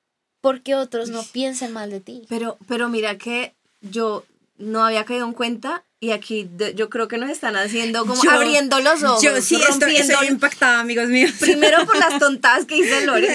porque 0.42 0.76
otros 0.76 1.10
no 1.10 1.24
piensen 1.24 1.74
mal 1.74 1.90
de 1.90 2.00
ti. 2.00 2.26
Pero, 2.30 2.58
pero 2.68 2.90
mira 2.90 3.18
que 3.18 3.54
yo 3.82 4.24
no 4.58 4.86
había 4.86 5.06
caído 5.06 5.26
en 5.26 5.34
cuenta 5.34 5.84
y 6.00 6.12
aquí 6.12 6.48
de- 6.52 6.74
yo 6.76 6.90
creo 6.90 7.08
que 7.08 7.18
nos 7.18 7.30
están 7.30 7.56
haciendo 7.56 8.06
como 8.06 8.22
Yo- 8.24 8.32
abriendo 8.32 8.80
los 8.80 9.04
ojos. 9.04 9.22
Yo 9.22 9.40
sí 9.42 9.56
estoy, 9.68 9.98
estoy 9.98 10.28
impactada, 10.28 10.80
amigos 10.80 11.08
míos. 11.08 11.32
Primero 11.40 11.86
por 11.86 11.98
las 11.98 12.18
tontadas 12.20 12.66
que 12.66 12.78
hice 12.78 13.06
Lore. 13.06 13.30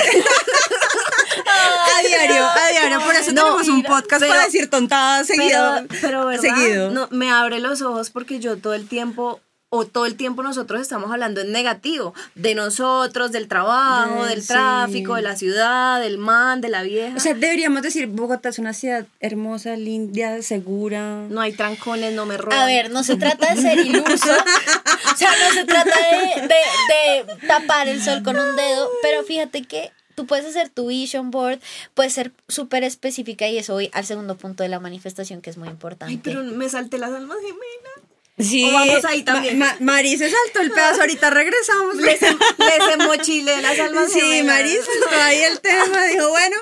A 1.96 2.02
diario, 2.06 2.44
a 2.44 2.68
diario. 2.70 3.00
Por 3.00 3.14
eso 3.14 3.32
No, 3.32 3.42
tenemos 3.56 3.68
un 3.68 3.82
podcast 3.82 4.20
pero- 4.20 4.32
para 4.32 4.44
decir 4.44 4.68
tontadas 4.70 5.26
seguido. 5.26 5.84
Pero, 5.88 6.00
pero 6.00 6.26
¿verdad? 6.26 6.42
seguido. 6.42 6.90
No, 6.90 7.08
me 7.10 7.30
abre 7.30 7.58
los 7.60 7.82
ojos 7.82 8.10
porque 8.10 8.38
yo 8.38 8.56
todo 8.58 8.74
el 8.74 8.86
tiempo, 8.88 9.40
o 9.74 9.86
todo 9.86 10.04
el 10.04 10.16
tiempo 10.16 10.42
nosotros 10.42 10.82
estamos 10.82 11.10
hablando 11.10 11.40
en 11.40 11.50
negativo, 11.50 12.12
de 12.34 12.54
nosotros, 12.54 13.32
del 13.32 13.48
trabajo, 13.48 14.24
Ay, 14.24 14.28
del 14.28 14.42
sí. 14.42 14.48
tráfico, 14.48 15.14
de 15.14 15.22
la 15.22 15.34
ciudad, 15.34 15.98
del 15.98 16.18
man, 16.18 16.60
de 16.60 16.68
la 16.68 16.82
vieja. 16.82 17.16
O 17.16 17.20
sea, 17.20 17.32
deberíamos 17.32 17.80
decir, 17.80 18.06
Bogotá 18.06 18.50
es 18.50 18.58
una 18.58 18.74
ciudad 18.74 19.06
hermosa, 19.20 19.74
linda, 19.76 20.42
segura. 20.42 21.22
no 21.30 21.40
hay 21.40 21.54
trancones, 21.54 22.12
no 22.12 22.26
me 22.26 22.36
roban. 22.36 22.58
A 22.58 22.66
ver, 22.66 22.90
no 22.90 23.02
se 23.02 23.16
trata 23.16 23.54
de 23.54 23.62
ser 23.62 23.78
iluso, 23.78 24.10
o 24.12 25.16
sea, 25.16 25.30
no 25.48 25.54
se 25.54 25.64
trata 25.64 25.90
de, 26.10 26.42
de- 26.42 26.48
de 27.38 27.46
tapar 27.46 27.88
el 27.88 28.02
sol 28.02 28.22
con 28.22 28.36
un 28.38 28.54
dedo, 28.56 28.90
pero 29.00 29.22
fíjate 29.24 29.62
que 29.62 29.90
tú 30.14 30.26
puedes 30.26 30.44
hacer 30.44 30.68
tu 30.68 30.88
vision 30.88 31.30
board, 31.30 31.60
puedes 31.94 32.12
ser 32.12 32.32
súper 32.46 32.84
específica 32.84 33.48
y 33.48 33.56
eso 33.56 33.72
voy 33.72 33.88
al 33.94 34.04
segundo 34.04 34.36
punto 34.36 34.62
de 34.64 34.68
la 34.68 34.80
manifestación 34.80 35.40
que 35.40 35.48
es 35.48 35.56
muy 35.56 35.68
importante. 35.68 36.12
Ay, 36.12 36.20
pero 36.22 36.42
me 36.44 36.68
salté 36.68 36.98
las 36.98 37.12
almas 37.12 37.38
gemelas. 37.40 38.11
Sí, 38.38 38.64
O 38.68 38.72
vamos 38.72 39.04
ahí 39.04 39.22
también. 39.22 39.58
Ma- 39.58 39.76
se 40.16 40.30
saltó 40.30 40.60
el 40.62 40.70
pedazo, 40.70 41.02
ahorita 41.02 41.30
regresamos. 41.30 41.96
Les, 41.96 42.20
les 42.20 42.98
mochile 43.06 43.60
las 43.60 43.78
almas 43.78 44.10
Sí. 44.12 44.42
Mari 44.42 44.74
saltó 44.76 45.20
ahí 45.22 45.42
el 45.42 45.60
tema, 45.60 46.04
dijo, 46.06 46.28
bueno, 46.30 46.56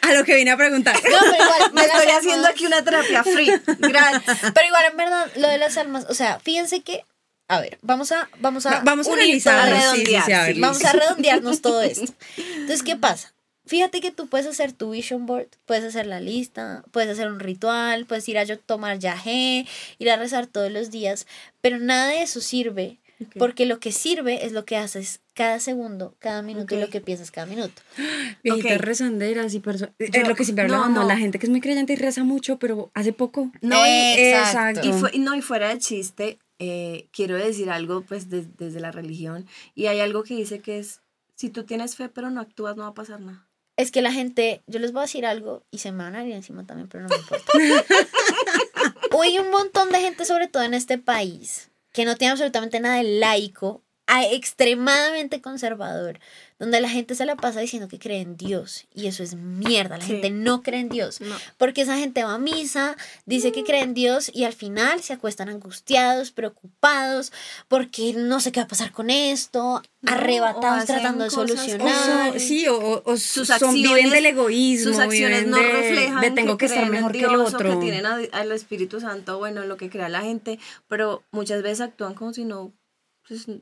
a 0.00 0.12
lo 0.14 0.24
que 0.24 0.34
vine 0.34 0.50
a 0.50 0.56
preguntar. 0.56 0.94
No, 0.96 1.02
pero 1.02 1.34
igual, 1.44 1.72
Me 1.74 1.82
estoy 1.82 2.00
almas- 2.02 2.18
haciendo 2.18 2.48
aquí 2.48 2.66
una 2.66 2.82
terapia 2.82 3.22
free. 3.22 3.52
Pero 3.66 4.66
igual, 4.66 4.84
en 4.90 4.96
verdad, 4.96 5.30
lo 5.36 5.48
de 5.48 5.58
las 5.58 5.76
almas, 5.76 6.06
o 6.08 6.14
sea, 6.14 6.40
fíjense 6.40 6.80
que, 6.82 7.04
a 7.48 7.60
ver, 7.60 7.78
vamos 7.82 8.10
a, 8.10 8.28
vamos 8.38 8.64
a, 8.64 8.70
Va- 8.70 8.80
vamos 8.84 9.06
a 9.06 9.10
unir 9.10 9.24
analizarlo, 9.24 9.76
todo 9.76 9.92
sí, 9.94 9.98
sí, 9.98 10.04
sí, 10.06 10.10
redondear, 10.12 10.24
a. 10.54 10.60
Vamos 10.60 10.84
a 10.84 10.92
redondearnos 10.92 11.60
todo 11.60 11.82
esto. 11.82 12.12
Entonces, 12.38 12.82
¿qué 12.82 12.96
pasa? 12.96 13.33
Fíjate 13.66 14.00
que 14.00 14.10
tú 14.10 14.26
puedes 14.28 14.46
hacer 14.46 14.72
tu 14.72 14.90
vision 14.90 15.24
board, 15.26 15.48
puedes 15.64 15.84
hacer 15.84 16.06
la 16.06 16.20
lista, 16.20 16.84
puedes 16.90 17.10
hacer 17.10 17.28
un 17.30 17.40
ritual, 17.40 18.04
puedes 18.06 18.28
ir 18.28 18.36
a 18.38 18.44
yo- 18.44 18.58
tomar 18.58 18.98
yagé, 18.98 19.66
ir 19.98 20.10
a 20.10 20.16
rezar 20.16 20.46
todos 20.46 20.70
los 20.70 20.90
días, 20.90 21.26
pero 21.62 21.78
nada 21.78 22.08
de 22.08 22.22
eso 22.22 22.40
sirve, 22.40 22.98
porque 23.38 23.64
lo 23.64 23.78
que 23.80 23.90
sirve 23.92 24.44
es 24.44 24.52
lo 24.52 24.66
que 24.66 24.76
haces 24.76 25.20
cada 25.32 25.60
segundo, 25.60 26.14
cada 26.18 26.42
minuto 26.42 26.74
y 26.74 26.78
Ok. 26.78 26.84
lo 26.84 26.90
que 26.90 27.00
piensas 27.00 27.30
cada 27.30 27.46
minuto. 27.46 27.80
Viejitas 28.44 28.76
Ok. 28.76 28.82
rezanderas 28.82 29.54
y 29.54 29.60
personas. 29.60 29.94
Es 29.98 30.28
lo 30.28 30.34
que 30.34 30.44
siempre 30.44 30.66
no, 30.68 30.74
hablábamos, 30.74 31.02
no. 31.02 31.08
la 31.08 31.16
gente 31.16 31.38
que 31.38 31.46
es 31.46 31.50
muy 31.50 31.60
creyente 31.62 31.94
y 31.94 31.96
reza 31.96 32.22
mucho, 32.22 32.58
pero 32.58 32.90
hace 32.92 33.12
poco. 33.14 33.50
No, 33.62 33.76
y- 33.86 33.88
Exacto. 34.18 34.80
Y, 34.84 35.16
y 35.16 35.18
no, 35.20 35.34
y 35.34 35.40
fuera 35.40 35.68
de 35.70 35.78
chiste, 35.78 36.38
eh, 36.58 37.08
quiero 37.12 37.36
decir 37.36 37.70
algo 37.70 38.02
pues 38.02 38.28
des- 38.28 38.56
desde 38.58 38.80
la 38.80 38.92
religión. 38.92 39.46
Y 39.74 39.86
hay 39.86 40.00
algo 40.00 40.22
que 40.22 40.34
dice 40.34 40.58
que 40.60 40.78
es, 40.78 41.00
si 41.34 41.48
tú 41.50 41.64
tienes 41.64 41.96
fe 41.96 42.08
pero 42.10 42.30
no 42.30 42.40
actúas, 42.42 42.76
no 42.76 42.82
va 42.82 42.90
a 42.90 42.94
pasar 42.94 43.20
nada. 43.20 43.48
Es 43.76 43.90
que 43.90 44.02
la 44.02 44.12
gente, 44.12 44.62
yo 44.66 44.78
les 44.78 44.92
voy 44.92 45.00
a 45.00 45.02
decir 45.02 45.26
algo 45.26 45.64
y 45.70 45.78
se 45.78 45.90
me 45.90 46.04
van 46.04 46.14
a 46.14 46.24
ir 46.24 46.32
encima 46.32 46.64
también, 46.64 46.88
pero 46.88 47.04
no 47.04 47.08
me 47.08 47.16
importa. 47.16 47.52
Hoy 49.12 49.28
hay 49.28 49.38
un 49.38 49.50
montón 49.50 49.90
de 49.90 50.00
gente, 50.00 50.24
sobre 50.24 50.46
todo 50.46 50.62
en 50.62 50.74
este 50.74 50.98
país, 50.98 51.70
que 51.92 52.04
no 52.04 52.16
tiene 52.16 52.32
absolutamente 52.32 52.78
nada 52.78 52.96
de 52.96 53.18
laico, 53.18 53.82
a- 54.06 54.24
extremadamente 54.26 55.40
conservador, 55.40 56.18
donde 56.58 56.80
la 56.80 56.88
gente 56.88 57.14
se 57.14 57.24
la 57.24 57.36
pasa 57.36 57.60
diciendo 57.60 57.88
que 57.88 57.98
cree 57.98 58.20
en 58.20 58.36
Dios. 58.36 58.86
Y 58.94 59.06
eso 59.06 59.22
es 59.22 59.34
mierda, 59.34 59.96
la 59.98 60.04
Sí. 60.04 60.12
gente 60.12 60.30
no 60.30 60.62
cree 60.62 60.80
en 60.80 60.88
Dios. 60.88 61.20
No. 61.20 61.34
Porque 61.56 61.82
esa 61.82 61.96
gente 61.96 62.22
va 62.22 62.34
a 62.34 62.38
misa, 62.38 62.96
dice 63.26 63.50
que 63.52 63.64
cree 63.64 63.80
en 63.82 63.94
Dios 63.94 64.30
y 64.32 64.44
al 64.44 64.52
final 64.52 65.02
se 65.02 65.12
acuestan 65.14 65.48
angustiados, 65.48 66.30
preocupados, 66.32 67.32
porque 67.68 68.12
no 68.14 68.40
sé 68.40 68.52
qué 68.52 68.60
va 68.60 68.64
a 68.64 68.68
pasar 68.68 68.92
con 68.92 69.10
esto, 69.10 69.82
No, 70.02 70.12
arrebatados 70.12 70.84
tratando 70.84 71.24
de 71.24 71.28
O 71.28 71.30
solucionar. 71.32 72.38
sí, 72.38 72.66
o, 72.68 72.76
o- 72.78 73.02
o 73.12 73.16
Sus 73.16 73.48
son, 73.48 73.74
viven 73.74 73.90
acciones- 73.92 74.12
del 74.12 74.26
egoísmo. 74.26 74.92
Sus 74.92 74.98
acciones 75.00 75.38
viven 75.44 75.50
no 75.50 75.56
de, 75.58 75.72
reflejan 75.72 76.20
de 76.20 76.30
tengo 76.30 76.58
que, 76.58 76.66
estar 76.66 76.78
creen 76.80 76.94
en 76.94 77.00
mejor 77.00 77.12
que 77.12 77.18
el 77.20 77.34
o 77.36 77.44
otro. 77.44 77.70
que 77.70 77.76
tienen 77.76 78.06
al 78.06 78.52
Espíritu 78.52 79.00
Santo, 79.00 79.38
bueno, 79.38 79.64
lo 79.64 79.76
que 79.76 79.88
crea 79.90 80.08
la 80.08 80.20
gente, 80.22 80.58
pero 80.88 81.22
muchas 81.32 81.62
veces 81.62 81.80
actúan 81.80 82.14
como 82.14 82.32
si 82.34 82.44
no 82.44 82.72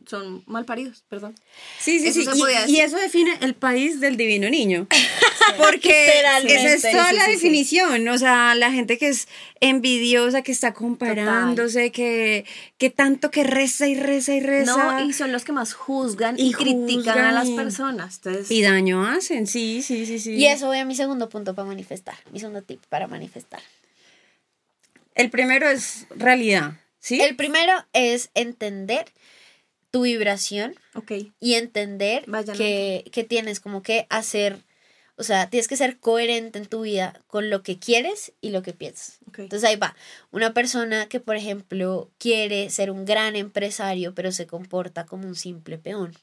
son 0.07 0.43
mal 0.47 0.65
paridos, 0.65 1.05
perdón. 1.09 1.35
Sí, 1.79 2.01
sí, 2.01 2.09
Eso 2.09 2.35
sí. 2.35 2.43
y- 2.67 2.81
eso 2.81 2.97
define 2.97 3.39
el 3.43 3.55
país 3.55 4.01
del 4.01 4.17
divino 4.17 4.51
niño. 4.51 4.89
Porque 5.59 6.23
esa 6.45 6.73
es 6.75 6.83
toda 6.83 7.11
Sí, 7.11 7.17
la 7.17 7.25
sí, 7.25 7.31
sí. 7.31 7.37
definición. 7.37 8.09
O 8.09 8.19
sea, 8.19 8.55
la 8.55 8.73
gente 8.73 8.99
que 8.99 9.09
es 9.09 9.29
envidiosa, 9.61 10.43
que 10.43 10.51
está 10.53 10.73
comparándose, 10.73 11.93
que, 11.93 12.45
que 12.79 12.91
tanto 12.91 13.31
que 13.31 13.45
reza 13.45 13.87
y 13.87 13.95
reza 13.95 14.35
y 14.35 14.41
reza. 14.41 14.77
No, 14.99 15.05
y 15.07 15.13
son 15.13 15.31
los 15.33 15.45
que 15.45 15.53
más 15.53 15.75
juzgan 15.75 16.39
y, 16.39 16.51
Y 16.51 16.53
critican 16.53 17.19
a 17.19 17.33
las 17.33 17.49
personas. 17.51 18.17
Entonces, 18.17 18.51
Y 18.51 18.63
daño 18.63 19.07
hacen, 19.07 19.47
sí, 19.47 19.83
sí, 19.83 20.07
sí, 20.07 20.19
sí. 20.19 20.33
Y 20.35 20.47
eso 20.47 20.67
voy 20.67 20.79
a 20.79 20.85
mi 20.85 20.95
segundo 20.97 21.29
punto 21.29 21.55
para 21.55 21.67
manifestar, 21.69 22.17
mi 22.33 22.41
segundo 22.41 22.63
tip 22.63 22.83
para 22.89 23.07
manifestar. 23.07 23.61
El 25.15 25.31
primero 25.31 25.69
es 25.69 26.07
realidad, 26.17 26.73
¿sí? 26.99 27.21
El 27.21 27.37
primero 27.37 27.73
es 27.93 28.31
entender 28.35 29.05
tu 29.93 30.03
vibración 30.03 30.75
y 31.39 31.55
entender 31.55 32.25
que, 32.57 33.05
que 33.13 33.25
tienes 33.25 33.61
como 33.61 33.83
que 33.83 34.07
hacer, 34.09 34.59
o 35.17 35.23
sea, 35.23 35.51
tienes 35.51 35.69
que 35.69 35.77
ser 35.77 36.01
coherente 36.01 36.59
en 36.59 36.67
tu 36.67 36.81
vida 36.81 37.23
con 37.29 37.51
lo 37.51 37.63
que 37.63 37.79
quieres 37.79 38.33
y 38.41 38.51
lo 38.51 38.63
que 38.63 38.73
piensas. 38.73 39.19
Entonces 39.37 39.69
ahí 39.69 39.77
va, 39.77 39.95
una 40.33 40.55
persona 40.55 41.07
que 41.07 41.21
por 41.21 41.37
ejemplo 41.37 42.11
quiere 42.19 42.71
ser 42.71 42.91
un 42.91 43.05
gran 43.05 43.37
empresario 43.37 44.15
pero 44.15 44.33
se 44.33 44.47
comporta 44.47 45.05
como 45.07 45.29
un 45.29 45.37
simple 45.37 45.79
peón, 45.79 46.15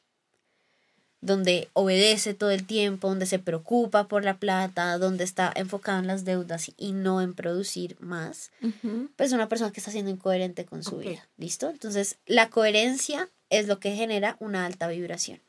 donde 1.21 1.69
obedece 1.73 2.33
todo 2.33 2.49
el 2.49 2.65
tiempo, 2.65 3.09
donde 3.09 3.25
se 3.25 3.39
preocupa 3.39 4.07
por 4.07 4.23
la 4.23 4.37
plata, 4.37 4.97
donde 4.97 5.25
está 5.25 5.51
enfocado 5.55 5.99
en 5.99 6.07
las 6.07 6.25
deudas 6.25 6.71
y 6.75 6.93
no 6.93 7.21
en 7.21 7.33
producir 7.35 7.97
más, 7.99 8.51
Ujú. 8.61 9.09
pues 9.15 9.27
es 9.27 9.33
una 9.33 9.49
persona 9.49 9.71
que 9.71 9.79
está 9.79 9.91
siendo 9.91 10.09
incoherente 10.11 10.65
con 10.65 10.83
su 10.83 10.97
vida, 10.97 11.27
¿listo? 11.37 11.69
Entonces 11.69 12.17
la 12.25 12.49
coherencia 12.49 13.29
es 13.49 13.67
lo 13.67 13.79
que 13.79 13.95
genera 13.95 14.35
una 14.39 14.65
alta 14.65 14.87
vibración. 14.87 15.39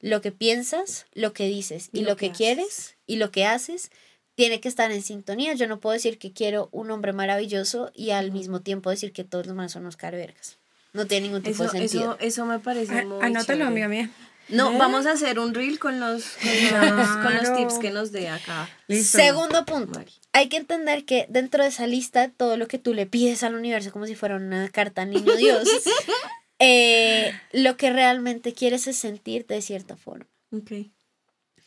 Lo 0.00 0.20
que 0.20 0.32
piensas, 0.32 1.06
lo 1.14 1.32
que 1.32 1.46
dices 1.46 1.88
y, 1.92 2.02
lo, 2.02 2.16
que, 2.16 2.32
quieres 2.32 2.96
y 3.06 3.16
lo 3.16 3.30
que 3.30 3.46
haces 3.46 3.90
tiene 4.34 4.60
que 4.60 4.68
estar 4.68 4.90
en 4.90 5.02
sintonía. 5.02 5.54
Yo 5.54 5.68
no 5.68 5.78
puedo 5.78 5.92
decir 5.94 6.18
que 6.18 6.32
quiero 6.32 6.68
un 6.72 6.90
hombre 6.90 7.12
maravilloso 7.12 7.92
y 7.94 8.10
al 8.10 8.32
mismo 8.32 8.60
tiempo 8.62 8.90
decir 8.90 9.12
que 9.12 9.22
todos 9.24 9.46
los 9.46 9.54
demás 9.54 9.72
son 9.72 9.82
unos 9.82 9.96
carvergas. 9.96 10.58
No 10.92 11.06
tiene 11.06 11.26
ningún 11.28 11.42
tipo 11.42 11.62
Eso, 11.64 11.72
de 11.72 11.78
sentido. 11.88 12.14
eso, 12.14 12.16
eso 12.20 12.46
me 12.46 12.58
parece 12.58 12.98
A- 12.98 13.04
muy 13.04 13.18
Anótalo, 13.22 13.44
chévere. 13.46 13.64
amiga 13.64 13.88
mía. 13.88 14.10
No, 14.48 14.76
vamos 14.76 15.06
a 15.06 15.12
hacer 15.12 15.38
un 15.38 15.54
reel 15.54 15.78
con 15.78 16.00
los, 16.00 16.24
con 16.24 16.96
los, 16.96 17.08
con 17.08 17.32
los 17.34 17.42
Claro. 17.42 17.56
tips 17.56 17.78
que 17.78 17.90
nos 17.90 18.10
dé 18.10 18.28
acá. 18.28 18.68
Listo. 18.88 19.16
Segundo 19.18 19.64
punto. 19.64 19.98
Mari. 20.00 20.12
Hay 20.32 20.48
que 20.48 20.56
entender 20.56 21.04
que 21.04 21.26
dentro 21.28 21.62
de 21.62 21.68
esa 21.68 21.86
lista, 21.86 22.28
todo 22.28 22.56
lo 22.56 22.66
que 22.66 22.78
tú 22.78 22.92
le 22.92 23.06
pides 23.06 23.44
al 23.44 23.54
universo, 23.54 23.92
como 23.92 24.06
si 24.06 24.16
fuera 24.16 24.34
una 24.36 24.68
carta 24.68 25.04
niño 25.04 25.36
Dios, 25.36 25.68
eh, 26.62 27.32
lo 27.52 27.76
que 27.76 27.90
realmente 27.92 28.52
quieres 28.54 28.86
es 28.86 28.96
sentirte 28.96 29.54
de 29.54 29.62
cierta 29.62 29.96
forma. 29.96 30.26
Ok. 30.52 30.72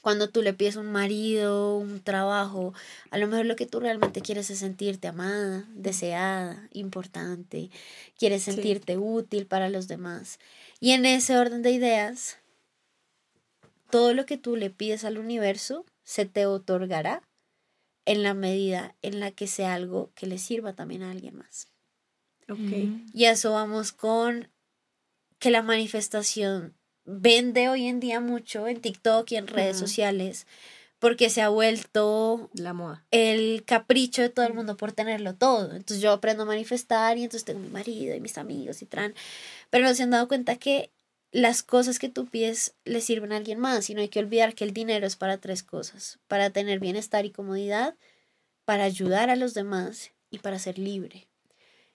Cuando 0.02 0.30
tú 0.30 0.44
le 0.44 0.54
pides 0.54 0.76
un 0.76 0.92
marido, 0.92 1.78
un 1.78 2.00
trabajo, 2.00 2.74
a 3.10 3.18
lo 3.18 3.28
mejor 3.28 3.48
lo 3.48 3.56
que 3.56 3.66
tú 3.66 3.80
realmente 3.80 4.22
quieres 4.22 4.52
es 4.52 4.60
sentirte 4.60 5.08
amada, 5.08 5.66
deseada, 5.74 6.70
importante, 6.74 7.72
quieres 8.18 8.44
Sí. 8.44 8.52
sentirte 8.52 8.98
útil 8.98 9.48
para 9.48 9.68
los 9.70 9.88
demás. 9.88 10.40
Y 10.80 10.92
en 10.92 11.06
ese 11.08 11.36
orden 11.38 11.64
de 11.64 11.72
ideas, 11.72 12.38
todo 13.90 14.14
lo 14.14 14.26
que 14.28 14.38
tú 14.38 14.56
le 14.56 14.70
pides 14.70 15.04
al 15.06 15.18
universo 15.18 15.86
se 16.04 16.26
te 16.26 16.46
otorgará 16.46 17.24
en 18.06 18.22
la 18.22 18.36
medida 18.36 18.96
en 19.02 19.20
la 19.20 19.32
que 19.32 19.48
sea 19.48 19.74
algo 19.74 20.12
que 20.14 20.28
le 20.28 20.38
sirva 20.38 20.74
también 20.74 21.02
a 21.02 21.10
alguien 21.10 21.36
más. 21.36 21.68
Ok. 22.48 22.92
Y 23.12 23.26
a 23.26 23.32
eso 23.32 23.54
vamos 23.54 23.92
con 23.92 24.50
que 25.40 25.52
la 25.52 25.62
manifestación 25.62 26.76
vende 27.06 27.70
hoy 27.70 27.86
en 27.88 28.00
día 28.00 28.20
mucho 28.20 28.68
en 28.68 28.82
TikTok 28.82 29.32
y 29.32 29.36
en 29.36 29.48
redes 29.48 29.78
sociales 29.78 30.48
porque 31.00 31.30
se 31.30 31.42
ha 31.42 31.50
vuelto 31.50 32.50
La 32.54 32.74
moda. 32.74 33.06
el 33.12 33.64
capricho 33.66 34.22
de 34.22 34.30
todo 34.30 34.46
el 34.48 34.54
mundo 34.54 34.78
por 34.78 34.92
tenerlo 34.92 35.36
todo. 35.36 35.72
Entonces 35.76 36.02
yo 36.02 36.12
aprendo 36.12 36.44
a 36.44 36.48
manifestar 36.48 37.18
y 37.18 37.24
entonces 37.24 37.46
tengo 37.46 37.60
mi 37.60 37.70
marido 37.70 38.16
y 38.16 38.20
mis 38.20 38.38
amigos 38.38 38.82
y 38.82 38.86
tran. 38.86 39.14
Pero 39.70 39.86
no 39.86 39.94
se 39.94 40.04
han 40.04 40.10
dado 40.10 40.28
cuenta 40.28 40.56
que 40.56 40.92
las 41.32 41.64
cosas 41.64 42.00
que 42.00 42.10
tú 42.10 42.26
pides 42.26 42.74
le 42.86 43.02
sirven 43.02 43.34
a 43.34 43.38
alguien 43.38 43.60
más 43.60 43.90
y 43.90 43.94
no 43.94 44.02
hay 44.02 44.10
que 44.10 44.20
olvidar 44.20 44.56
que 44.56 44.64
el 44.64 44.74
dinero 44.74 45.06
es 45.06 45.16
para 45.16 45.38
tres 45.38 45.64
cosas. 45.64 46.18
Para 46.28 46.50
tener 46.50 46.80
bienestar 46.80 47.26
y 47.26 47.32
comodidad, 47.32 47.96
para 48.64 48.86
ayudar 48.86 49.30
a 49.30 49.36
los 49.36 49.54
demás 49.54 50.12
y 50.32 50.40
para 50.40 50.60
ser 50.60 50.80
libre. 50.80 51.28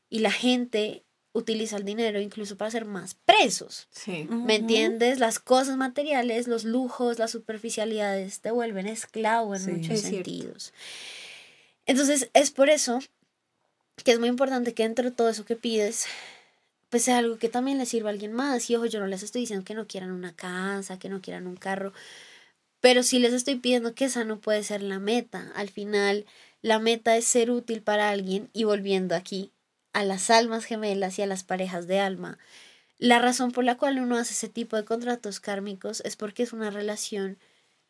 Y 0.09 0.18
la 0.20 0.30
gente 0.30 1.05
utiliza 1.33 1.76
el 1.76 1.85
dinero 1.85 2.20
incluso 2.20 2.57
para 2.57 2.70
ser 2.70 2.85
más 2.85 3.14
presos. 3.14 3.87
Sí. 3.91 4.26
¿Me 4.28 4.57
entiendes? 4.57 5.18
Las 5.20 5.39
cosas 5.39 5.76
materiales, 5.76 6.49
los 6.49 6.64
lujos, 6.64 7.18
las 7.18 7.31
superficialidades 7.31 8.41
te 8.41 8.51
vuelven 8.51 8.87
esclavo 8.89 9.55
en 9.55 9.61
Sí. 9.64 9.70
muchos 9.70 9.91
Es 9.95 10.01
cierto. 10.03 10.31
sentidos. 10.31 10.72
Entonces, 11.87 12.31
es 12.35 12.51
por 12.51 12.68
eso 12.68 13.01
que 14.05 14.12
es 14.12 14.18
muy 14.18 14.28
importante 14.28 14.74
que 14.74 14.83
dentro 14.83 15.05
de 15.05 15.14
todo 15.14 15.28
eso 15.28 15.45
que 15.45 15.57
pides, 15.57 16.07
pues 16.89 17.05
sea 17.05 17.18
algo 17.18 17.39
que 17.39 17.49
también 17.49 17.78
le 17.78 17.87
sirva 17.87 18.09
a 18.11 18.12
alguien 18.12 18.33
más. 18.33 18.68
Y 18.70 18.76
ojo, 18.76 18.87
yo 18.87 18.99
no 19.01 19.07
les 19.07 19.22
estoy 19.22 19.43
diciendo 19.43 19.64
que 19.64 19.74
no 19.74 19.87
quieran 19.87 20.11
una 20.11 20.35
casa, 20.35 20.99
que 20.99 21.09
no 21.09 21.20
quieran 21.20 21.47
un 21.47 21.57
carro, 21.57 21.93
pero 22.81 23.03
sí 23.03 23.18
les 23.18 23.33
estoy 23.35 23.57
pidiendo 23.57 23.95
que 23.95 24.07
esa 24.07 24.24
no 24.24 24.41
puede 24.41 24.62
ser 24.64 24.83
la 24.83 24.99
meta. 24.99 25.53
Al 25.55 25.68
final, 25.68 26.24
la 26.62 26.78
meta 26.78 27.16
es 27.16 27.24
ser 27.26 27.51
útil 27.51 27.83
para 27.83 28.09
alguien 28.11 28.49
y 28.53 28.64
volviendo 28.64 29.14
aquí 29.14 29.53
a 29.93 30.05
las 30.05 30.30
almas 30.30 30.64
gemelas 30.64 31.18
y 31.18 31.22
a 31.22 31.26
las 31.26 31.45
parejas 31.45 31.86
de 31.86 32.01
alma. 32.01 32.38
La 32.99 33.18
razón 33.18 33.51
por 33.51 33.64
la 33.64 33.76
cual 33.76 33.99
uno 33.99 34.16
hace 34.16 34.34
ese 34.34 34.49
tipo 34.49 34.76
de 34.76 34.84
contratos 34.84 35.41
kármicos 35.41 36.03
es 36.05 36.16
porque 36.16 36.43
es 36.43 36.53
una 36.53 36.70
relación 36.70 37.38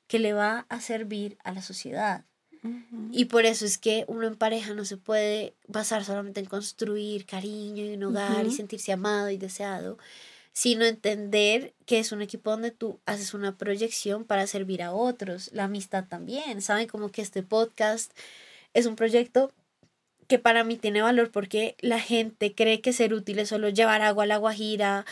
que 0.06 0.18
le 0.18 0.32
va 0.32 0.66
a 0.68 0.80
servir 0.80 1.36
a 1.44 1.52
la 1.52 1.62
sociedad. 1.62 2.24
Y 3.10 3.24
por 3.24 3.46
eso 3.46 3.64
es 3.64 3.78
que 3.78 4.04
uno 4.06 4.26
en 4.26 4.36
pareja 4.36 4.74
no 4.74 4.84
se 4.84 4.98
puede 4.98 5.54
basar 5.66 6.04
solamente 6.04 6.40
en 6.40 6.46
construir 6.46 7.24
cariño 7.24 7.84
y 7.84 7.94
un 7.94 8.04
hogar 8.04 8.46
y 8.46 8.50
sentirse 8.50 8.92
amado 8.92 9.30
y 9.30 9.38
deseado, 9.38 9.98
sino 10.52 10.84
entender 10.84 11.74
que 11.86 11.98
es 11.98 12.12
un 12.12 12.20
equipo 12.20 12.50
donde 12.50 12.70
tú 12.70 13.00
haces 13.06 13.32
una 13.32 13.56
proyección 13.56 14.24
para 14.24 14.46
servir 14.46 14.82
a 14.82 14.92
otros, 14.92 15.50
la 15.52 15.64
amistad 15.64 16.04
también. 16.06 16.60
Saben 16.60 16.86
como 16.86 17.10
que 17.10 17.22
este 17.22 17.42
podcast 17.42 18.12
es 18.74 18.86
un 18.86 18.94
proyecto 18.94 19.52
que 20.30 20.38
para 20.38 20.64
mí 20.64 20.76
tiene 20.76 21.02
valor 21.02 21.30
porque 21.30 21.76
la 21.80 22.00
gente 22.00 22.54
cree 22.54 22.80
que 22.80 22.94
ser 22.94 23.12
útil 23.12 23.38
es 23.40 23.50
solo 23.50 23.68
llevar 23.68 24.00
agua 24.00 24.24
a 24.24 24.26
la 24.26 24.38
guajira 24.38 25.04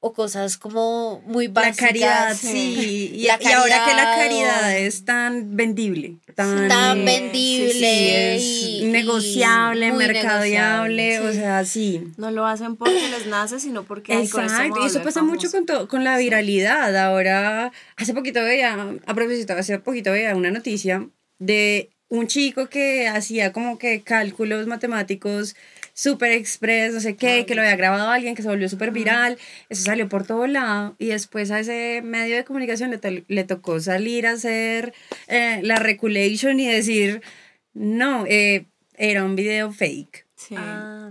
o 0.00 0.12
cosas 0.12 0.58
como 0.58 1.22
muy 1.24 1.46
La 1.46 1.52
básicas. 1.54 1.78
caridad, 1.88 2.36
sí. 2.36 3.10
Y, 3.14 3.26
La 3.26 3.38
y 3.40 3.46
ahora 3.52 3.84
que 3.86 3.94
la 3.94 4.04
caridad 4.04 4.12
o- 4.12 4.20
caridad 4.20 4.78
es 4.78 5.04
tan 5.06 5.56
vendible, 5.56 6.16
tan, 6.34 6.68
Tan 6.68 7.04
vendible 7.04 7.72
sí, 7.72 8.08
es 8.08 8.42
y- 8.82 8.84
negociable, 8.92 9.86
y 9.88 9.92
mercadeable, 9.92 11.02
negociable, 11.18 11.28
o 11.28 11.32
sí. 11.32 11.38
sea, 11.38 11.64
sí. 11.64 12.02
No 12.18 12.30
lo 12.30 12.44
hacen 12.46 12.76
porque 12.76 13.08
les 13.08 13.26
nace, 13.26 13.58
sino 13.58 13.84
porque 13.84 14.20
Exacto, 14.20 14.82
y 14.82 14.86
eso 14.86 15.02
pasa 15.02 15.22
mucho 15.22 15.48
famoso. 15.48 15.56
con, 15.56 15.66
todo, 15.66 15.88
con 15.88 16.04
la 16.04 16.18
viralidad. 16.18 16.94
Ahora, 16.96 17.72
hace 17.96 18.12
poquito 18.14 18.42
veía, 18.42 18.74
a 19.06 19.14
propósito, 19.14 19.54
hace 19.54 19.78
poquito 19.78 20.12
veía 20.12 20.36
una 20.36 20.50
noticia 20.50 21.08
de 21.38 21.90
un 22.08 22.26
chico 22.28 22.68
que 22.68 23.08
hacía 23.08 23.52
como 23.52 23.78
que 23.78 24.02
cálculos 24.02 24.66
matemáticos 24.66 25.56
super 25.92 26.30
express, 26.30 26.92
no 26.94 27.00
sé 27.00 27.16
qué, 27.16 27.46
que 27.46 27.54
lo 27.54 27.62
había 27.62 27.74
grabado 27.76 28.10
alguien, 28.10 28.34
que 28.34 28.42
se 28.42 28.48
volvió 28.48 28.68
súper 28.68 28.90
viral, 28.90 29.38
eso 29.70 29.82
salió 29.84 30.08
por 30.08 30.26
todo 30.26 30.46
lado 30.46 30.94
y 30.98 31.06
después 31.06 31.50
a 31.50 31.60
ese 31.60 32.02
medio 32.04 32.36
de 32.36 32.44
comunicación 32.44 32.90
le, 32.90 32.98
to- 32.98 33.24
le 33.26 33.44
tocó 33.44 33.80
salir 33.80 34.26
a 34.26 34.32
hacer 34.32 34.92
eh, 35.26 35.60
la 35.62 35.76
reculation 35.76 36.60
y 36.60 36.68
decir, 36.68 37.22
no, 37.74 38.24
eh, 38.28 38.66
era 38.96 39.24
un 39.24 39.34
video 39.36 39.72
fake 39.72 40.26
Sí. 40.36 40.54
Ah, 40.56 41.10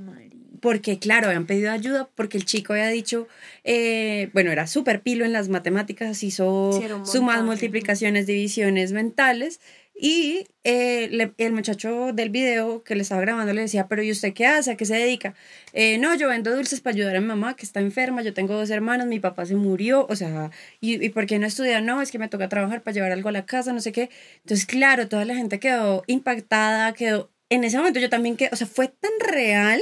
porque 0.62 0.98
claro, 0.98 1.28
habían 1.28 1.46
pedido 1.46 1.72
ayuda 1.72 2.10
porque 2.16 2.38
el 2.38 2.46
chico 2.46 2.74
había 2.74 2.88
dicho, 2.88 3.28
eh, 3.64 4.30
bueno, 4.34 4.52
era 4.52 4.66
súper 4.66 5.02
pilo 5.02 5.26
en 5.26 5.34
las 5.34 5.50
matemáticas, 5.50 6.24
hizo 6.24 6.72
Sí, 6.80 6.88
sumas, 7.12 7.44
multiplicaciones, 7.44 8.26
divisiones 8.28 8.92
mentales 8.92 9.60
y 9.98 10.48
eh, 10.64 11.08
le- 11.12 11.34
el 11.38 11.54
muchacho 11.54 12.12
del 12.14 12.30
video 12.30 12.84
que 12.84 12.96
le 12.96 13.02
estaba 13.04 13.22
grabando 13.22 13.54
le 13.54 13.62
decía, 13.62 13.88
pero 13.88 14.04
¿y 14.04 14.12
usted 14.12 14.34
qué 14.34 14.46
hace? 14.46 14.72
¿A 14.72 14.76
qué 14.78 14.86
se 14.86 14.96
dedica? 14.96 15.36
"Eh, 15.74 15.98
no, 16.00 16.14
yo 16.16 16.28
vendo 16.28 16.54
dulces 16.56 16.82
para 16.82 16.96
ayudar 16.96 17.16
a 17.16 17.22
mi 17.22 17.28
mamá 17.28 17.56
que 17.56 17.66
está 17.66 17.80
enferma, 17.80 18.22
yo 18.22 18.34
tengo 18.34 18.54
dos 18.56 18.70
hermanos, 18.70 19.08
mi 19.08 19.20
papá 19.20 19.46
se 19.46 19.56
murió, 19.56 20.06
o 20.10 20.16
sea, 20.16 20.52
¿y, 20.82 21.04
y 21.04 21.10
por 21.10 21.26
qué 21.28 21.40
no 21.40 21.48
estudia? 21.48 21.80
No, 21.82 22.02
es 22.02 22.12
que 22.12 22.20
me 22.20 22.28
toca 22.28 22.50
trabajar 22.50 22.84
para 22.84 22.94
llevar 22.94 23.12
algo 23.12 23.30
a 23.30 23.32
la 23.32 23.46
casa, 23.46 23.72
no 23.74 23.80
sé 23.80 23.92
qué. 23.92 24.10
Entonces, 24.44 24.66
claro, 24.66 25.08
toda 25.08 25.24
la 25.26 25.36
gente 25.36 25.60
quedó 25.60 26.04
impactada, 26.08 26.94
quedó... 26.94 27.32
En 27.50 27.64
ese 27.64 27.78
momento 27.78 28.00
yo 28.00 28.10
también 28.10 28.36
quedé, 28.38 28.50
o 28.52 28.56
sea, 28.56 28.68
fue 28.68 28.88
tan 28.88 29.12
real 29.20 29.82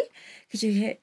que 0.50 0.58
yo 0.58 0.68
dije, 0.68 1.00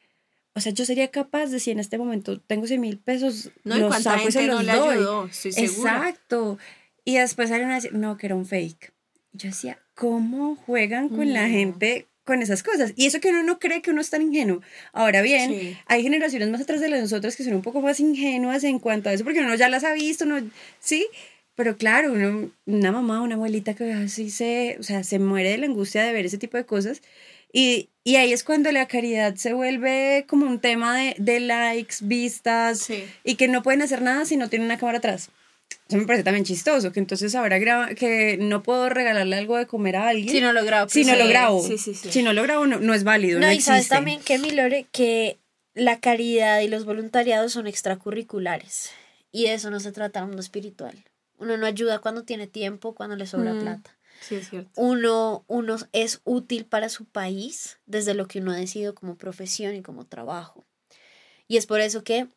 o 0.54 0.60
sea, 0.60 0.72
yo 0.72 0.84
sería 0.84 1.08
capaz 1.08 1.46
de 1.46 1.58
si 1.58 1.70
en 1.70 1.80
este 1.80 1.96
momento 1.96 2.38
tengo 2.40 2.66
100 2.66 2.80
mil 2.80 2.98
pesos, 2.98 3.50
No, 3.64 3.76
los 3.78 4.02
saco 4.02 4.28
y 4.28 4.32
se 4.32 4.46
no 4.46 4.54
los 4.54 4.64
le 4.64 4.72
doy. 4.72 4.96
ayudó, 4.98 5.24
estoy 5.26 5.52
segura. 5.52 5.92
Exacto. 5.96 6.58
Y 7.04 7.16
después 7.16 7.48
salieron 7.48 7.72
a 7.72 7.76
decir, 7.76 7.94
no, 7.94 8.16
que 8.18 8.26
era 8.26 8.34
un 8.36 8.44
fake. 8.46 8.92
Yo 9.32 9.48
decía, 9.48 9.78
¿cómo 9.94 10.56
juegan 10.56 11.08
con 11.08 11.32
la 11.32 11.48
gente 11.48 12.06
con 12.24 12.42
esas 12.42 12.62
cosas? 12.62 12.92
Y 12.96 13.06
eso 13.06 13.20
que 13.20 13.28
uno 13.30 13.42
no 13.42 13.58
cree 13.58 13.80
que 13.82 13.90
uno 13.90 14.00
es 14.00 14.10
tan 14.10 14.22
ingenuo. 14.22 14.60
Ahora 14.92 15.22
bien, 15.22 15.50
Sí. 15.50 15.76
hay 15.86 16.02
generaciones 16.02 16.50
más 16.50 16.60
atrás 16.60 16.80
de 16.80 16.88
las 16.88 17.00
nosotras 17.00 17.36
que 17.36 17.44
son 17.44 17.54
un 17.54 17.62
poco 17.62 17.80
más 17.80 18.00
ingenuas 18.00 18.64
en 18.64 18.78
cuanto 18.78 19.08
a 19.08 19.12
eso, 19.12 19.24
porque 19.24 19.40
uno 19.40 19.54
ya 19.54 19.68
las 19.68 19.84
ha 19.84 19.92
visto, 19.94 20.24
no, 20.24 20.38
sí. 20.80 21.06
Pero 21.54 21.76
claro, 21.76 22.12
uno- 22.12 22.50
una 22.66 22.90
mamá, 22.92 23.20
una 23.20 23.34
abuelita 23.34 23.74
que 23.74 23.92
así 23.92 24.30
se, 24.30 24.76
o 24.80 24.82
sea, 24.82 25.04
se 25.04 25.18
muere 25.18 25.50
de 25.50 25.58
la 25.58 25.66
angustia 25.66 26.02
de 26.02 26.12
ver 26.12 26.24
ese 26.26 26.38
tipo 26.38 26.56
de 26.56 26.64
cosas. 26.64 27.02
Y, 27.52 27.90
y 28.04 28.16
ahí 28.16 28.32
es 28.32 28.44
cuando 28.44 28.70
la 28.72 28.86
caridad 28.86 29.34
se 29.34 29.52
vuelve 29.52 30.24
como 30.28 30.46
un 30.46 30.60
tema 30.60 30.96
de, 30.96 31.14
de 31.18 31.40
likes, 31.40 31.96
vistas, 32.02 32.78
Sí. 32.78 33.04
y 33.24 33.34
que 33.34 33.48
no 33.48 33.62
pueden 33.62 33.82
hacer 33.82 34.00
nada 34.02 34.24
si 34.24 34.36
no 34.36 34.48
tienen 34.48 34.66
una 34.66 34.78
cámara 34.78 34.98
atrás. 34.98 35.30
Eso 35.90 35.98
me 35.98 36.06
parece 36.06 36.22
también 36.22 36.44
chistoso, 36.44 36.92
que 36.92 37.00
entonces 37.00 37.34
ahora 37.34 37.58
graba, 37.58 37.94
que 37.96 38.36
no 38.40 38.62
puedo 38.62 38.88
regalarle 38.88 39.34
algo 39.34 39.56
de 39.56 39.66
comer 39.66 39.96
a 39.96 40.06
alguien. 40.06 40.28
Si 40.28 40.40
no 40.40 40.52
lo 40.52 40.64
grabo. 40.64 40.88
si 40.88 41.00
no 41.02 41.08
pues, 41.08 41.18
lo 41.18 41.24
eh, 41.24 41.28
grabo. 41.28 41.62
sí, 41.66 41.78
sí, 41.78 41.94
sí. 41.94 42.12
Si 42.12 42.22
no 42.22 42.32
lo 42.32 42.44
grabo, 42.44 42.64
no, 42.68 42.78
no 42.78 42.94
es 42.94 43.02
válido. 43.02 43.40
No, 43.40 43.48
No, 43.48 43.52
y 43.52 43.60
sabes 43.60 43.80
existe. 43.80 43.96
también 43.96 44.20
que, 44.20 44.38
mi 44.38 44.52
Lore, 44.52 44.86
que 44.92 45.38
la 45.74 45.98
caridad 45.98 46.60
y 46.60 46.68
los 46.68 46.84
voluntariados 46.84 47.52
son 47.52 47.66
extracurriculares. 47.66 48.90
Y 49.32 49.44
de 49.46 49.54
eso 49.54 49.70
no 49.70 49.80
se 49.80 49.90
trata 49.90 50.20
el 50.20 50.26
mundo 50.26 50.40
espiritual. 50.42 50.96
Uno 51.38 51.56
no 51.56 51.66
ayuda 51.66 51.98
cuando 51.98 52.22
tiene 52.22 52.46
tiempo, 52.46 52.94
cuando 52.94 53.16
le 53.16 53.26
sobra 53.26 53.54
Mm. 53.54 53.58
plata. 53.58 53.96
Sí, 54.20 54.36
es 54.36 54.48
cierto. 54.48 54.70
Uno, 54.76 55.44
uno 55.48 55.76
es 55.92 56.20
útil 56.24 56.66
para 56.66 56.88
su 56.88 57.04
país 57.04 57.78
desde 57.86 58.14
lo 58.14 58.28
que 58.28 58.38
uno 58.38 58.52
ha 58.52 58.56
decidido 58.56 58.94
como 58.94 59.16
profesión 59.16 59.74
y 59.74 59.82
como 59.82 60.04
trabajo. 60.06 60.64
Y 61.48 61.56
es 61.56 61.66
por 61.66 61.80
eso 61.80 62.04
que 62.04 62.28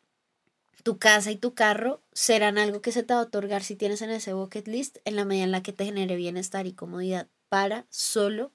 tu 0.82 0.98
casa 0.98 1.30
y 1.30 1.36
tu 1.36 1.54
carro 1.54 2.02
serán 2.12 2.58
algo 2.58 2.82
que 2.82 2.92
se 2.92 3.02
te 3.02 3.14
va 3.14 3.20
a 3.20 3.24
otorgar 3.24 3.62
si 3.62 3.76
tienes 3.76 4.02
en 4.02 4.10
ese 4.10 4.32
bucket 4.32 4.66
list 4.68 4.98
en 5.04 5.16
la 5.16 5.24
medida 5.24 5.44
en 5.44 5.52
la 5.52 5.62
que 5.62 5.72
te 5.72 5.84
genere 5.84 6.16
bienestar 6.16 6.66
y 6.66 6.72
comodidad 6.72 7.28
para 7.48 7.86
solo 7.90 8.52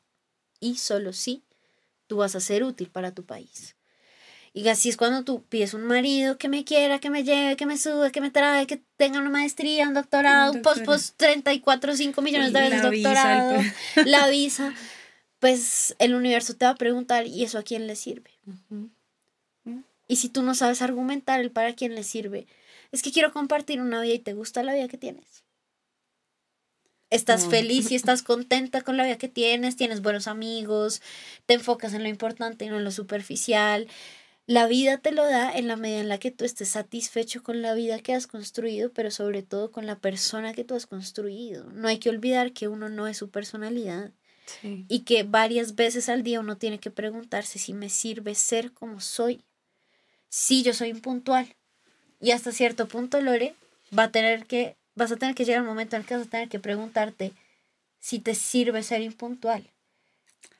y 0.60 0.76
solo 0.78 1.14
si 1.14 1.44
tú 2.08 2.18
vas 2.18 2.36
a 2.36 2.40
ser 2.40 2.64
útil 2.64 2.90
para 2.90 3.14
tu 3.14 3.26
país. 3.26 3.76
Y 4.52 4.68
así 4.68 4.90
es 4.90 4.98
cuando 4.98 5.24
tú 5.24 5.44
pides 5.44 5.74
un 5.76 5.84
marido 5.84 6.38
que 6.40 6.50
me 6.50 6.66
quiera, 6.66 7.00
que 7.00 7.12
me 7.12 7.24
lleve, 7.24 7.56
que 7.56 7.68
me 7.68 7.78
sube, 7.78 8.12
que 8.12 8.20
me 8.20 8.32
trae, 8.32 8.66
que 8.66 8.82
tenga 8.98 9.20
una 9.20 9.30
maestría, 9.30 9.88
un 9.88 9.94
doctorado, 9.94 10.54
Un 10.54 10.62
post, 10.64 10.84
post 10.86 11.18
34, 11.18 11.96
5 11.96 12.22
millones 12.24 12.52
de 12.52 12.60
La 12.60 12.70
veces 12.70 12.90
visa, 12.92 13.10
doctorado, 13.12 13.60
el- 13.62 14.12
la 14.12 14.28
visa, 14.28 14.74
pues 15.40 15.96
el 16.00 16.16
universo 16.16 16.56
te 16.56 16.66
va 16.66 16.72
a 16.72 16.76
preguntar, 16.76 17.28
¿y 17.28 17.44
eso 17.44 17.60
a 17.60 17.64
quién 17.64 17.86
le 17.88 17.96
sirve? 17.96 18.32
Ujú. 18.48 18.90
Y 20.10 20.18
si 20.18 20.28
tú 20.28 20.42
no 20.44 20.56
sabes 20.56 20.82
argumentar 20.82 21.40
el 21.40 21.52
para 21.52 21.74
quién 21.76 21.96
le 21.96 22.04
sirve, 22.04 22.48
es 22.92 23.02
que 23.04 23.12
quiero 23.14 23.32
compartir 23.32 23.80
una 23.80 24.02
vida 24.02 24.16
y 24.16 24.20
te 24.20 24.34
gusta 24.34 24.64
la 24.64 24.74
vida 24.74 24.90
que 24.90 24.98
tienes. 24.98 25.46
Estás 27.12 27.46
No. 27.46 27.52
feliz 27.52 27.92
y 27.92 27.96
estás 27.96 28.24
contenta 28.24 28.82
con 28.82 28.98
la 28.98 29.04
vida 29.04 29.18
que 29.18 29.30
tienes, 29.30 29.76
tienes 29.76 30.02
buenos 30.02 30.28
amigos, 30.28 31.02
te 31.46 31.54
enfocas 31.56 31.94
en 31.94 32.04
lo 32.04 32.10
importante 32.10 32.66
y 32.66 32.70
no 32.70 32.78
en 32.78 32.84
lo 32.84 32.92
superficial. 32.92 33.88
La 34.48 34.68
vida 34.68 34.98
te 34.98 35.12
lo 35.12 35.26
da 35.26 35.52
en 35.52 35.68
la 35.68 35.76
medida 35.76 36.00
en 36.02 36.10
la 36.10 36.20
que 36.20 36.32
tú 36.32 36.46
estés 36.46 36.70
satisfecho 36.70 37.44
con 37.44 37.62
la 37.62 37.76
vida 37.76 38.00
que 38.00 38.14
has 38.16 38.28
construido, 38.28 38.92
pero 38.94 39.12
sobre 39.12 39.44
todo 39.44 39.72
con 39.72 39.86
la 39.86 40.00
persona 40.00 40.54
que 40.54 40.64
tú 40.66 40.76
has 40.76 40.88
construido. 40.88 41.66
No 41.72 41.88
hay 41.88 42.00
que 42.00 42.10
olvidar 42.10 42.54
que 42.54 42.68
uno 42.68 42.90
no 42.90 43.08
es 43.08 43.18
su 43.18 43.30
personalidad 43.30 44.12
Sí. 44.46 44.86
y 44.90 45.02
que 45.02 45.24
varias 45.24 45.76
veces 45.76 46.10
al 46.10 46.24
día 46.24 46.40
uno 46.40 46.58
tiene 46.58 46.80
que 46.80 46.92
preguntarse 46.92 47.60
si 47.60 47.74
me 47.74 47.90
sirve 47.90 48.36
ser 48.36 48.74
como 48.74 49.00
soy. 49.02 49.44
Si 50.30 50.64
yo 50.64 50.74
soy 50.74 50.90
impuntual 50.90 51.56
y 52.22 52.32
hasta 52.32 52.52
cierto 52.52 52.88
punto, 52.88 53.22
Lore, 53.22 53.56
va 53.98 54.04
a 54.04 54.12
tener 54.12 54.46
que, 54.46 54.76
vas 54.96 55.12
a 55.12 55.18
tener 55.18 55.36
que 55.36 55.46
llegar 55.46 55.62
un 55.62 55.68
momento 55.68 55.96
en 55.96 56.02
el 56.04 56.08
que 56.08 56.16
vas 56.18 56.28
a 56.28 56.30
tener 56.30 56.50
que 56.50 56.60
preguntarte 56.60 57.32
si 58.00 58.20
te 58.20 58.36
sirve 58.36 58.84
ser 58.84 59.02
impuntual. 59.02 59.64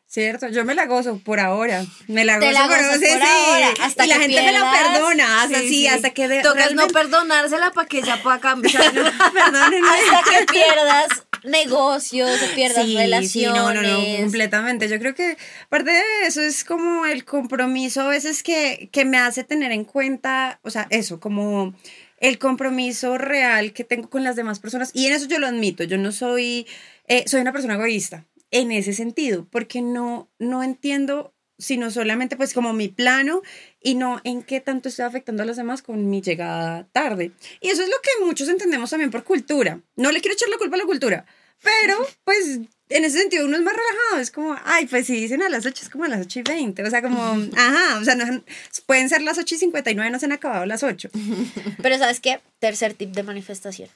Cierto, 0.08 0.48
yo 0.48 0.66
me 0.66 0.74
la 0.74 0.88
gozo 0.88 1.20
por 1.24 1.40
ahora. 1.40 1.86
Me 2.08 2.26
la 2.26 2.40
gozo 2.40 2.52
la 2.52 2.68
por, 2.68 2.78
sí, 2.78 2.84
por 2.84 3.00
sí. 3.00 3.28
ahora, 3.28 3.74
hasta 3.82 4.06
y 4.06 4.08
la 4.08 4.16
que 4.16 4.22
gente 4.22 4.42
me 4.42 4.52
la 4.54 4.72
pierdas. 4.72 4.92
perdona, 4.98 5.44
hasta 5.44 5.60
Sí, 5.60 5.68
sí, 5.68 5.74
sí. 5.76 5.88
hasta 5.88 6.10
que 6.10 6.28
de, 6.28 6.42
Tocas 6.42 6.56
no 6.56 6.64
realmente- 6.88 6.94
perdonársela 6.94 7.72
para 7.72 7.88
que 7.88 8.00
ella 8.00 8.20
pueda 8.24 8.40
cambiar. 8.40 8.82
perdónenme. 9.34 9.88
Hasta 9.88 10.24
que 10.32 10.46
pierdas 10.52 11.10
negocios, 11.44 12.30
o 12.42 12.56
pierdas 12.56 12.86
Sí, 12.86 12.96
relaciones. 12.98 13.32
sí, 13.32 13.46
no, 13.46 13.74
no, 13.74 13.82
no, 13.82 14.18
completamente. 14.22 14.88
Yo 14.90 15.00
creo 15.00 15.16
que 15.16 15.38
parte 15.70 15.92
de 15.92 16.02
eso 16.28 16.42
es 16.42 16.64
como 16.64 17.06
el 17.06 17.26
compromiso 17.26 18.02
a 18.02 18.08
veces 18.08 18.44
que, 18.44 18.90
que 18.92 19.06
me 19.06 19.18
hace 19.18 19.44
tener 19.44 19.72
en 19.72 19.84
cuenta, 19.86 20.60
o 20.64 20.70
sea, 20.70 20.88
eso, 20.90 21.20
como 21.20 21.74
el 22.20 22.38
compromiso 22.38 23.18
real 23.18 23.72
que 23.74 23.84
tengo 23.84 24.10
con 24.10 24.24
las 24.24 24.36
demás 24.36 24.60
personas. 24.60 24.92
Y 24.94 25.08
en 25.08 25.14
eso 25.14 25.28
yo 25.28 25.40
lo 25.40 25.48
admito, 25.48 25.84
yo 25.84 25.98
no 25.98 26.12
soy, 26.12 26.68
eh, 27.08 27.24
soy 27.28 27.42
una 27.42 27.54
persona 27.54 27.76
egoísta 27.76 28.26
en 28.52 28.72
ese 28.72 28.94
sentido, 28.94 29.48
porque 29.52 29.82
no, 29.82 30.30
no 30.40 30.64
entiendo 30.64 31.34
sino 31.60 31.92
solamente 31.92 32.38
pues 32.38 32.54
como 32.54 32.74
mi 32.74 32.88
plano 32.88 33.44
y 33.82 33.96
no 33.96 34.22
en 34.24 34.42
qué 34.42 34.62
tanto 34.62 34.90
estoy 34.90 35.06
afectando 35.06 35.44
a 35.44 35.46
los 35.46 35.58
demás 35.58 35.84
con 35.84 36.10
mi 36.10 36.22
llegada 36.22 36.88
tarde. 36.92 37.32
Y 37.62 37.70
eso 37.70 37.84
es 37.84 37.90
lo 37.90 38.02
que 38.02 38.26
muchos 38.26 38.50
entendemos 38.50 38.90
también 38.90 39.12
por 39.12 39.24
cultura. 39.24 39.82
No 39.96 40.12
le 40.12 40.22
quiero 40.22 40.34
echar 40.34 40.50
la 40.50 40.58
culpa 40.58 40.78
a 40.78 40.80
la 40.80 40.86
cultura, 40.86 41.26
pero 41.62 41.98
pues 42.24 42.62
en 42.90 43.06
ese 43.06 43.20
sentido 43.20 43.46
uno 43.46 43.58
es 43.58 43.64
más 43.64 43.76
relajado, 43.76 44.22
es 44.22 44.32
como, 44.32 44.58
ay, 44.66 44.88
pues 44.88 45.06
si 45.06 45.14
dicen 45.14 45.44
a 45.44 45.50
las 45.50 45.66
8 45.66 45.84
es 45.84 45.90
como 45.90 46.06
a 46.06 46.08
las 46.08 46.22
8 46.22 46.40
y 46.40 46.44
20, 46.44 46.84
o 46.84 46.90
sea, 46.90 47.02
como, 47.02 47.22
ajá, 47.58 48.00
o 48.00 48.04
sea, 48.04 48.16
no, 48.16 48.44
pueden 48.86 49.10
ser 49.10 49.22
las 49.22 49.38
8 49.38 49.56
y 49.56 49.58
59, 49.58 50.10
no 50.10 50.20
se 50.20 50.26
han 50.26 50.32
acabado 50.32 50.66
las 50.66 50.84
8. 50.84 51.10
Pero 51.82 51.98
¿sabes 51.98 52.20
qué? 52.20 52.40
Tercer 52.60 52.94
tip 52.94 53.12
de 53.12 53.24
manifestación. 53.24 53.90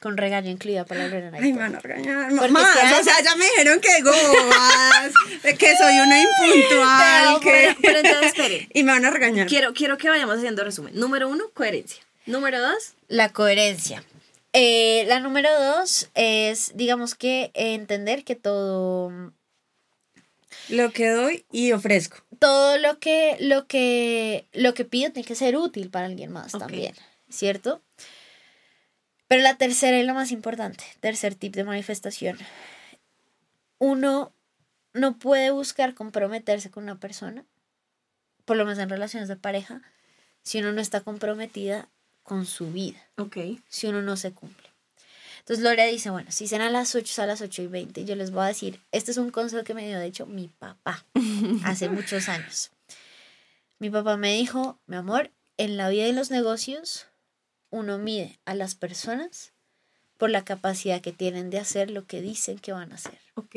Con 0.00 0.16
regaño 0.16 0.50
incluida 0.50 0.84
para 0.86 1.02
la 1.02 1.08
Lorena. 1.08 1.38
Ay, 1.40 1.52
me 1.52 1.58
van 1.58 1.74
a 1.74 1.80
regañar. 1.80 2.30
Porque 2.34 2.48
Más, 2.52 2.76
es 2.76 2.82
que 2.94 3.00
o 3.00 3.04
sea, 3.04 3.22
ya 3.22 3.36
me 3.36 3.44
dijeron 3.44 3.80
que 3.80 4.00
gobas, 4.02 5.12
que 5.58 5.76
soy 5.76 5.98
una 5.98 6.20
impuntual, 6.22 7.38
Pero, 7.38 7.40
que... 7.40 7.50
pero, 7.50 7.76
pero 7.82 7.98
entonces, 7.98 8.26
espere. 8.34 8.68
Y 8.74 8.82
me 8.82 8.92
van 8.92 9.04
a 9.04 9.10
regañar. 9.10 9.46
Quiero, 9.46 9.74
quiero 9.74 9.98
que 9.98 10.08
vayamos 10.08 10.38
haciendo 10.38 10.64
resumen. 10.64 10.94
Número 10.98 11.28
uno, 11.28 11.44
coherencia. 11.52 12.02
Número 12.26 12.60
dos, 12.60 12.94
La 13.08 13.30
coherencia. 13.32 14.02
Eh, 14.52 15.04
la 15.06 15.20
número 15.20 15.48
dos 15.60 16.08
es, 16.14 16.72
digamos 16.74 17.14
que 17.14 17.50
entender 17.54 18.24
que 18.24 18.34
todo, 18.36 19.12
Lo 20.68 20.90
que 20.92 21.08
doy 21.10 21.44
y 21.52 21.72
ofrezco. 21.72 22.16
todo 22.38 22.78
lo 22.78 22.98
que, 22.98 23.36
lo 23.40 23.66
que, 23.66 24.46
lo 24.52 24.74
que 24.74 24.84
pido 24.84 25.12
tiene 25.12 25.26
que 25.26 25.34
ser 25.34 25.56
útil 25.56 25.90
para 25.90 26.06
alguien 26.06 26.32
más 26.32 26.52
también, 26.52 26.94
¿cierto? 27.28 27.80
Pero 29.30 29.42
la 29.44 29.54
tercera 29.54 29.96
y 29.96 30.02
la 30.02 30.12
más 30.12 30.32
importante, 30.32 30.82
tercer 30.98 31.36
tip 31.36 31.54
de 31.54 31.62
manifestación. 31.62 32.36
Uno 33.78 34.32
no 34.92 35.18
puede 35.20 35.52
buscar 35.52 35.94
comprometerse 35.94 36.68
con 36.72 36.82
una 36.82 36.98
persona, 36.98 37.44
por 38.44 38.56
lo 38.56 38.64
menos 38.64 38.80
en 38.80 38.88
relaciones 38.88 39.28
de 39.28 39.36
pareja, 39.36 39.82
si 40.42 40.58
uno 40.58 40.72
no 40.72 40.80
está 40.80 41.02
comprometida 41.02 41.88
con 42.24 42.44
su 42.44 42.72
vida, 42.72 42.98
Ok. 43.18 43.36
si 43.68 43.86
uno 43.86 44.02
no 44.02 44.16
se 44.16 44.32
cumple. 44.32 44.68
Entonces 45.38 45.62
Gloria 45.62 45.84
dice, 45.84 46.10
bueno, 46.10 46.32
si 46.32 46.48
serán 46.48 46.66
a 46.66 46.70
las 46.72 46.92
8, 46.96 47.04
es 47.04 47.18
a 47.20 47.26
las 47.26 47.40
8 47.40 47.62
y 47.62 47.66
20, 47.68 48.04
yo 48.04 48.16
les 48.16 48.32
voy 48.32 48.42
a 48.42 48.48
decir, 48.48 48.80
este 48.90 49.12
es 49.12 49.16
un 49.16 49.30
consejo 49.30 49.62
que 49.62 49.74
me 49.74 49.86
dio, 49.86 50.00
de 50.00 50.06
hecho, 50.06 50.26
mi 50.26 50.48
papá, 50.48 51.04
hace 51.64 51.88
muchos 51.88 52.28
años. 52.28 52.72
Mi 53.78 53.90
papá 53.90 54.16
me 54.16 54.34
dijo, 54.34 54.80
mi 54.88 54.96
amor, 54.96 55.30
en 55.56 55.76
la 55.76 55.88
vida 55.88 56.08
y 56.08 56.12
los 56.12 56.32
negocios, 56.32 57.06
uno 57.70 57.98
mide 57.98 58.38
a 58.44 58.54
las 58.54 58.74
personas 58.74 59.52
por 60.16 60.30
la 60.30 60.44
capacidad 60.44 61.00
que 61.00 61.12
tienen 61.12 61.50
de 61.50 61.58
hacer 61.58 61.90
lo 61.90 62.06
que 62.06 62.20
dicen 62.20 62.58
que 62.58 62.72
van 62.72 62.92
a 62.92 62.96
hacer. 62.96 63.18
Ok. 63.34 63.56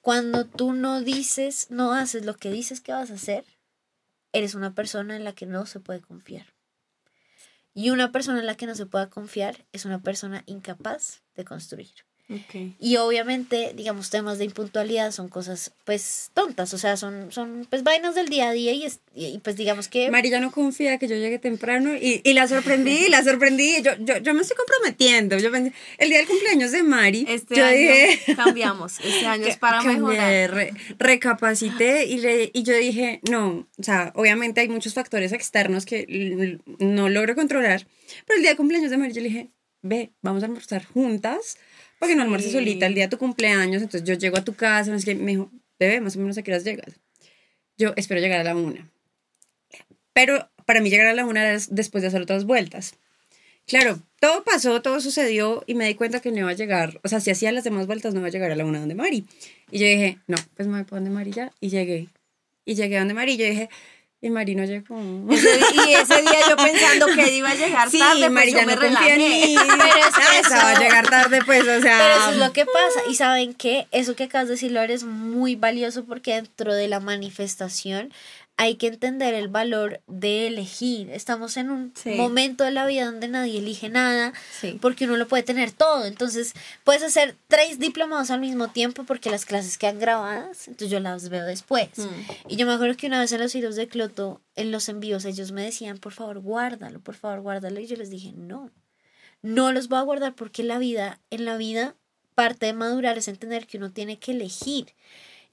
Cuando 0.00 0.46
tú 0.46 0.72
no 0.72 1.00
dices, 1.00 1.68
no 1.70 1.92
haces 1.92 2.24
lo 2.24 2.36
que 2.36 2.50
dices 2.50 2.80
que 2.80 2.92
vas 2.92 3.10
a 3.10 3.14
hacer, 3.14 3.44
eres 4.32 4.54
una 4.54 4.74
persona 4.74 5.16
en 5.16 5.24
la 5.24 5.34
que 5.34 5.46
no 5.46 5.66
se 5.66 5.80
puede 5.80 6.00
confiar. 6.00 6.46
Y 7.74 7.90
una 7.90 8.12
persona 8.12 8.40
en 8.40 8.46
la 8.46 8.56
que 8.56 8.66
no 8.66 8.74
se 8.74 8.86
pueda 8.86 9.08
confiar 9.08 9.66
es 9.72 9.84
una 9.84 10.02
persona 10.02 10.42
incapaz 10.46 11.22
de 11.34 11.44
construir. 11.44 11.92
Ok. 12.30 12.72
Y 12.80 12.96
obviamente, 12.96 13.72
digamos, 13.76 14.08
temas 14.08 14.38
de 14.38 14.44
impuntualidad 14.46 15.10
son 15.10 15.28
cosas, 15.28 15.72
pues, 15.84 16.30
tontas, 16.32 16.72
o 16.72 16.78
sea, 16.78 16.96
son, 16.96 17.30
son 17.30 17.66
pues, 17.68 17.82
vainas 17.82 18.14
del 18.14 18.28
día 18.28 18.48
a 18.48 18.52
día 18.52 18.72
y, 18.72 18.84
es- 18.84 19.00
y, 19.14 19.26
y, 19.26 19.38
pues, 19.38 19.56
digamos 19.56 19.88
que... 19.88 20.10
María 20.10 20.40
no 20.40 20.50
confía 20.50 20.96
que 20.98 21.08
yo 21.08 21.16
llegue 21.16 21.38
temprano 21.38 21.94
y, 21.94 22.22
y 22.24 22.32
la 22.32 22.48
sorprendí, 22.48 23.08
la 23.10 23.22
sorprendí. 23.22 23.82
Yo, 23.82 23.90
yo, 23.98 24.16
yo 24.18 24.32
me 24.34 24.40
estoy 24.42 24.56
comprometiendo. 24.56 25.36
Yo 25.38 25.50
pensé- 25.50 25.72
el 25.98 26.08
día 26.08 26.18
del 26.18 26.28
cumpleaños 26.28 26.72
de 26.72 26.82
Mari, 26.82 27.26
Este 27.28 27.54
yo 27.56 27.66
año 27.66 27.76
dije, 27.76 28.18
cambiamos. 28.36 28.98
Este 29.00 29.26
año 29.26 29.46
es 29.46 29.56
para 29.58 29.78
cambié, 29.82 29.98
mejorar. 29.98 30.50
re- 30.54 30.72
recapacité 30.98 32.06
y, 32.06 32.18
le- 32.18 32.50
y 32.52 32.62
yo 32.62 32.74
dije, 32.76 33.20
no, 33.30 33.68
o 33.78 33.82
sea, 33.82 34.12
obviamente 34.14 34.60
hay 34.60 34.68
muchos 34.68 34.94
factores 34.94 35.32
externos 35.32 35.84
que 35.86 36.58
no 36.78 37.08
logro 37.08 37.34
controlar, 37.34 37.86
pero 38.26 38.36
el 38.36 38.42
día 38.42 38.50
del 38.50 38.56
cumpleaños 38.56 38.90
de 38.90 38.96
Mari 38.96 39.12
yo 39.12 39.20
le 39.20 39.28
dije, 39.28 39.50
ve, 39.82 40.12
vamos 40.22 40.42
a 40.42 40.46
almorzar 40.46 40.84
juntas, 40.84 41.56
para 42.02 42.10
que 42.12 42.16
no 42.16 42.22
almuerces 42.24 42.50
Sí. 42.50 42.58
solita 42.58 42.86
el 42.86 42.94
día 42.94 43.04
de 43.04 43.10
tu 43.10 43.18
cumpleaños, 43.18 43.80
entonces 43.80 44.02
yo 44.08 44.14
llego 44.14 44.36
a 44.36 44.42
tu 44.44 44.54
casa, 44.54 44.90
no 44.90 44.98
me 44.98 45.30
dijo, 45.30 45.52
bebé, 45.78 46.00
más 46.00 46.16
o 46.16 46.18
menos 46.18 46.36
a 46.36 46.42
qué 46.42 46.50
horas 46.50 46.64
llegas. 46.64 46.94
Yo 47.78 47.92
espero 47.96 48.20
llegar 48.20 48.40
a 48.40 48.44
la 48.44 48.56
una. 48.56 48.90
Pero 50.12 50.48
para 50.66 50.80
mí 50.80 50.90
llegar 50.90 51.06
a 51.06 51.14
la 51.14 51.24
una 51.24 51.42
era 51.42 51.52
des- 51.52 51.72
después 51.74 52.02
de 52.02 52.08
hacer 52.08 52.20
otras 52.22 52.44
vueltas. 52.44 52.94
Claro, 53.66 54.02
todo 54.20 54.42
pasó, 54.42 54.82
todo 54.82 55.00
sucedió 55.00 55.62
y 55.68 55.74
me 55.76 55.86
di 55.86 55.94
cuenta 55.94 56.18
que 56.20 56.32
no 56.32 56.38
iba 56.38 56.50
a 56.50 56.54
llegar, 56.54 57.00
o 57.04 57.08
sea, 57.08 57.20
si 57.20 57.30
hacía 57.30 57.52
las 57.52 57.62
demás 57.62 57.86
vueltas 57.86 58.12
no 58.12 58.18
iba 58.20 58.26
a 58.28 58.32
llegar 58.32 58.50
a 58.50 58.56
la 58.56 58.64
una 58.64 58.80
donde 58.80 58.96
Mari. 58.96 59.24
Y 59.70 59.78
yo 59.78 59.86
dije, 59.86 60.18
no, 60.26 60.36
pues 60.56 60.66
me 60.66 60.74
voy 60.74 60.82
para 60.84 60.96
donde 61.00 61.10
Mari 61.10 61.30
ya. 61.30 61.52
Y 61.60 61.68
llegué. 61.68 62.08
Y 62.64 62.74
llegué 62.74 62.96
a 62.96 63.00
donde 63.00 63.14
Mari 63.14 63.34
y 63.34 63.36
yo 63.36 63.46
dije, 63.46 63.70
y 64.24 64.30
Mari 64.30 64.54
no 64.54 64.64
llegó. 64.64 64.96
Ese- 65.32 65.58
y 65.86 65.92
ese 65.94 66.22
día 66.22 66.38
yo 66.48 66.56
pensando 66.56 67.06
que 67.08 67.34
iba 67.34 67.50
a 67.50 67.54
llegar 67.56 67.90
Sí, 67.90 67.98
tarde, 67.98 68.20
pues 68.20 68.30
Mari 68.30 68.52
yo 68.52 68.62
me 68.64 68.76
no 68.76 68.80
relajé. 68.80 69.16
mí. 69.18 69.56
Pero 69.58 69.84
es 70.06 70.14
que 70.14 70.22
Ah, 70.22 70.38
esa 70.40 70.56
va 70.56 70.68
a 70.68 70.72
eso- 70.74 70.80
llegar 70.82 71.10
tarde, 71.10 71.40
pues, 71.44 71.62
o 71.62 71.80
sea. 71.82 71.98
Pero 71.98 72.14
eso 72.20 72.30
es 72.30 72.36
lo 72.36 72.52
que 72.52 72.64
pasa. 72.64 73.00
Y 73.10 73.16
saben 73.16 73.52
que 73.52 73.88
eso 73.90 74.14
que 74.14 74.24
acabas 74.24 74.46
de 74.46 74.54
decir, 74.54 74.70
Lore, 74.70 74.94
es 74.94 75.02
muy 75.04 75.56
valioso 75.56 76.04
porque 76.04 76.34
dentro 76.34 76.72
de 76.72 76.86
la 76.86 77.00
manifestación 77.00 78.12
hay 78.62 78.76
que 78.76 78.86
entender 78.86 79.34
el 79.34 79.48
valor 79.48 80.00
de 80.06 80.46
elegir. 80.46 81.10
Estamos 81.10 81.56
en 81.56 81.68
un 81.70 81.92
Sí. 81.96 82.10
momento 82.10 82.62
de 82.62 82.70
la 82.70 82.86
vida 82.86 83.06
donde 83.06 83.26
nadie 83.26 83.58
elige 83.58 83.88
nada 83.88 84.32
Sí. 84.60 84.78
porque 84.80 85.06
uno 85.06 85.16
lo 85.16 85.26
puede 85.26 85.42
tener 85.42 85.72
todo. 85.72 86.04
Entonces, 86.06 86.52
puedes 86.84 87.02
hacer 87.02 87.34
tres 87.48 87.80
diplomados 87.80 88.30
al 88.30 88.38
mismo 88.38 88.68
tiempo 88.68 89.02
porque 89.02 89.30
las 89.30 89.46
clases 89.46 89.78
quedan 89.78 89.98
grabadas. 89.98 90.68
Entonces, 90.68 90.90
yo 90.90 91.00
las 91.00 91.28
veo 91.28 91.44
después. 91.44 91.88
Mm. 91.98 92.50
Y 92.50 92.56
yo 92.56 92.64
me 92.66 92.72
acuerdo 92.74 92.96
que 92.96 93.08
una 93.08 93.18
vez 93.20 93.32
en 93.32 93.40
los 93.40 93.52
hilos 93.54 93.74
de 93.74 93.88
Cloto, 93.88 94.40
en 94.54 94.70
los 94.70 94.88
envíos, 94.88 95.24
ellos 95.24 95.50
me 95.50 95.62
decían, 95.64 95.98
por 95.98 96.12
favor, 96.12 96.38
guárdalo, 96.38 97.00
por 97.00 97.16
favor, 97.16 97.40
guárdalo. 97.40 97.80
Y 97.80 97.86
yo 97.88 97.96
les 97.96 98.10
dije, 98.10 98.32
no, 98.36 98.70
no 99.42 99.72
los 99.72 99.88
voy 99.88 99.98
a 99.98 100.02
guardar 100.02 100.34
porque 100.36 100.62
la 100.62 100.78
vida, 100.78 101.18
en 101.30 101.44
la 101.46 101.56
vida, 101.56 101.96
parte 102.36 102.66
de 102.66 102.74
madurar 102.74 103.18
es 103.18 103.26
entender 103.26 103.66
que 103.66 103.78
uno 103.78 103.90
tiene 103.90 104.20
que 104.20 104.30
elegir. 104.30 104.94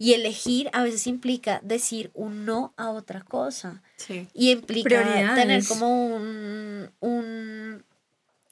Y 0.01 0.13
elegir 0.13 0.69
a 0.73 0.81
veces 0.81 1.05
implica 1.07 1.59
decir 1.61 2.09
un 2.13 2.45
no 2.45 2.73
a 2.77 2.89
otra 2.89 3.21
cosa. 3.21 3.83
Sí. 3.97 4.27
Y 4.33 4.49
implica 4.49 4.89
tener 5.35 5.63
como 5.67 6.07
un, 6.15 6.89
un- 7.01 7.83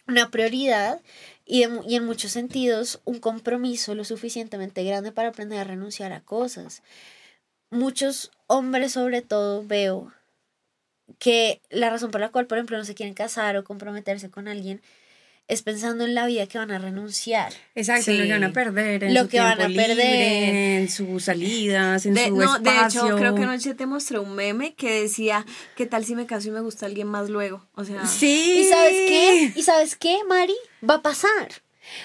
una 0.08 0.30
prioridad 0.30 1.02
y, 1.46 1.66
de 1.66 1.80
y 1.88 1.96
en 1.96 2.06
muchos 2.06 2.32
sentidos 2.34 3.00
un 3.06 3.20
compromiso 3.20 3.96
lo 3.96 4.04
suficientemente 4.04 4.84
grande 4.84 5.12
para 5.12 5.30
aprender 5.30 5.58
a 5.60 5.64
renunciar 5.64 6.12
a 6.12 6.22
cosas. 6.22 6.84
Muchos 7.72 8.32
hombres 8.48 8.92
sobre 8.94 9.22
todo 9.22 9.66
veo 9.66 10.12
que 11.20 11.62
la 11.70 11.90
razón 11.90 12.12
por 12.12 12.22
la 12.22 12.30
cual, 12.30 12.48
por 12.48 12.58
ejemplo, 12.58 12.78
no 12.78 12.86
se 12.86 12.96
quieren 12.96 13.14
casar 13.16 13.56
o 13.58 13.64
comprometerse 13.64 14.30
con 14.30 14.48
alguien 14.48 14.82
es 15.48 15.62
pensando 15.62 16.04
en 16.04 16.14
la 16.14 16.26
vida 16.26 16.46
que 16.48 16.58
van 16.58 16.72
a 16.72 16.78
renunciar. 16.80 17.54
Exacto, 17.76 18.12
en 18.12 18.18
lo 18.18 18.24
Sí. 18.24 18.28
que 18.28 18.34
van 18.34 18.44
a 18.44 18.52
perder, 18.54 19.04
en 19.06 19.14
Lo 19.14 19.22
su 19.24 19.30
que 19.30 19.40
van 19.40 19.54
a 19.62 19.68
perder. 19.68 19.90
libre, 19.90 20.78
en 20.80 20.90
sus 20.90 21.24
salidas, 21.24 22.06
en 22.06 22.14
De, 22.16 22.28
su 22.28 22.36
no, 22.36 22.60
de 22.60 22.70
espacio. 22.70 23.06
hecho, 23.06 23.16
creo 23.18 23.36
que 23.36 23.44
anoche 23.44 23.74
te 23.74 23.86
mostré 23.86 24.20
un 24.20 24.36
meme 24.36 24.74
que 24.74 25.02
decía, 25.04 25.46
¿qué 25.76 25.86
tal 25.86 26.04
si 26.04 26.16
me 26.16 26.26
caso 26.26 26.50
y 26.50 26.52
me 26.52 26.60
gusta 26.62 26.86
alguien 26.86 27.08
más 27.08 27.30
luego? 27.30 27.66
O 27.76 27.86
sea, 27.86 28.06
Sí. 28.06 28.60
¿Y 28.60 28.70
sabes 28.70 28.92
qué? 28.92 29.52
¿Y 29.56 29.64
sabes 29.64 29.96
qué, 29.96 30.18
Mari? 30.28 30.56
Va 30.88 30.96
a 30.96 31.02
pasar. 31.02 31.48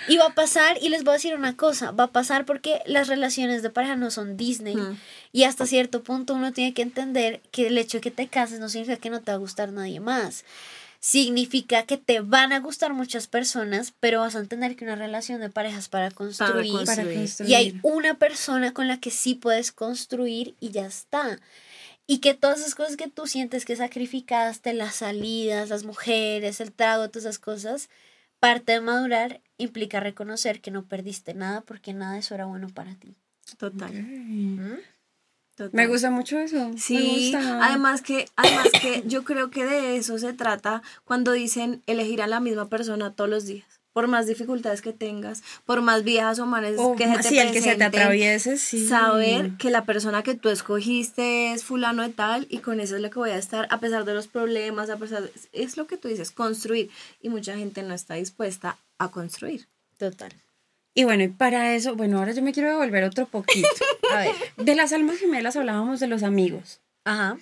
Y 0.06 0.16
va 0.16 0.26
a 0.26 0.34
pasar, 0.36 0.78
y 0.80 0.90
les 0.90 1.02
voy 1.02 1.10
a 1.10 1.14
decir 1.14 1.34
una 1.34 1.56
cosa, 1.56 1.90
va 1.90 2.04
a 2.04 2.12
pasar 2.12 2.44
porque 2.44 2.78
las 2.86 3.08
relaciones 3.08 3.62
de 3.64 3.70
pareja 3.70 3.96
no 3.96 4.12
son 4.12 4.36
Disney. 4.36 4.76
Mm. 4.76 4.96
Y 5.32 5.42
hasta 5.42 5.66
cierto 5.66 6.04
punto 6.04 6.34
uno 6.34 6.52
tiene 6.52 6.72
que 6.72 6.82
entender 6.82 7.40
que 7.50 7.66
el 7.66 7.76
hecho 7.76 7.96
de 7.98 8.02
que 8.02 8.12
te 8.12 8.28
cases 8.28 8.60
no 8.60 8.68
significa 8.68 8.98
que 8.98 9.10
no 9.10 9.20
te 9.20 9.32
va 9.32 9.34
a 9.34 9.40
gustar 9.40 9.72
nadie 9.72 9.98
más. 9.98 10.44
Significa 11.04 11.82
que 11.82 11.96
te 11.96 12.20
van 12.20 12.52
a 12.52 12.60
gustar 12.60 12.94
muchas 12.94 13.26
personas, 13.26 13.92
pero 13.98 14.20
vas 14.20 14.36
a 14.36 14.38
entender 14.38 14.76
que 14.76 14.84
una 14.84 14.94
relación 14.94 15.40
de 15.40 15.50
pareja 15.50 15.80
es 15.80 15.88
para 15.88 16.12
construir. 16.12 16.72
Para. 16.86 17.02
Y 17.02 17.54
hay 17.54 17.80
una 17.82 18.18
persona 18.18 18.72
con 18.72 18.86
la 18.86 19.00
que 19.00 19.10
sí 19.10 19.34
puedes 19.34 19.72
construir 19.72 20.54
y 20.60 20.70
ya 20.70 20.86
está. 20.86 21.40
Y 22.06 22.18
que 22.18 22.34
todas 22.34 22.60
esas 22.60 22.76
cosas 22.76 22.96
que 22.96 23.08
tú 23.08 23.26
sientes 23.26 23.64
que 23.64 23.74
sacrificaste, 23.74 24.74
las 24.74 24.94
salidas, 24.94 25.70
las 25.70 25.82
mujeres, 25.82 26.60
el 26.60 26.70
trago, 26.70 27.08
todas 27.08 27.24
esas 27.24 27.40
cosas, 27.40 27.90
parte 28.38 28.70
de 28.70 28.80
madurar 28.80 29.40
implica 29.58 29.98
reconocer 29.98 30.60
que 30.60 30.70
no 30.70 30.84
perdiste 30.84 31.34
nada 31.34 31.62
porque 31.62 31.94
nada 31.94 32.12
de 32.12 32.20
eso 32.20 32.36
era 32.36 32.44
bueno 32.44 32.68
para 32.68 32.94
ti. 32.94 33.16
total. 33.58 33.92
¿Mm? 33.92 34.78
Total. 35.64 35.70
Me 35.72 35.86
gusta 35.86 36.10
mucho 36.10 36.38
eso. 36.38 36.68
me 36.70 36.78
Sí, 36.78 37.32
gusta. 37.32 37.64
además 37.66 38.02
que, 38.02 38.28
además 38.36 38.68
que 38.80 39.02
yo 39.06 39.24
creo 39.24 39.50
que 39.50 39.64
de 39.64 39.96
eso 39.96 40.18
se 40.18 40.32
trata 40.32 40.82
cuando 41.04 41.32
dicen 41.32 41.82
elegir 41.86 42.22
a 42.22 42.26
la 42.26 42.40
misma 42.40 42.68
persona 42.68 43.12
todos 43.14 43.30
los 43.30 43.46
días. 43.46 43.66
Por 43.92 44.08
más 44.08 44.26
dificultades 44.26 44.80
que 44.80 44.94
tengas, 44.94 45.42
por 45.66 45.82
más 45.82 46.02
viejas 46.02 46.38
o 46.38 46.46
manes 46.46 46.76
que 46.96 47.04
se 47.06 47.16
te 47.18 47.22
sí, 47.24 47.38
el 47.38 47.52
que 47.52 47.60
se 47.60 47.70
te 47.72 47.76
presenten, 47.76 47.82
atraviese, 48.00 48.56
sí. 48.56 48.88
Saber 48.88 49.50
que 49.58 49.68
la 49.70 49.84
persona 49.84 50.22
que 50.22 50.34
tú 50.34 50.48
escogiste 50.48 51.52
es 51.52 51.62
fulano 51.62 52.02
de 52.02 52.08
tal 52.08 52.46
y 52.48 52.58
con 52.58 52.80
eso 52.80 52.96
es 52.96 53.02
lo 53.02 53.10
que 53.10 53.18
voy 53.18 53.30
a 53.30 53.36
estar, 53.36 53.66
a 53.70 53.80
pesar 53.80 54.06
de 54.06 54.14
los 54.14 54.28
problemas, 54.28 54.88
a 54.88 54.96
pesar 54.96 55.22
de- 55.24 55.32
es 55.52 55.76
lo 55.76 55.86
que 55.86 55.98
tú 55.98 56.08
dices, 56.08 56.30
construir. 56.30 56.88
Y 57.20 57.28
mucha 57.28 57.54
gente 57.56 57.82
no 57.82 57.92
está 57.92 58.14
dispuesta 58.14 58.78
a 58.98 59.08
construir. 59.10 59.68
Total. 59.98 60.32
Y 60.94 61.04
bueno, 61.04 61.24
y 61.24 61.28
para 61.28 61.74
eso, 61.74 61.96
bueno, 61.96 62.18
ahora 62.18 62.32
yo 62.32 62.42
me 62.42 62.52
quiero 62.52 62.68
devolver 62.68 63.04
otro 63.04 63.26
poquito. 63.26 63.68
A 64.12 64.18
ver. 64.18 64.34
De 64.56 64.74
las 64.74 64.92
almas 64.92 65.18
gemelas 65.18 65.56
hablábamos 65.56 66.00
de 66.00 66.06
los 66.06 66.22
amigos. 66.22 66.80
Ajá. 67.04 67.38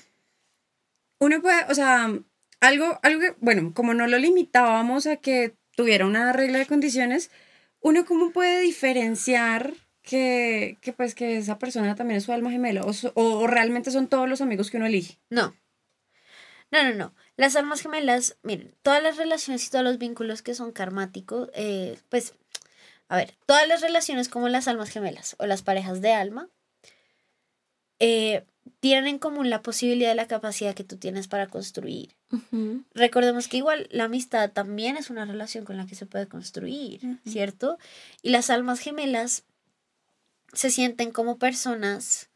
Uno 1.19 1.43
puede, 1.43 1.65
o 1.69 1.75
sea, 1.75 2.13
algo, 2.61 2.99
algo 3.03 3.21
que, 3.21 3.35
bueno, 3.41 3.73
como 3.75 3.93
no 3.95 4.07
lo 4.07 4.19
limitábamos 4.19 5.07
a 5.07 5.17
que 5.17 5.55
tuviera 5.75 6.07
una 6.07 6.33
regla 6.33 6.59
de 6.59 6.67
condiciones, 6.67 7.31
uno 7.81 8.05
cómo 8.05 8.31
puede 8.31 8.61
diferenciar 8.61 9.75
que, 10.03 10.79
que 10.81 10.93
pues 10.93 11.15
que 11.15 11.37
esa 11.37 11.59
persona 11.59 11.95
también 11.95 12.19
es 12.19 12.25
su 12.25 12.33
alma 12.33 12.51
gemela 12.51 12.83
o, 12.85 12.93
o 13.15 13.47
realmente 13.47 13.91
son 13.91 14.09
todos 14.09 14.29
los 14.29 14.41
amigos 14.41 14.71
que 14.71 14.77
uno 14.77 14.87
elige. 14.87 15.19
No. 15.29 15.55
No, 16.71 16.85
no, 16.85 16.95
no. 16.95 17.15
Las 17.37 17.57
almas 17.57 17.81
gemelas, 17.81 18.37
miren, 18.43 18.75
todas 18.83 19.03
las 19.03 19.17
relaciones 19.17 19.67
y 19.67 19.71
todos 19.71 19.85
los 19.85 19.99
vínculos 19.99 20.43
que 20.43 20.55
son 20.55 20.73
karmáticos, 20.73 21.51
eh, 21.55 21.99
pues, 22.09 22.35
a 23.11 23.17
ver, 23.17 23.35
todas 23.45 23.67
las 23.67 23.81
relaciones 23.81 24.29
como 24.29 24.49
las 24.49 24.69
almas 24.69 24.89
gemelas 24.91 25.35
o 25.39 25.47
las 25.47 25.63
parejas 25.63 26.01
de 26.01 26.13
alma, 26.13 26.49
eh, 27.99 28.45
tienen 28.81 29.07
en 29.09 29.19
común 29.19 29.51
la 29.51 29.63
posibilidad 29.63 30.11
de 30.11 30.15
la 30.15 30.27
capacidad 30.29 30.75
que 30.75 30.85
tú 30.85 30.97
tienes 30.97 31.29
para 31.29 31.49
construir. 31.49 32.15
Recordemos 32.95 33.49
que 33.49 33.57
igual 33.59 33.89
la 33.91 34.05
amistad 34.05 34.53
también 34.53 34.97
es 34.97 35.11
una 35.11 35.25
relación 35.25 35.65
con 35.65 35.77
la 35.77 35.87
que 35.87 35.95
se 35.97 36.07
puede 36.07 36.29
construir, 36.29 37.01
¿cierto? 37.27 37.79
Y 38.23 38.31
las 38.31 38.49
almas 38.49 38.79
gemelas 38.81 39.43
se 40.53 40.71
sienten 40.71 41.11
como 41.11 41.39
personas 41.39 42.31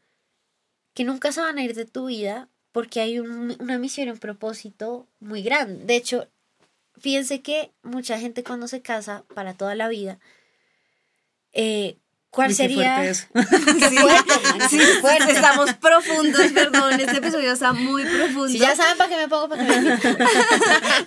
que 0.93 1.05
nunca 1.05 1.33
se 1.33 1.41
van 1.41 1.59
a 1.59 1.63
ir 1.65 1.75
de 1.75 1.85
tu 1.87 2.07
vida 2.07 2.49
porque 2.73 3.01
hay 3.01 3.19
un- 3.21 3.57
una 3.61 3.79
misión 3.79 4.09
y 4.09 4.11
un 4.11 4.19
propósito 4.19 5.07
muy 5.21 5.43
grande. 5.43 5.85
De 5.85 5.97
hecho, 5.97 6.29
fíjense 6.99 7.41
que 7.43 7.73
mucha 7.83 8.19
gente 8.19 8.43
cuando 8.45 8.67
se 8.69 8.83
casa 8.83 9.25
para 9.35 9.55
toda 9.55 9.75
la 9.77 9.89
vida, 9.89 10.19
eh, 11.55 11.97
¿Cuál 12.35 12.51
Uy, 12.51 12.57
qué 12.57 12.63
sería? 12.65 12.97
fuerte 12.97 13.29
Sí, 14.69 14.79
estamos 15.31 15.73
profundos, 15.75 16.51
perdón, 16.53 16.99
este 16.99 17.19
episodio 17.19 17.53
está 17.53 17.73
muy 17.73 18.03
profundo. 18.05 18.49
Si 18.49 18.59
ya 18.59 18.75
saben 18.75 18.99
para 18.99 19.09
qué 19.09 19.17
me 19.17 19.29
pongo, 19.29 19.49
para 19.49 19.65
qué 19.65 19.81
me. 19.81 19.99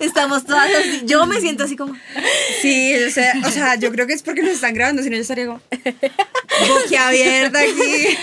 Estamos 0.06 0.46
todas 0.46 0.70
así, 0.74 1.02
yo 1.04 1.26
me 1.26 1.38
siento 1.40 1.64
así 1.64 1.76
como, 1.76 1.94
Sí, 2.62 2.94
o 3.04 3.10
sea, 3.10 3.34
o 3.44 3.50
sea, 3.50 3.74
yo 3.74 3.92
creo 3.92 4.06
que 4.06 4.14
es 4.14 4.22
porque 4.22 4.42
nos 4.42 4.52
están 4.52 4.72
grabando, 4.72 5.02
si 5.02 5.10
no 5.10 5.16
yo 5.16 5.22
estaría 5.22 5.46
como 5.46 5.60
boquiabierta 6.66 7.60
aquí. 7.60 8.18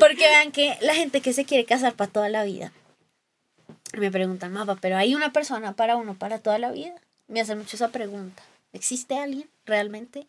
Porque 0.00 0.26
vean 0.26 0.52
que 0.52 0.78
la 0.80 0.94
gente 0.94 1.20
que 1.20 1.34
se 1.34 1.44
quiere 1.44 1.66
casar 1.66 1.92
para 1.92 2.10
toda 2.10 2.30
la 2.30 2.44
vida, 2.44 2.72
me 3.98 4.10
preguntan, 4.10 4.52
mapa, 4.52 4.78
pero 4.80 4.96
hay 4.96 5.14
una 5.14 5.34
persona 5.34 5.74
para 5.74 5.96
uno 5.96 6.14
para 6.14 6.38
toda 6.38 6.58
la 6.58 6.72
vida. 6.72 6.94
Me 7.28 7.42
hacen 7.42 7.58
mucho 7.58 7.76
esa 7.76 7.88
pregunta. 7.88 8.42
¿Existe 8.72 9.18
alguien 9.18 9.48
realmente? 9.66 10.26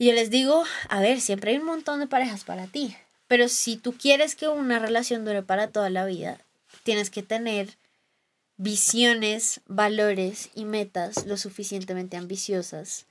Y 0.00 0.06
yo 0.06 0.14
les 0.14 0.30
digo, 0.30 0.64
a 0.88 1.02
ver, 1.02 1.20
siempre 1.20 1.50
hay 1.50 1.58
un 1.58 1.66
montón 1.66 2.00
de 2.00 2.06
parejas 2.06 2.44
para 2.44 2.66
ti, 2.66 2.96
pero 3.28 3.48
si 3.48 3.76
tú 3.76 3.92
quieres 3.92 4.34
que 4.34 4.48
una 4.48 4.78
relación 4.78 5.26
dure 5.26 5.42
para 5.42 5.68
toda 5.68 5.90
la 5.90 6.06
vida, 6.06 6.38
tienes 6.84 7.10
que 7.10 7.22
tener 7.22 7.76
visiones, 8.56 9.60
valores 9.66 10.48
y 10.54 10.64
metas 10.64 11.26
lo 11.26 11.36
suficientemente 11.36 12.16
ambiciosas 12.16 13.08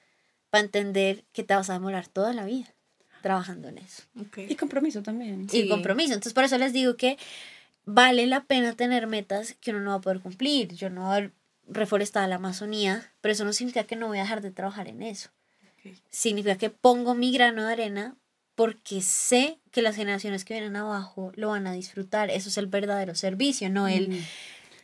para 0.50 0.64
entender 0.64 1.26
que 1.32 1.44
te 1.44 1.54
vas 1.54 1.70
a 1.70 1.74
demorar 1.74 2.08
toda 2.08 2.34
la 2.34 2.46
vida 2.46 2.74
trabajando 3.22 3.68
en 3.68 3.78
eso 3.78 4.02
Y 4.48 4.56
compromiso 4.56 5.04
también. 5.04 5.44
y 5.44 5.48
Sí. 5.50 5.70
compromiso. 5.70 6.14
Entonces, 6.16 6.34
por 6.34 6.44
eso 6.44 6.58
les 6.58 6.74
digo 6.74 6.98
que 6.98 7.20
vale 7.86 8.26
la 8.26 8.46
pena 8.46 8.74
tener 8.74 9.06
metas 9.06 9.56
que 9.62 9.70
uno 9.70 9.82
no 9.82 9.92
va 9.92 9.98
a 9.98 10.02
poder 10.02 10.22
cumplir. 10.22 10.74
Yo 10.74 10.90
no 10.90 11.06
voy 11.06 11.22
a 11.22 11.32
reforestar 11.68 12.28
la 12.30 12.38
Amazonía, 12.38 13.14
pero 13.22 13.34
eso 13.34 13.46
no 13.46 13.54
significa 13.54 13.84
que 13.84 13.96
no 13.96 14.08
voy 14.08 14.18
a 14.18 14.24
dejar 14.24 14.42
de 14.42 14.50
trabajar 14.50 14.88
en 14.88 15.04
eso. 15.04 15.30
Significa 16.10 16.58
que 16.58 16.70
pongo 16.70 17.14
mi 17.16 17.32
grano 17.32 17.66
de 17.66 17.74
arena 17.74 18.16
porque 18.56 19.02
sé 19.02 19.58
que 19.72 19.82
las 19.82 19.96
generaciones 19.96 20.44
que 20.44 20.54
vienen 20.54 20.76
abajo 20.76 21.32
lo 21.36 21.50
van 21.50 21.66
a 21.68 21.74
disfrutar. 21.74 22.30
Eso 22.30 22.50
es 22.50 22.58
el 22.58 22.68
verdadero 22.68 23.16
servicio, 23.16 23.70
no 23.70 23.88
el 23.88 24.22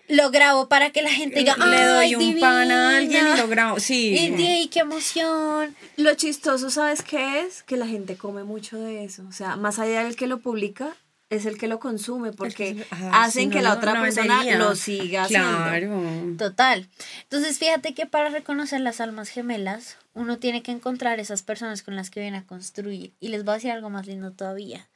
lo 0.07 0.29
grabo 0.29 0.69
para 0.69 0.91
que 0.91 1.01
la 1.01 1.09
gente 1.09 1.39
diga, 1.39 1.57
Le 1.57 1.83
doy 1.83 2.05
"Ay, 2.05 2.15
un 2.15 2.39
pan 2.39 2.71
a 2.71 2.97
alguien 2.97 3.11
y 3.11 3.25
divina". 3.25 3.37
lo 3.41 3.47
grabo. 3.47 3.79
Sí. 3.79 4.15
Y 4.15 4.29
di, 4.31 4.45
"Ay, 4.45 4.67
qué 4.67 4.79
emoción. 4.81 5.75
Lo 5.97 6.13
chistoso, 6.13 6.69
¿sabes 6.69 7.01
qué 7.01 7.41
es? 7.41 7.63
Que 7.63 7.75
la 7.75 7.87
gente 7.87 8.15
come 8.15 8.43
mucho 8.43 8.77
de 8.77 9.03
eso. 9.03 9.23
O 9.27 9.31
sea, 9.31 9.55
más 9.55 9.79
allá 9.79 10.03
del 10.03 10.15
que 10.15 10.27
lo 10.27 10.39
publica, 10.41 10.95
es 11.29 11.45
el 11.45 11.57
que 11.57 11.67
lo 11.67 11.79
consume 11.79 12.31
porque 12.31 12.75
que- 12.75 12.85
ajá, 12.89 13.23
hacen 13.23 13.45
si 13.45 13.49
que 13.49 13.61
la 13.61 13.73
otra 13.73 13.93
no 13.95 14.01
persona 14.01 14.43
lo 14.57 14.75
siga 14.75 15.23
haciendo. 15.23 15.47
Claro. 15.49 16.35
Total. 16.37 16.87
Entonces, 17.23 17.57
fíjate 17.57 17.93
que 17.93 18.05
para 18.05 18.29
reconocer 18.29 18.81
las 18.81 19.01
almas 19.01 19.29
gemelas, 19.29 19.97
uno 20.13 20.37
tiene 20.37 20.61
que 20.61 20.71
encontrar 20.71 21.19
esas 21.19 21.41
personas 21.41 21.81
con 21.83 21.95
las 21.95 22.09
que 22.09 22.21
viene 22.21 22.37
a 22.37 22.43
construir. 22.45 23.13
Y 23.19 23.29
les 23.29 23.43
voy 23.43 23.53
a 23.53 23.55
decir 23.55 23.71
algo 23.71 23.89
más 23.89 24.05
lindo 24.07 24.31
todavía. 24.31 24.87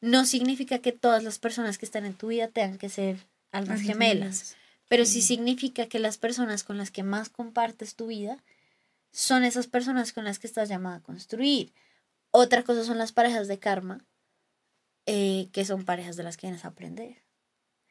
No 0.00 0.24
significa 0.24 0.78
que 0.78 0.92
todas 0.92 1.22
las 1.22 1.38
personas 1.38 1.78
que 1.78 1.84
están 1.86 2.06
en 2.06 2.14
tu 2.14 2.28
vida 2.28 2.48
tengan 2.48 2.78
que 2.78 2.88
ser 2.88 3.18
almas 3.52 3.80
gemelas, 3.82 4.56
pero 4.88 5.04
sí 5.04 5.20
significa 5.22 5.86
que 5.86 5.98
las 5.98 6.16
personas 6.18 6.64
con 6.64 6.78
las 6.78 6.90
que 6.90 7.02
más 7.02 7.28
compartes 7.28 7.94
tu 7.94 8.06
vida 8.06 8.38
son 9.12 9.44
esas 9.44 9.66
personas 9.66 10.12
con 10.12 10.24
las 10.24 10.38
que 10.38 10.46
estás 10.46 10.68
llamada 10.68 10.96
a 10.96 11.00
construir. 11.02 11.72
Otra 12.30 12.62
cosa 12.62 12.84
son 12.84 12.96
las 12.98 13.12
parejas 13.12 13.46
de 13.48 13.58
karma, 13.58 14.04
eh, 15.06 15.48
que 15.52 15.64
son 15.64 15.84
parejas 15.84 16.16
de 16.16 16.22
las 16.22 16.36
que 16.36 16.46
vienes 16.46 16.64
a 16.64 16.68
aprender. 16.68 17.16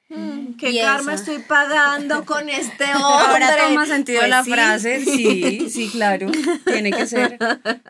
Mm, 0.10 0.53
¿Qué 0.57 0.72
Y 0.72 0.80
karma 0.82 1.14
esa. 1.14 1.22
estoy 1.24 1.39
pagando 1.43 2.26
con 2.26 2.49
este 2.49 2.84
hombre? 2.95 3.43
Ahora 3.45 3.57
toma 3.68 3.86
sentido 3.86 4.20
Pues 4.22 4.30
la 4.30 4.43
sí. 4.43 4.51
frase. 4.51 4.99
Sí, 5.05 5.70
sí, 5.70 5.89
claro. 5.91 6.32
Tiene 6.66 6.91
que 6.91 7.05
ser. 7.05 7.38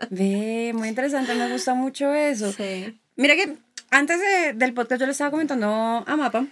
Ve, 0.09 0.71
muy 0.75 0.89
interesante, 0.89 1.33
me 1.35 1.49
gusta 1.49 1.73
mucho 1.75 2.13
eso. 2.13 2.51
Sí. 2.51 2.99
Mira 3.15 3.35
que 3.35 3.55
antes 3.89 4.19
de- 4.19 4.53
del 4.53 4.73
podcast 4.73 4.99
yo 4.99 5.05
le 5.05 5.13
estaba 5.13 5.31
comentando 5.31 5.67
a 6.05 6.15
Mapa 6.17 6.45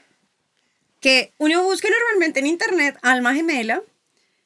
que 1.01 1.33
uno 1.37 1.63
busca 1.63 1.87
normalmente 1.89 2.39
en 2.39 2.47
internet 2.47 2.97
alma 3.03 3.33
gemela 3.35 3.81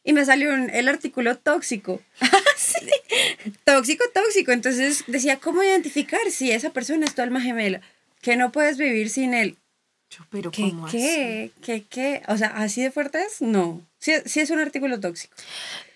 y 0.03 0.13
me 0.13 0.26
salió 0.26 0.51
un- 0.53 0.69
el 0.72 0.88
artículo 0.89 1.38
tóxico. 1.38 2.01
Tóxico, 3.63 4.03
tóxico. 4.13 4.51
Entonces 4.51 5.03
decía, 5.07 5.38
¿cómo 5.39 5.63
identificar 5.63 6.19
si 6.32 6.51
esa 6.51 6.72
persona 6.72 7.05
es 7.05 7.15
tu 7.15 7.22
alma 7.22 7.41
gemela? 7.41 7.82
Que 8.22 8.36
no 8.38 8.51
puedes 8.51 8.78
vivir 8.78 9.09
sin 9.09 9.34
él. 9.34 9.57
Yo, 10.09 10.26
pero 10.30 10.51
¿Qué, 10.51 10.63
¿cómo 10.63 10.88
así? 10.88 10.97
qué? 10.97 11.51
¿Qué, 11.61 11.84
qué? 11.89 12.22
O 12.28 12.38
sea, 12.38 12.47
¿así 12.49 12.82
de 12.84 12.91
fuerte 12.91 13.22
es? 13.24 13.41
No. 13.41 13.82
Sí, 13.97 14.13
sí 14.26 14.39
es 14.41 14.49
un 14.49 14.59
artículo 14.59 14.99
tóxico. 14.99 15.36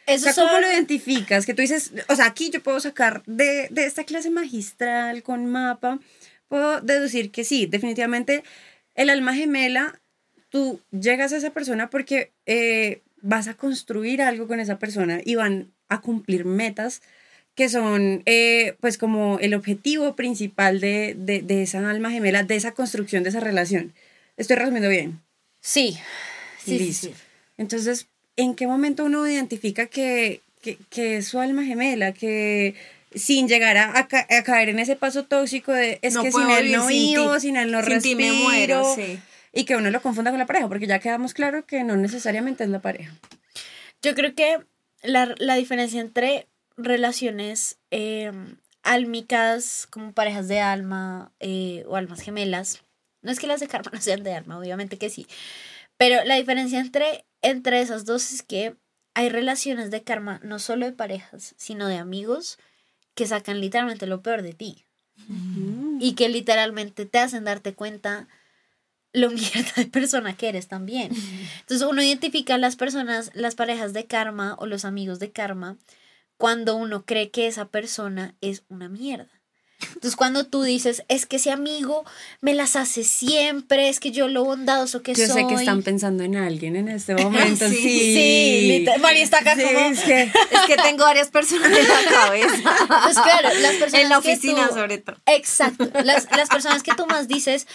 O 0.08 0.12
Eso 0.12 0.24
sea, 0.26 0.34
¿cómo 0.36 0.50
son- 0.54 0.62
lo 0.62 0.72
identificas? 0.72 1.46
Que 1.46 1.54
tú 1.54 1.62
dices, 1.62 1.92
o 2.08 2.16
sea, 2.16 2.26
aquí 2.26 2.50
yo 2.50 2.62
puedo 2.64 2.80
sacar 2.80 3.24
de, 3.26 3.68
de 3.72 3.86
esta 3.86 4.04
clase 4.04 4.30
magistral 4.30 5.22
con 5.24 5.46
mapa, 5.48 6.00
puedo 6.48 6.80
deducir 6.82 7.32
que 7.32 7.44
sí, 7.44 7.66
definitivamente 7.66 8.44
el 8.94 9.10
alma 9.10 9.34
gemela, 9.34 10.00
tú 10.50 10.80
llegas 10.92 11.34
a 11.34 11.38
esa 11.38 11.50
persona 11.50 11.90
porque 11.90 12.32
eh, 12.46 13.02
vas 13.22 13.48
a 13.48 13.56
construir 13.56 14.22
algo 14.22 14.48
con 14.48 14.60
esa 14.60 14.78
persona 14.80 15.20
y 15.26 15.36
van 15.36 15.74
a 15.90 16.00
cumplir 16.02 16.46
metas 16.46 17.02
que 17.56 17.70
son 17.70 18.22
eh, 18.26 18.76
pues 18.82 18.98
como 18.98 19.40
el 19.40 19.54
objetivo 19.54 20.16
principal 20.16 20.80
de, 20.82 21.16
de, 21.18 21.42
de 21.42 21.64
esa 21.64 21.90
alma 21.90 22.12
gemela, 22.12 22.44
de 22.44 22.56
esa 22.56 22.74
construcción 22.74 23.24
de 23.24 23.30
esa 23.30 23.40
relación. 23.40 23.94
Estoy 24.38 24.58
resumiendo 24.58 24.90
bien. 24.90 25.22
Sí. 25.62 25.98
Listo. 26.66 27.08
sí. 27.08 27.14
Entonces, 27.58 28.08
¿en 28.36 28.56
qué 28.56 28.68
momento 28.68 29.06
uno 29.06 29.28
identifica 29.28 29.86
que, 29.86 30.42
que, 30.62 30.78
que 30.90 31.18
es 31.18 31.28
su 31.28 31.40
alma 31.40 31.64
gemela? 31.64 32.12
Que 32.12 32.76
sin 33.14 33.48
llegar 33.48 33.78
a, 33.78 33.98
a 33.98 34.08
ca- 34.10 34.28
a 34.30 34.44
caer 34.44 34.68
en 34.70 34.80
ese 34.80 34.98
paso 34.98 35.24
tóxico 35.24 35.72
de 35.72 36.00
es 36.02 36.14
No 36.16 36.24
que 36.24 36.32
sin 36.34 36.50
él 36.50 36.72
no 36.74 36.88
vivo, 36.88 37.40
sin 37.40 37.56
él 37.56 37.72
no 37.72 37.82
Sin 37.84 38.02
ti 38.02 38.16
me 38.16 38.34
muero, 38.34 38.84
respiro. 38.84 38.96
sí. 39.16 39.20
Y 39.54 39.64
que 39.64 39.78
uno 39.78 39.90
lo 39.90 40.02
confunda 40.02 40.32
con 40.32 40.40
la 40.40 40.46
pareja, 40.46 40.68
porque 40.68 40.86
ya 40.88 41.00
quedamos 41.00 41.34
claro 41.34 41.66
que 41.66 41.86
no 41.86 41.96
necesariamente 41.96 42.66
es 42.66 42.70
la 42.70 42.80
pareja. 42.82 43.14
Yo 44.02 44.14
creo 44.16 44.36
que 44.36 44.58
la, 45.02 45.34
la 45.38 45.56
diferencia 45.56 46.02
entre 46.02 46.48
relaciones 46.78 47.78
eh, 47.92 48.32
álmicas, 48.84 49.88
como 49.90 50.14
parejas 50.14 50.48
de 50.48 50.60
alma 50.60 51.32
eh, 51.40 51.84
o 51.88 51.96
almas 51.96 52.22
gemelas, 52.22 52.84
no 53.22 53.32
es 53.32 53.40
que 53.40 53.48
las 53.48 53.60
de 53.60 53.68
karma 53.68 53.92
no 53.94 54.02
sean 54.02 54.24
de 54.24 54.34
alma, 54.34 54.58
obviamente 54.58 54.98
que 54.98 55.10
sí, 55.10 55.28
pero 55.98 56.24
la 56.26 56.36
diferencia 56.36 56.80
entre, 56.80 57.26
entre 57.42 57.82
esas 57.82 58.06
dos 58.06 58.32
es 58.32 58.44
que 58.44 58.76
hay 59.14 59.30
relaciones 59.30 59.92
de 59.92 60.04
karma, 60.04 60.40
no 60.44 60.60
solo 60.60 60.86
de 60.86 60.92
parejas, 60.92 61.56
sino 61.58 61.88
de 61.88 61.98
amigos, 61.98 62.60
que 63.16 63.26
sacan 63.26 63.62
literalmente 63.62 64.08
lo 64.08 64.22
peor 64.22 64.42
de 64.42 64.54
ti. 64.54 64.84
Y 66.02 66.14
que 66.16 66.28
literalmente 66.28 67.06
te 67.06 67.20
hacen 67.20 67.46
darte 67.46 67.74
cuenta 67.74 68.28
lo 69.14 69.30
mierda 69.32 69.72
de 69.78 69.86
persona 69.86 70.36
que 70.36 70.50
eres 70.50 70.68
también. 70.68 71.12
Entonces 71.62 71.88
uno 71.88 72.04
identifica 72.04 72.56
a 72.56 72.58
las 72.58 72.76
personas, 72.76 73.32
las 73.34 73.56
parejas 73.56 73.94
de 73.94 74.06
karma 74.06 74.56
o 74.60 74.66
los 74.66 74.84
amigos 74.84 75.20
de 75.20 75.32
karma 75.32 75.78
cuando 76.38 76.76
uno 76.76 77.06
cree 77.06 77.30
que 77.32 77.48
esa 77.48 77.66
persona 77.66 78.36
es 78.42 78.64
una 78.70 78.90
mierda. 78.90 79.30
Entonces 79.94 80.16
cuando 80.16 80.46
tú 80.48 80.64
dices, 80.64 81.04
es 81.10 81.26
que 81.26 81.36
ese 81.36 81.52
amigo 81.52 82.06
me 82.40 82.54
las 82.56 82.76
hace 82.78 83.04
siempre, 83.04 83.90
es 83.90 84.00
que 84.00 84.12
yo 84.12 84.28
lo 84.30 84.44
bondadoso 84.46 85.02
que 85.04 85.14
Yo 85.14 85.28
soy. 85.28 85.42
sé 85.44 85.48
que 85.48 85.56
están 85.56 85.84
pensando 85.84 86.24
en 86.24 86.38
alguien 86.38 86.76
en 86.78 86.88
este 86.88 87.14
momento, 87.22 87.68
sí. 87.68 87.76
Sí, 87.76 88.86
Sí, 88.86 89.00
María 89.02 89.24
está 89.24 89.40
acá 89.40 89.56
Sí, 89.56 89.64
como... 89.64 89.80
es 89.80 90.00
que- 90.02 90.24
Es 90.24 90.62
que 90.66 90.78
tengo 90.78 91.04
varias 91.04 91.30
personas 91.30 91.68
en 91.78 91.88
la 91.88 92.10
cabeza. 92.10 92.76
Pues 93.04 93.20
claro, 93.20 93.50
las 93.60 93.74
personas 93.76 93.94
en 94.04 94.10
la 94.10 94.22
que 94.22 94.30
oficina 94.32 94.68
tú- 94.70 94.76
sobre 94.76 94.98
todo. 95.00 95.18
Exacto. 95.26 95.90
Las, 96.04 96.26
las 96.32 96.50
personas 96.50 96.82
que 96.82 96.94
tú 96.96 97.06
más 97.06 97.28
dices, 97.28 97.68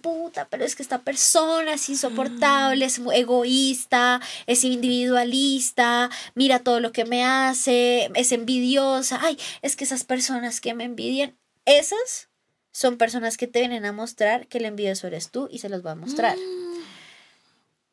puta, 0.00 0.48
pero 0.48 0.64
es 0.64 0.76
que 0.76 0.82
esta 0.82 1.02
persona 1.02 1.74
es 1.74 1.88
insoportable, 1.88 2.84
es 2.84 2.98
muy 2.98 3.16
egoísta, 3.16 4.20
es 4.46 4.64
individualista, 4.64 6.10
mira 6.34 6.60
todo 6.60 6.80
lo 6.80 6.92
que 6.92 7.04
me 7.04 7.24
hace, 7.24 8.10
es 8.14 8.32
envidiosa. 8.32 9.18
Ay, 9.22 9.38
es 9.62 9.76
que 9.76 9.84
esas 9.84 10.04
personas 10.04 10.60
que 10.60 10.74
me 10.74 10.84
envidian, 10.84 11.36
esas 11.64 12.28
son 12.72 12.96
personas 12.96 13.36
que 13.36 13.46
te 13.46 13.60
vienen 13.60 13.84
a 13.84 13.92
mostrar 13.92 14.46
que 14.46 14.58
el 14.58 14.64
envidioso 14.64 15.06
eres 15.06 15.30
tú 15.30 15.48
y 15.50 15.58
se 15.58 15.68
los 15.68 15.84
va 15.84 15.92
a 15.92 15.96
mostrar. 15.96 16.36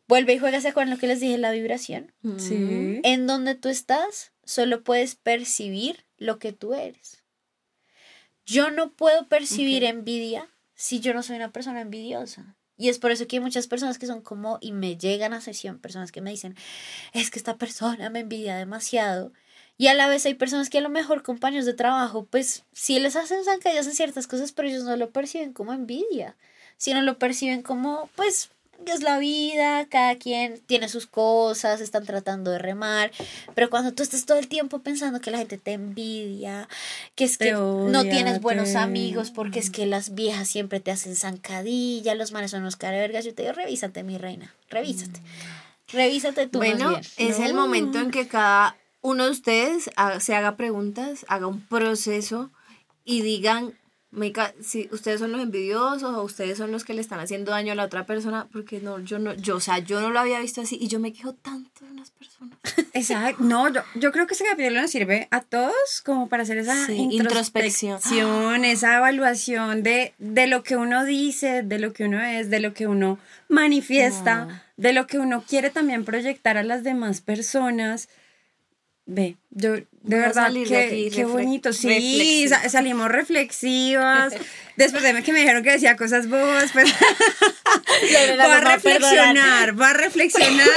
Vuelve 0.07 0.33
y 0.33 0.39
juégase 0.39 0.71
con 0.71 0.89
lo 0.89 0.97
que 0.97 1.07
les 1.07 1.19
dije, 1.19 1.37
la 1.37 1.51
vibración. 1.51 2.13
sí. 2.37 3.01
En 3.03 3.27
donde 3.27 3.55
tú 3.55 3.69
estás, 3.69 4.31
solo 4.45 4.83
puedes 4.83 5.15
percibir 5.15 6.05
lo 6.17 6.39
que 6.39 6.53
tú 6.53 6.73
eres. 6.73 7.23
Yo 8.45 8.71
no 8.71 8.93
puedo 8.93 9.27
percibir 9.27 9.83
envidia 9.83 10.49
si 10.77 11.01
yo 11.01 11.13
no 11.13 11.23
soy 11.23 11.35
una 11.35 11.51
persona 11.51 11.81
envidiosa. 11.81 12.55
Y 12.77 12.89
es 12.89 12.99
por 12.99 13.11
eso 13.11 13.27
que 13.27 13.37
hay 13.37 13.39
muchas 13.41 13.67
personas 13.67 13.97
que 13.97 14.05
son 14.05 14.21
como, 14.21 14.59
y 14.61 14.71
me 14.71 14.97
llegan 14.97 15.33
a 15.33 15.41
sesión, 15.41 15.79
personas 15.79 16.11
que 16.11 16.21
me 16.21 16.29
dicen, 16.29 16.55
es 17.11 17.31
que 17.31 17.39
esta 17.39 17.57
persona 17.57 18.09
me 18.11 18.19
envidia 18.19 18.55
demasiado. 18.55 19.33
Y 19.77 19.87
a 19.87 19.95
la 19.95 20.07
vez 20.07 20.25
hay 20.27 20.35
personas 20.35 20.69
que 20.69 20.77
a 20.77 20.81
lo 20.81 20.89
mejor 20.89 21.23
compañeros 21.23 21.65
de 21.65 21.73
trabajo, 21.73 22.25
pues 22.25 22.63
sí 22.71 22.99
les 22.99 23.15
hacen 23.15 23.43
zancadillas 23.43 23.87
en 23.87 23.95
ciertas 23.95 24.27
cosas, 24.27 24.51
pero 24.51 24.69
ellos 24.69 24.83
no 24.83 24.95
lo 24.95 25.09
perciben 25.09 25.53
como 25.53 25.73
envidia, 25.73 26.37
sino 26.77 27.01
lo 27.01 27.17
perciben 27.17 27.63
como, 27.63 28.09
pues, 28.15 28.51
es 28.85 29.01
la 29.01 29.17
vida, 29.19 29.85
cada 29.89 30.15
quien 30.15 30.59
tiene 30.65 30.87
sus 30.87 31.07
cosas, 31.07 31.81
están 31.81 32.05
tratando 32.05 32.51
de 32.51 32.59
remar, 32.59 33.11
pero 33.55 33.69
cuando 33.69 33.93
tú 33.93 34.03
estás 34.03 34.25
todo 34.25 34.37
el 34.37 34.47
tiempo 34.47 34.79
pensando 34.79 35.19
que 35.19 35.31
la 35.31 35.39
gente 35.39 35.57
te 35.57 35.73
envidia, 35.73 36.69
que 37.15 37.25
es 37.25 37.37
Te 37.37 37.45
que 37.45 37.51
no 37.53 38.03
tienes 38.03 38.39
buenos 38.39 38.71
te- 38.73 38.77
amigos 38.77 39.31
porque 39.31 39.59
es 39.59 39.69
que 39.69 39.85
las 39.85 40.15
viejas 40.15 40.47
siempre 40.47 40.79
te 40.79 40.91
hacen 40.91 41.15
zancadilla, 41.15 42.15
los 42.15 42.31
manes 42.31 42.51
son 42.51 42.61
unos 42.61 42.75
carevergas, 42.75 43.25
yo 43.25 43.33
te 43.33 43.41
digo, 43.43 43.53
revísate 43.53 44.03
mi 44.03 44.17
reina, 44.17 44.53
revísate. 44.69 45.19
Revísate 45.91 46.47
tú 46.47 46.59
más 46.59 46.67
Bueno, 46.67 46.89
bien. 46.89 47.01
es 47.17 47.39
el 47.39 47.53
momento 47.53 47.99
en 47.99 48.11
que 48.11 48.27
cada 48.27 48.75
uno 49.01 49.25
de 49.25 49.31
ustedes 49.31 49.89
se 50.19 50.35
haga 50.35 50.57
preguntas, 50.57 51.25
haga 51.29 51.47
un 51.47 51.61
proceso 51.65 52.51
y 53.05 53.21
digan, 53.21 53.73
"Mica, 54.09 54.53
si 54.61 54.87
ustedes 54.91 55.19
son 55.19 55.31
los 55.33 55.41
envidiosos 55.41 56.15
o 56.15 56.23
ustedes 56.23 56.57
son 56.57 56.71
los 56.71 56.85
que 56.85 56.93
le 56.93 57.01
están 57.01 57.19
haciendo 57.19 57.51
daño 57.51 57.73
a 57.73 57.75
la 57.75 57.83
otra 57.83 58.05
persona, 58.05 58.47
porque 58.51 58.79
no, 58.79 58.99
yo 58.99 59.19
no, 59.19 59.33
yo, 59.33 59.57
o 59.57 59.59
sea, 59.59 59.79
yo 59.79 59.99
no 59.99 60.09
lo 60.11 60.19
había 60.19 60.39
visto 60.39 60.61
así 60.61 60.77
y 60.79 60.87
yo 60.87 60.99
me 60.99 61.11
quejo 61.11 61.33
tanto 61.33 61.85
de 61.85 61.91
unas 61.91 62.11
personas. 62.11 62.57
Exacto. 62.93 63.43
No, 63.43 63.71
yo, 63.71 63.81
yo 63.95 64.11
creo 64.13 64.25
que 64.25 64.33
ese 64.33 64.45
capítulo 64.45 64.81
nos 64.81 64.91
sirve 64.91 65.27
a 65.31 65.41
todos 65.41 66.01
como 66.05 66.29
para 66.29 66.43
hacer 66.43 66.57
esa 66.57 66.85
Sí, 66.85 66.93
introspección, 66.93 67.97
introspección. 67.97 68.65
esa 68.65 68.97
evaluación 68.97 69.83
de, 69.83 70.13
de 70.17 70.47
lo 70.47 70.63
que 70.63 70.77
uno 70.77 71.03
dice, 71.03 71.63
de 71.63 71.77
lo 71.79 71.91
que 71.91 72.05
uno 72.05 72.21
es, 72.21 72.49
de 72.49 72.59
lo 72.61 72.73
que 72.73 72.87
uno 72.87 73.19
manifiesta, 73.49 74.63
de 74.77 74.93
lo 74.93 75.05
que 75.07 75.19
uno 75.19 75.43
quiere 75.47 75.69
también 75.69 76.05
proyectar 76.05 76.57
a 76.57 76.63
las 76.63 76.83
demás 76.83 77.21
personas. 77.21 78.09
Ve, 79.05 79.37
yo 79.51 79.75
de 80.07 80.17
verdad 80.17 80.51
qué 80.53 81.09
refle- 81.11 81.27
bonito. 81.27 81.73
Sí, 81.73 81.87
reflexiva. 81.87 82.69
salimos 82.69 83.09
reflexivas. 83.09 84.33
Después 84.77 85.01
de 85.03 85.21
que 85.23 85.33
me 85.33 85.39
dijeron 85.39 85.63
que 85.63 85.71
decía 85.71 85.95
cosas 85.95 86.27
bobas, 86.29 86.71
pues 86.71 86.85
va 88.39 88.57
a 88.57 88.61
reflexionar, 88.61 89.73
voy 89.73 89.85
a 89.87 89.93
reflexionar 89.93 90.67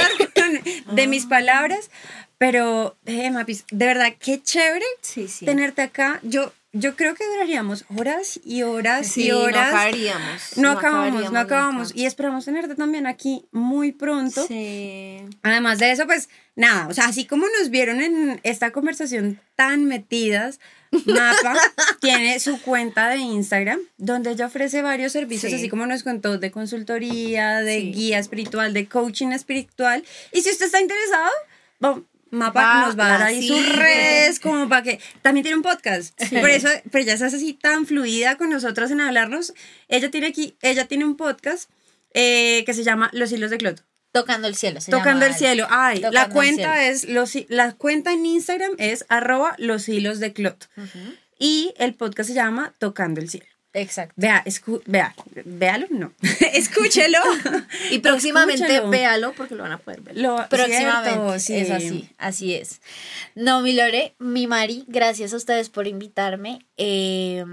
de 0.91 1.07
mis 1.07 1.25
palabras. 1.25 1.89
Pero, 2.37 2.97
eh, 3.05 3.29
Mapis, 3.29 3.65
de 3.69 3.85
verdad, 3.85 4.13
qué 4.19 4.41
chévere 4.41 4.85
Sí, 5.01 5.27
sí. 5.27 5.45
tenerte 5.45 5.83
acá. 5.83 6.19
Yo, 6.23 6.51
yo 6.73 6.95
creo 6.95 7.15
que 7.15 7.25
duraríamos 7.25 7.85
horas 7.97 8.39
y 8.45 8.63
horas 8.63 9.07
Sí, 9.07 9.27
y 9.27 9.29
no 9.29 9.39
horas. 9.39 9.67
acabaríamos. 9.67 10.57
No, 10.57 10.61
no 10.63 10.69
acabamos, 10.79 11.05
acabaríamos 11.07 11.31
no 11.33 11.39
acabamos. 11.39 11.87
nunca. 11.89 11.99
Y 12.01 12.05
esperamos 12.05 12.45
tenerte 12.45 12.75
también 12.75 13.07
aquí 13.07 13.45
muy 13.51 13.91
pronto. 13.91 14.45
Sí. 14.47 15.17
Además 15.43 15.79
de 15.79 15.91
eso, 15.91 16.05
pues 16.05 16.29
nada, 16.55 16.87
o 16.87 16.93
sea, 16.93 17.05
así 17.05 17.25
como 17.25 17.45
nos 17.59 17.69
vieron 17.69 18.01
en 18.01 18.39
esta 18.43 18.71
conversación 18.71 19.39
tan 19.55 19.85
metidas, 19.85 20.59
Mapa 21.05 21.55
tiene 22.01 22.39
su 22.39 22.61
cuenta 22.61 23.07
de 23.09 23.17
Instagram 23.17 23.79
donde 23.97 24.31
ella 24.31 24.45
ofrece 24.47 24.81
varios 24.81 25.11
servicios, 25.13 25.51
Sí. 25.51 25.57
así 25.57 25.69
como 25.69 25.85
nos 25.85 26.03
contó, 26.03 26.37
de 26.37 26.51
consultoría, 26.51 27.59
de 27.61 27.79
Sí. 27.79 27.91
guía 27.93 28.19
espiritual, 28.19 28.73
de 28.73 28.87
coaching 28.87 29.29
espiritual. 29.31 30.03
Y 30.33 30.41
si 30.41 30.49
usted 30.49 30.65
está 30.65 30.81
interesado, 30.81 31.29
bueno, 31.79 32.03
Mapa 32.31 32.61
Va, 32.61 32.85
nos 32.87 32.97
va 32.97 33.05
a 33.05 33.09
dar 33.09 33.23
ahí 33.23 33.47
sus 33.47 33.75
redes 33.75 34.39
como 34.39 34.67
para 34.67 34.83
que 34.83 34.99
también 35.21 35.43
tiene 35.43 35.57
un 35.57 35.63
podcast. 35.63 36.17
Por 36.29 36.49
eso, 36.49 36.69
pero 36.89 37.03
ella 37.03 37.13
es 37.13 37.21
así 37.21 37.53
tan 37.53 37.85
fluida 37.85 38.37
con 38.37 38.49
nosotros 38.49 38.89
en 38.91 39.01
hablarnos. 39.01 39.53
Ella 39.87 40.09
tiene 40.09 40.27
aquí, 40.27 40.57
ella 40.61 40.87
tiene 40.87 41.05
un 41.05 41.17
podcast 41.17 41.69
eh, 42.13 42.63
que 42.65 42.73
se 42.73 42.83
llama 42.83 43.09
Los 43.13 43.31
hilos 43.31 43.51
de 43.51 43.57
Cloto. 43.57 43.83
Tocando 44.11 44.47
el 44.47 44.55
cielo. 44.55 44.81
se 44.81 44.91
Tocando 44.91 45.25
el 45.25 45.33
cielo. 45.35 45.67
Ay, 45.69 45.97
Tocando 45.97 46.19
la 46.19 46.29
cuenta 46.29 46.85
es 46.85 47.07
los 47.07 47.31
la 47.47 47.73
cuenta 47.73 48.11
en 48.11 48.25
Instagram 48.25 48.71
es 48.77 49.05
arroba 49.07 49.55
los 49.57 49.87
hilos 49.87 50.19
de 50.19 50.33
clot. 50.33 50.69
Y 51.39 51.73
el 51.77 51.95
podcast 51.95 52.29
se 52.29 52.35
llama 52.35 52.75
Tocando 52.77 53.21
el 53.21 53.29
cielo. 53.29 53.47
Exacto. 53.73 54.13
Vea, 54.17 54.41
escu 54.45 54.81
vea, 54.85 55.15
véalo, 55.45 55.87
no. 55.89 56.11
Escúchelo. 56.53 57.19
Y 57.89 57.99
próximamente 57.99 58.81
véalo 58.81 59.33
porque 59.33 59.55
lo 59.55 59.63
van 59.63 59.71
a 59.71 59.77
poder 59.77 60.01
ver. 60.01 60.17
Lo, 60.17 60.35
Próximamente. 60.49 61.39
cierto, 61.39 61.39
sí. 61.39 61.55
Es 61.55 61.71
así, 61.71 62.09
así 62.17 62.53
es. 62.55 62.81
No, 63.35 63.61
mi 63.61 63.73
Lore, 63.73 64.13
mi 64.19 64.47
Mari, 64.47 64.83
gracias 64.87 65.31
a 65.33 65.37
ustedes 65.37 65.69
por 65.69 65.87
invitarme. 65.87 66.65
Eh, 66.77 67.45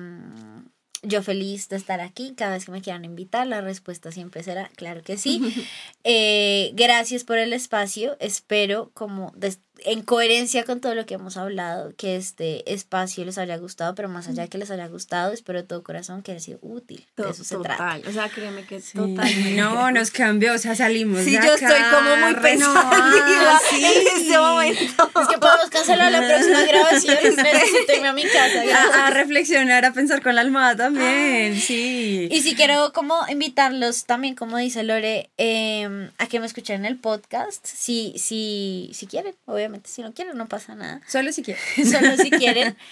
yo 1.03 1.23
feliz 1.23 1.69
de 1.69 1.77
estar 1.77 2.01
aquí. 2.01 2.35
Cada 2.37 2.55
vez 2.55 2.65
que 2.65 2.73
me 2.73 2.83
quieran 2.83 3.05
invitar, 3.05 3.47
la 3.47 3.61
respuesta 3.61 4.11
siempre 4.11 4.43
será 4.43 4.69
claro 4.77 5.03
que 5.03 5.17
sí. 5.17 5.41
Eh, 6.11 6.71
gracias 6.75 7.23
por 7.25 7.37
el 7.39 7.53
espacio. 7.53 8.17
Espero, 8.19 8.91
como 8.95 9.33
des- 9.37 9.61
en 9.85 10.03
coherencia 10.03 10.65
con 10.65 10.81
todo 10.81 10.95
lo 10.95 11.07
que 11.07 11.15
hemos 11.15 11.37
hablado, 11.37 11.93
que 11.97 12.17
este 12.17 12.73
espacio 12.73 13.25
les 13.25 13.39
haya 13.39 13.57
gustado, 13.57 13.95
pero 13.95 14.09
más 14.09 14.29
allá 14.29 14.43
de 14.45 14.49
que 14.49 14.59
les 14.59 14.71
haya 14.71 14.87
gustado, 14.89 15.33
espero 15.33 15.61
de 15.63 15.67
todo 15.69 15.83
corazón 15.83 16.23
que 16.23 16.33
haya 16.33 16.41
sido 16.41 16.59
útil. 16.63 17.07
De 17.17 17.23
To- 17.25 17.31
eso 17.31 17.45
se 17.45 17.57
trata. 17.57 17.77
total. 17.77 18.03
O 18.09 18.13
sea, 18.13 18.29
créeme 18.29 18.65
que 18.65 18.81
Sí. 18.81 18.93
totalmente. 18.97 19.53
No, 19.57 19.91
nos 19.91 20.11
cambió, 20.11 20.55
o 20.55 20.59
sea, 20.59 20.75
salimos. 20.75 21.21
Sí, 21.25 21.33
de 21.37 21.47
yo 21.47 21.55
acá, 21.55 21.69
estoy 21.69 21.83
como 21.91 22.17
muy 22.17 22.35
pensativa 22.35 23.61
sí. 23.71 23.85
en 23.85 24.07
este 24.21 24.39
momento. 24.39 24.83
Es 25.21 25.29
que 25.29 25.39
podemos 25.39 25.71
cancelar 25.71 26.13
la 26.13 26.27
próxima 26.27 26.63
grabación. 26.65 27.17
Necesito 27.37 27.93
irme 27.95 28.09
a 28.09 28.13
mi 28.13 28.23
casa. 28.25 28.63
A, 29.03 29.07
a 29.07 29.11
reflexionar, 29.11 29.85
a 29.85 29.93
pensar 29.93 30.23
con 30.23 30.35
la 30.35 30.41
almohada 30.43 30.77
también, 30.77 31.59
sí. 31.61 32.29
Y 32.31 32.43
si 32.43 32.55
quiero 32.55 32.93
como 32.93 33.17
invitarlos 33.29 34.05
también, 34.05 34.35
como 34.35 34.57
dice 34.59 34.83
Lore, 34.83 35.31
eh, 35.39 36.11
a 36.19 36.27
que 36.27 36.41
me 36.41 36.47
escuchen 36.47 36.85
el 36.85 36.97
podcast, 36.97 37.65
si, 37.67 38.15
si, 38.17 38.91
si 38.95 39.07
quieren, 39.07 39.35
obviamente, 39.47 39.68
si 39.85 40.03
no 40.03 40.13
quieren 40.13 40.37
no 40.37 40.49
pasa 40.49 40.75
nada, 40.75 41.01
Solo 41.07 41.33
si 41.33 41.43
quieres. 41.43 41.63
solo 41.91 42.17
si 42.17 42.31
quieren. 42.31 42.77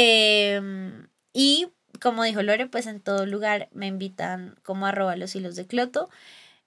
Eh, 0.00 0.60
y 1.32 1.66
como 2.00 2.22
dijo 2.22 2.42
Lore, 2.42 2.66
pues 2.66 2.86
en 2.86 3.00
todo 3.00 3.26
lugar 3.26 3.68
me 3.72 3.86
invitan 3.86 4.54
como 4.62 4.86
arroba 4.86 5.16
los 5.16 5.34
hilos 5.34 5.56
de 5.56 5.66
Cloto. 5.66 6.08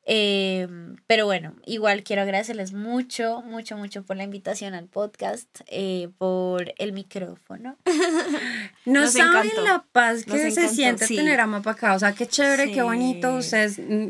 Eh, 0.05 0.67
pero 1.05 1.25
bueno, 1.25 1.53
igual 1.65 2.03
quiero 2.03 2.23
agradecerles 2.23 2.73
mucho, 2.73 3.41
mucho, 3.43 3.77
mucho 3.77 4.01
por 4.03 4.17
la 4.17 4.23
invitación 4.23 4.73
al 4.73 4.85
podcast, 4.87 5.47
eh, 5.67 6.09
por 6.17 6.73
el 6.79 6.91
micrófono. 6.91 7.77
No 8.85 9.01
Nos 9.01 9.13
saben 9.13 9.45
encantó. 9.51 9.61
la 9.63 9.85
paz 9.91 10.25
que 10.25 10.31
Nos 10.31 10.41
se 10.41 10.47
encantó, 10.49 10.73
siente 10.73 11.05
sí. 11.07 11.15
tener 11.15 11.39
a 11.39 11.45
Mapa 11.45 11.71
acá. 11.71 11.93
O 11.93 11.99
sea, 11.99 12.13
qué 12.13 12.25
chévere, 12.27 12.65
Sí. 12.65 12.73
qué 12.73 12.81
bonito. 12.81 13.35
Ustedes. 13.35 13.77
mm, 13.77 14.07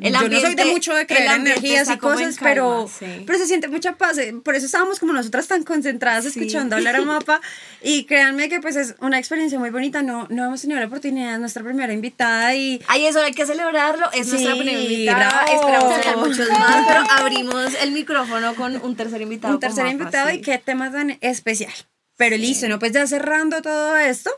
El 0.00 0.14
yo 0.14 0.28
no 0.28 0.40
soy 0.40 0.54
de 0.54 0.64
mucho 0.66 0.94
de 0.94 1.06
creer 1.06 1.26
en 1.32 1.40
energías 1.42 1.90
y 1.90 1.98
cosas, 1.98 2.36
pero, 2.40 2.88
sí. 2.88 3.04
pero 3.26 3.38
se 3.38 3.46
siente 3.46 3.68
mucha 3.68 3.96
paz. 3.96 4.16
eh, 4.18 4.34
Por 4.42 4.54
eso 4.54 4.66
estábamos 4.66 4.98
como 4.98 5.12
nosotras 5.12 5.46
tan 5.48 5.64
concentradas 5.64 6.24
escuchando 6.24 6.76
hablar 6.76 6.96
a 6.96 7.02
Mapa. 7.04 7.40
Y 7.82 8.04
créanme 8.04 8.48
que 8.48 8.60
pues 8.60 8.76
es 8.76 8.94
una 9.00 9.18
experiencia 9.18 9.58
muy 9.58 9.70
bonita. 9.70 10.02
No, 10.02 10.26
no 10.30 10.44
hemos 10.46 10.62
tenido 10.62 10.80
la 10.80 10.86
oportunidad, 10.86 11.34
es 11.34 11.40
nuestra 11.40 11.62
primera 11.62 11.92
invitada 11.92 12.54
y. 12.54 12.82
Ay, 12.88 13.04
eso 13.06 13.20
hay 13.20 13.32
que 13.32 13.44
celebrarlo. 13.44 14.06
Es 14.12 14.28
nuestra 14.28 14.54
primera 14.54 14.80
invitada. 14.80 15.25
Bravo. 15.28 15.52
Esperamos 15.52 16.00
tener 16.00 16.16
muchos 16.16 16.48
más, 16.58 16.86
pero 16.86 17.04
abrimos 17.10 17.74
el 17.82 17.92
micrófono 17.92 18.54
con 18.54 18.76
un 18.82 18.96
tercer 18.96 19.20
invitado. 19.22 19.54
un 19.54 19.60
tercer 19.60 19.84
Mafa, 19.84 19.96
invitado 19.96 20.28
sí. 20.30 20.36
y 20.36 20.40
qué 20.40 20.58
tema 20.58 20.90
tan 20.90 21.18
especial. 21.20 21.72
Pero 22.16 22.36
listo, 22.36 22.68
¿no? 22.68 22.78
Pues 22.78 22.92
ya 22.92 23.06
cerrando 23.06 23.60
todo 23.62 23.96
esto, 23.96 24.30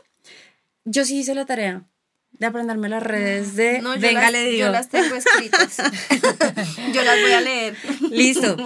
yo 0.85 1.05
sí 1.05 1.19
hice 1.19 1.35
la 1.35 1.45
tarea 1.45 1.83
de 2.31 2.45
aprenderme 2.45 2.89
las 2.89 3.03
redes 3.03 3.55
de 3.55 3.81
No, 3.81 3.95
yo 3.95 4.01
Venga, 4.01 4.21
las, 4.21 4.31
le 4.31 4.45
digo. 4.45 4.67
Yo 4.67 4.71
las 4.71 4.89
tengo 4.89 5.15
escritas. 5.15 5.77
yo 6.93 7.03
las 7.03 7.21
voy 7.21 7.31
a 7.31 7.41
leer. 7.41 7.75
Listo. 8.09 8.55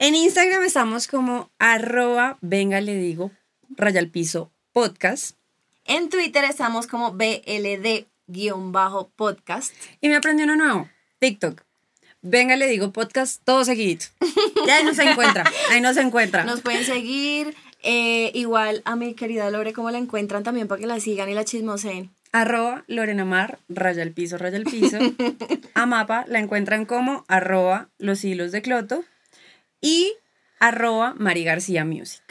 En 0.00 0.14
Instagram 0.14 0.62
estamos 0.62 1.08
como 1.08 1.50
arroba 1.58 2.38
venga 2.40 2.80
le 2.80 2.94
digo 2.94 3.32
raya 3.70 3.98
al 3.98 4.10
piso 4.10 4.52
podcast. 4.72 5.36
En 5.84 6.08
Twitter 6.08 6.44
estamos 6.44 6.86
como 6.86 7.14
BLD-podcast. 7.14 9.72
Y 10.00 10.08
me 10.08 10.14
aprendí 10.14 10.44
uno 10.44 10.54
nuevo, 10.54 10.88
TikTok. 11.18 11.62
Venga 12.20 12.56
le 12.56 12.66
digo 12.66 12.92
podcast 12.92 13.42
todo 13.44 13.64
seguidito. 13.64 14.06
Ya 14.66 14.76
ahí 14.76 14.84
no 14.84 14.92
se 14.94 15.02
encuentra, 15.08 15.44
ahí 15.70 15.80
no 15.80 15.94
se 15.94 16.00
encuentra. 16.00 16.44
Nos 16.44 16.60
pueden 16.62 16.84
seguir. 16.84 17.54
eh, 17.82 18.32
igual 18.34 18.82
a 18.84 18.96
mi 18.96 19.14
querida 19.14 19.50
Lore, 19.50 19.72
¿cómo 19.72 19.90
la 19.90 19.98
encuentran 19.98 20.42
también 20.42 20.66
para 20.66 20.80
que 20.80 20.86
la 20.86 20.98
sigan 20.98 21.28
y 21.28 21.34
la 21.34 21.44
chismoseen? 21.44 22.10
Arroba 22.32 22.84
Lorena 22.88 23.24
Mar, 23.24 23.58
raya 23.68 24.02
al 24.02 24.10
piso, 24.10 24.36
raya 24.36 24.56
al 24.58 24.64
piso. 24.64 24.98
A 25.74 25.86
Mapa 25.86 26.24
la 26.28 26.40
encuentran 26.40 26.84
como 26.86 27.24
arroba 27.28 27.88
los 27.98 28.22
hilos 28.24 28.52
de 28.52 28.60
Cloto 28.62 29.04
y 29.80 30.12
arroba 30.58 31.14
Mari 31.16 31.44
García 31.44 31.84
Music. 31.84 32.22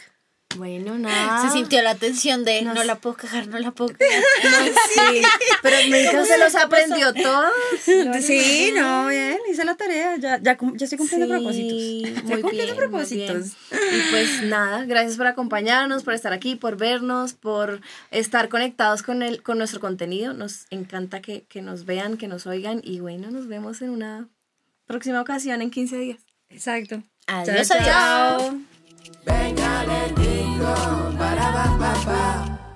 Bueno, 0.58 0.98
nada. 0.98 1.48
Se 1.48 1.54
sintió 1.54 1.82
la 1.82 1.96
tensión 1.96 2.44
de 2.44 2.62
Nos- 2.64 2.76
no 2.76 2.84
la 2.84 2.96
puedo 2.96 3.16
cagar, 3.16 3.48
no 3.48 3.60
la 3.60 3.72
puedo 3.72 3.94
cagar. 3.96 4.24
Sí, 4.94 5.22
pero 5.62 6.26
se 6.26 6.38
los 6.38 6.56
aprendió 6.56 7.14
todos. 7.14 7.52
Sí, 8.22 8.72
no, 8.76 9.08
bien, 9.08 9.38
hice 9.50 9.64
la 9.66 9.76
tarea, 9.76 10.18
ya, 10.18 10.40
ya, 10.42 10.58
ya 10.76 10.84
estoy 10.86 10.98
cumpliendo 10.98 11.28
propósitos. 11.28 11.78
Sí, 11.80 12.04
Estoy 12.06 12.24
muy 12.24 12.42
cumpliendo 12.42 12.74
bien, 12.74 12.76
muy 12.76 12.88
propósitos. 12.88 13.38
bien. 13.72 13.82
Y 13.94 14.12
pues 14.12 14.42
nada, 14.44 14.86
gracias 14.86 15.18
por 15.18 15.28
acompañarnos, 15.28 16.04
por 16.04 16.14
estar 16.14 16.34
aquí, 16.34 16.56
por 16.56 16.78
vernos, 16.78 17.34
por 17.34 17.82
estar 18.12 18.50
conectados 18.50 19.04
con, 19.04 19.22
el, 19.22 19.44
con 19.44 19.58
nuestro 19.58 19.80
contenido. 19.80 20.34
Nos 20.34 20.66
encanta 20.72 21.22
que, 21.22 21.44
que 21.44 21.62
nos 21.62 21.86
vean, 21.86 22.18
que 22.18 22.28
nos 22.28 22.48
oigan 22.48 22.82
y 22.84 23.00
bueno, 23.00 23.30
nos 23.32 23.48
vemos 23.48 23.82
en 23.82 23.92
una 23.92 24.28
próxima 24.86 25.22
ocasión 25.22 25.62
en 25.62 25.70
15 25.70 25.98
días. 25.98 26.20
Exacto. 26.50 27.04
Adiós, 27.28 27.68
Chao, 27.68 27.78
adiós. 27.78 27.88
chao. 28.52 28.77
Venga, 29.26 29.86
le 29.86 30.14
digo, 30.22 30.74
para, 31.18 31.52
pa, 31.54 31.78
pa, 31.80 31.94
pa. 32.06 32.67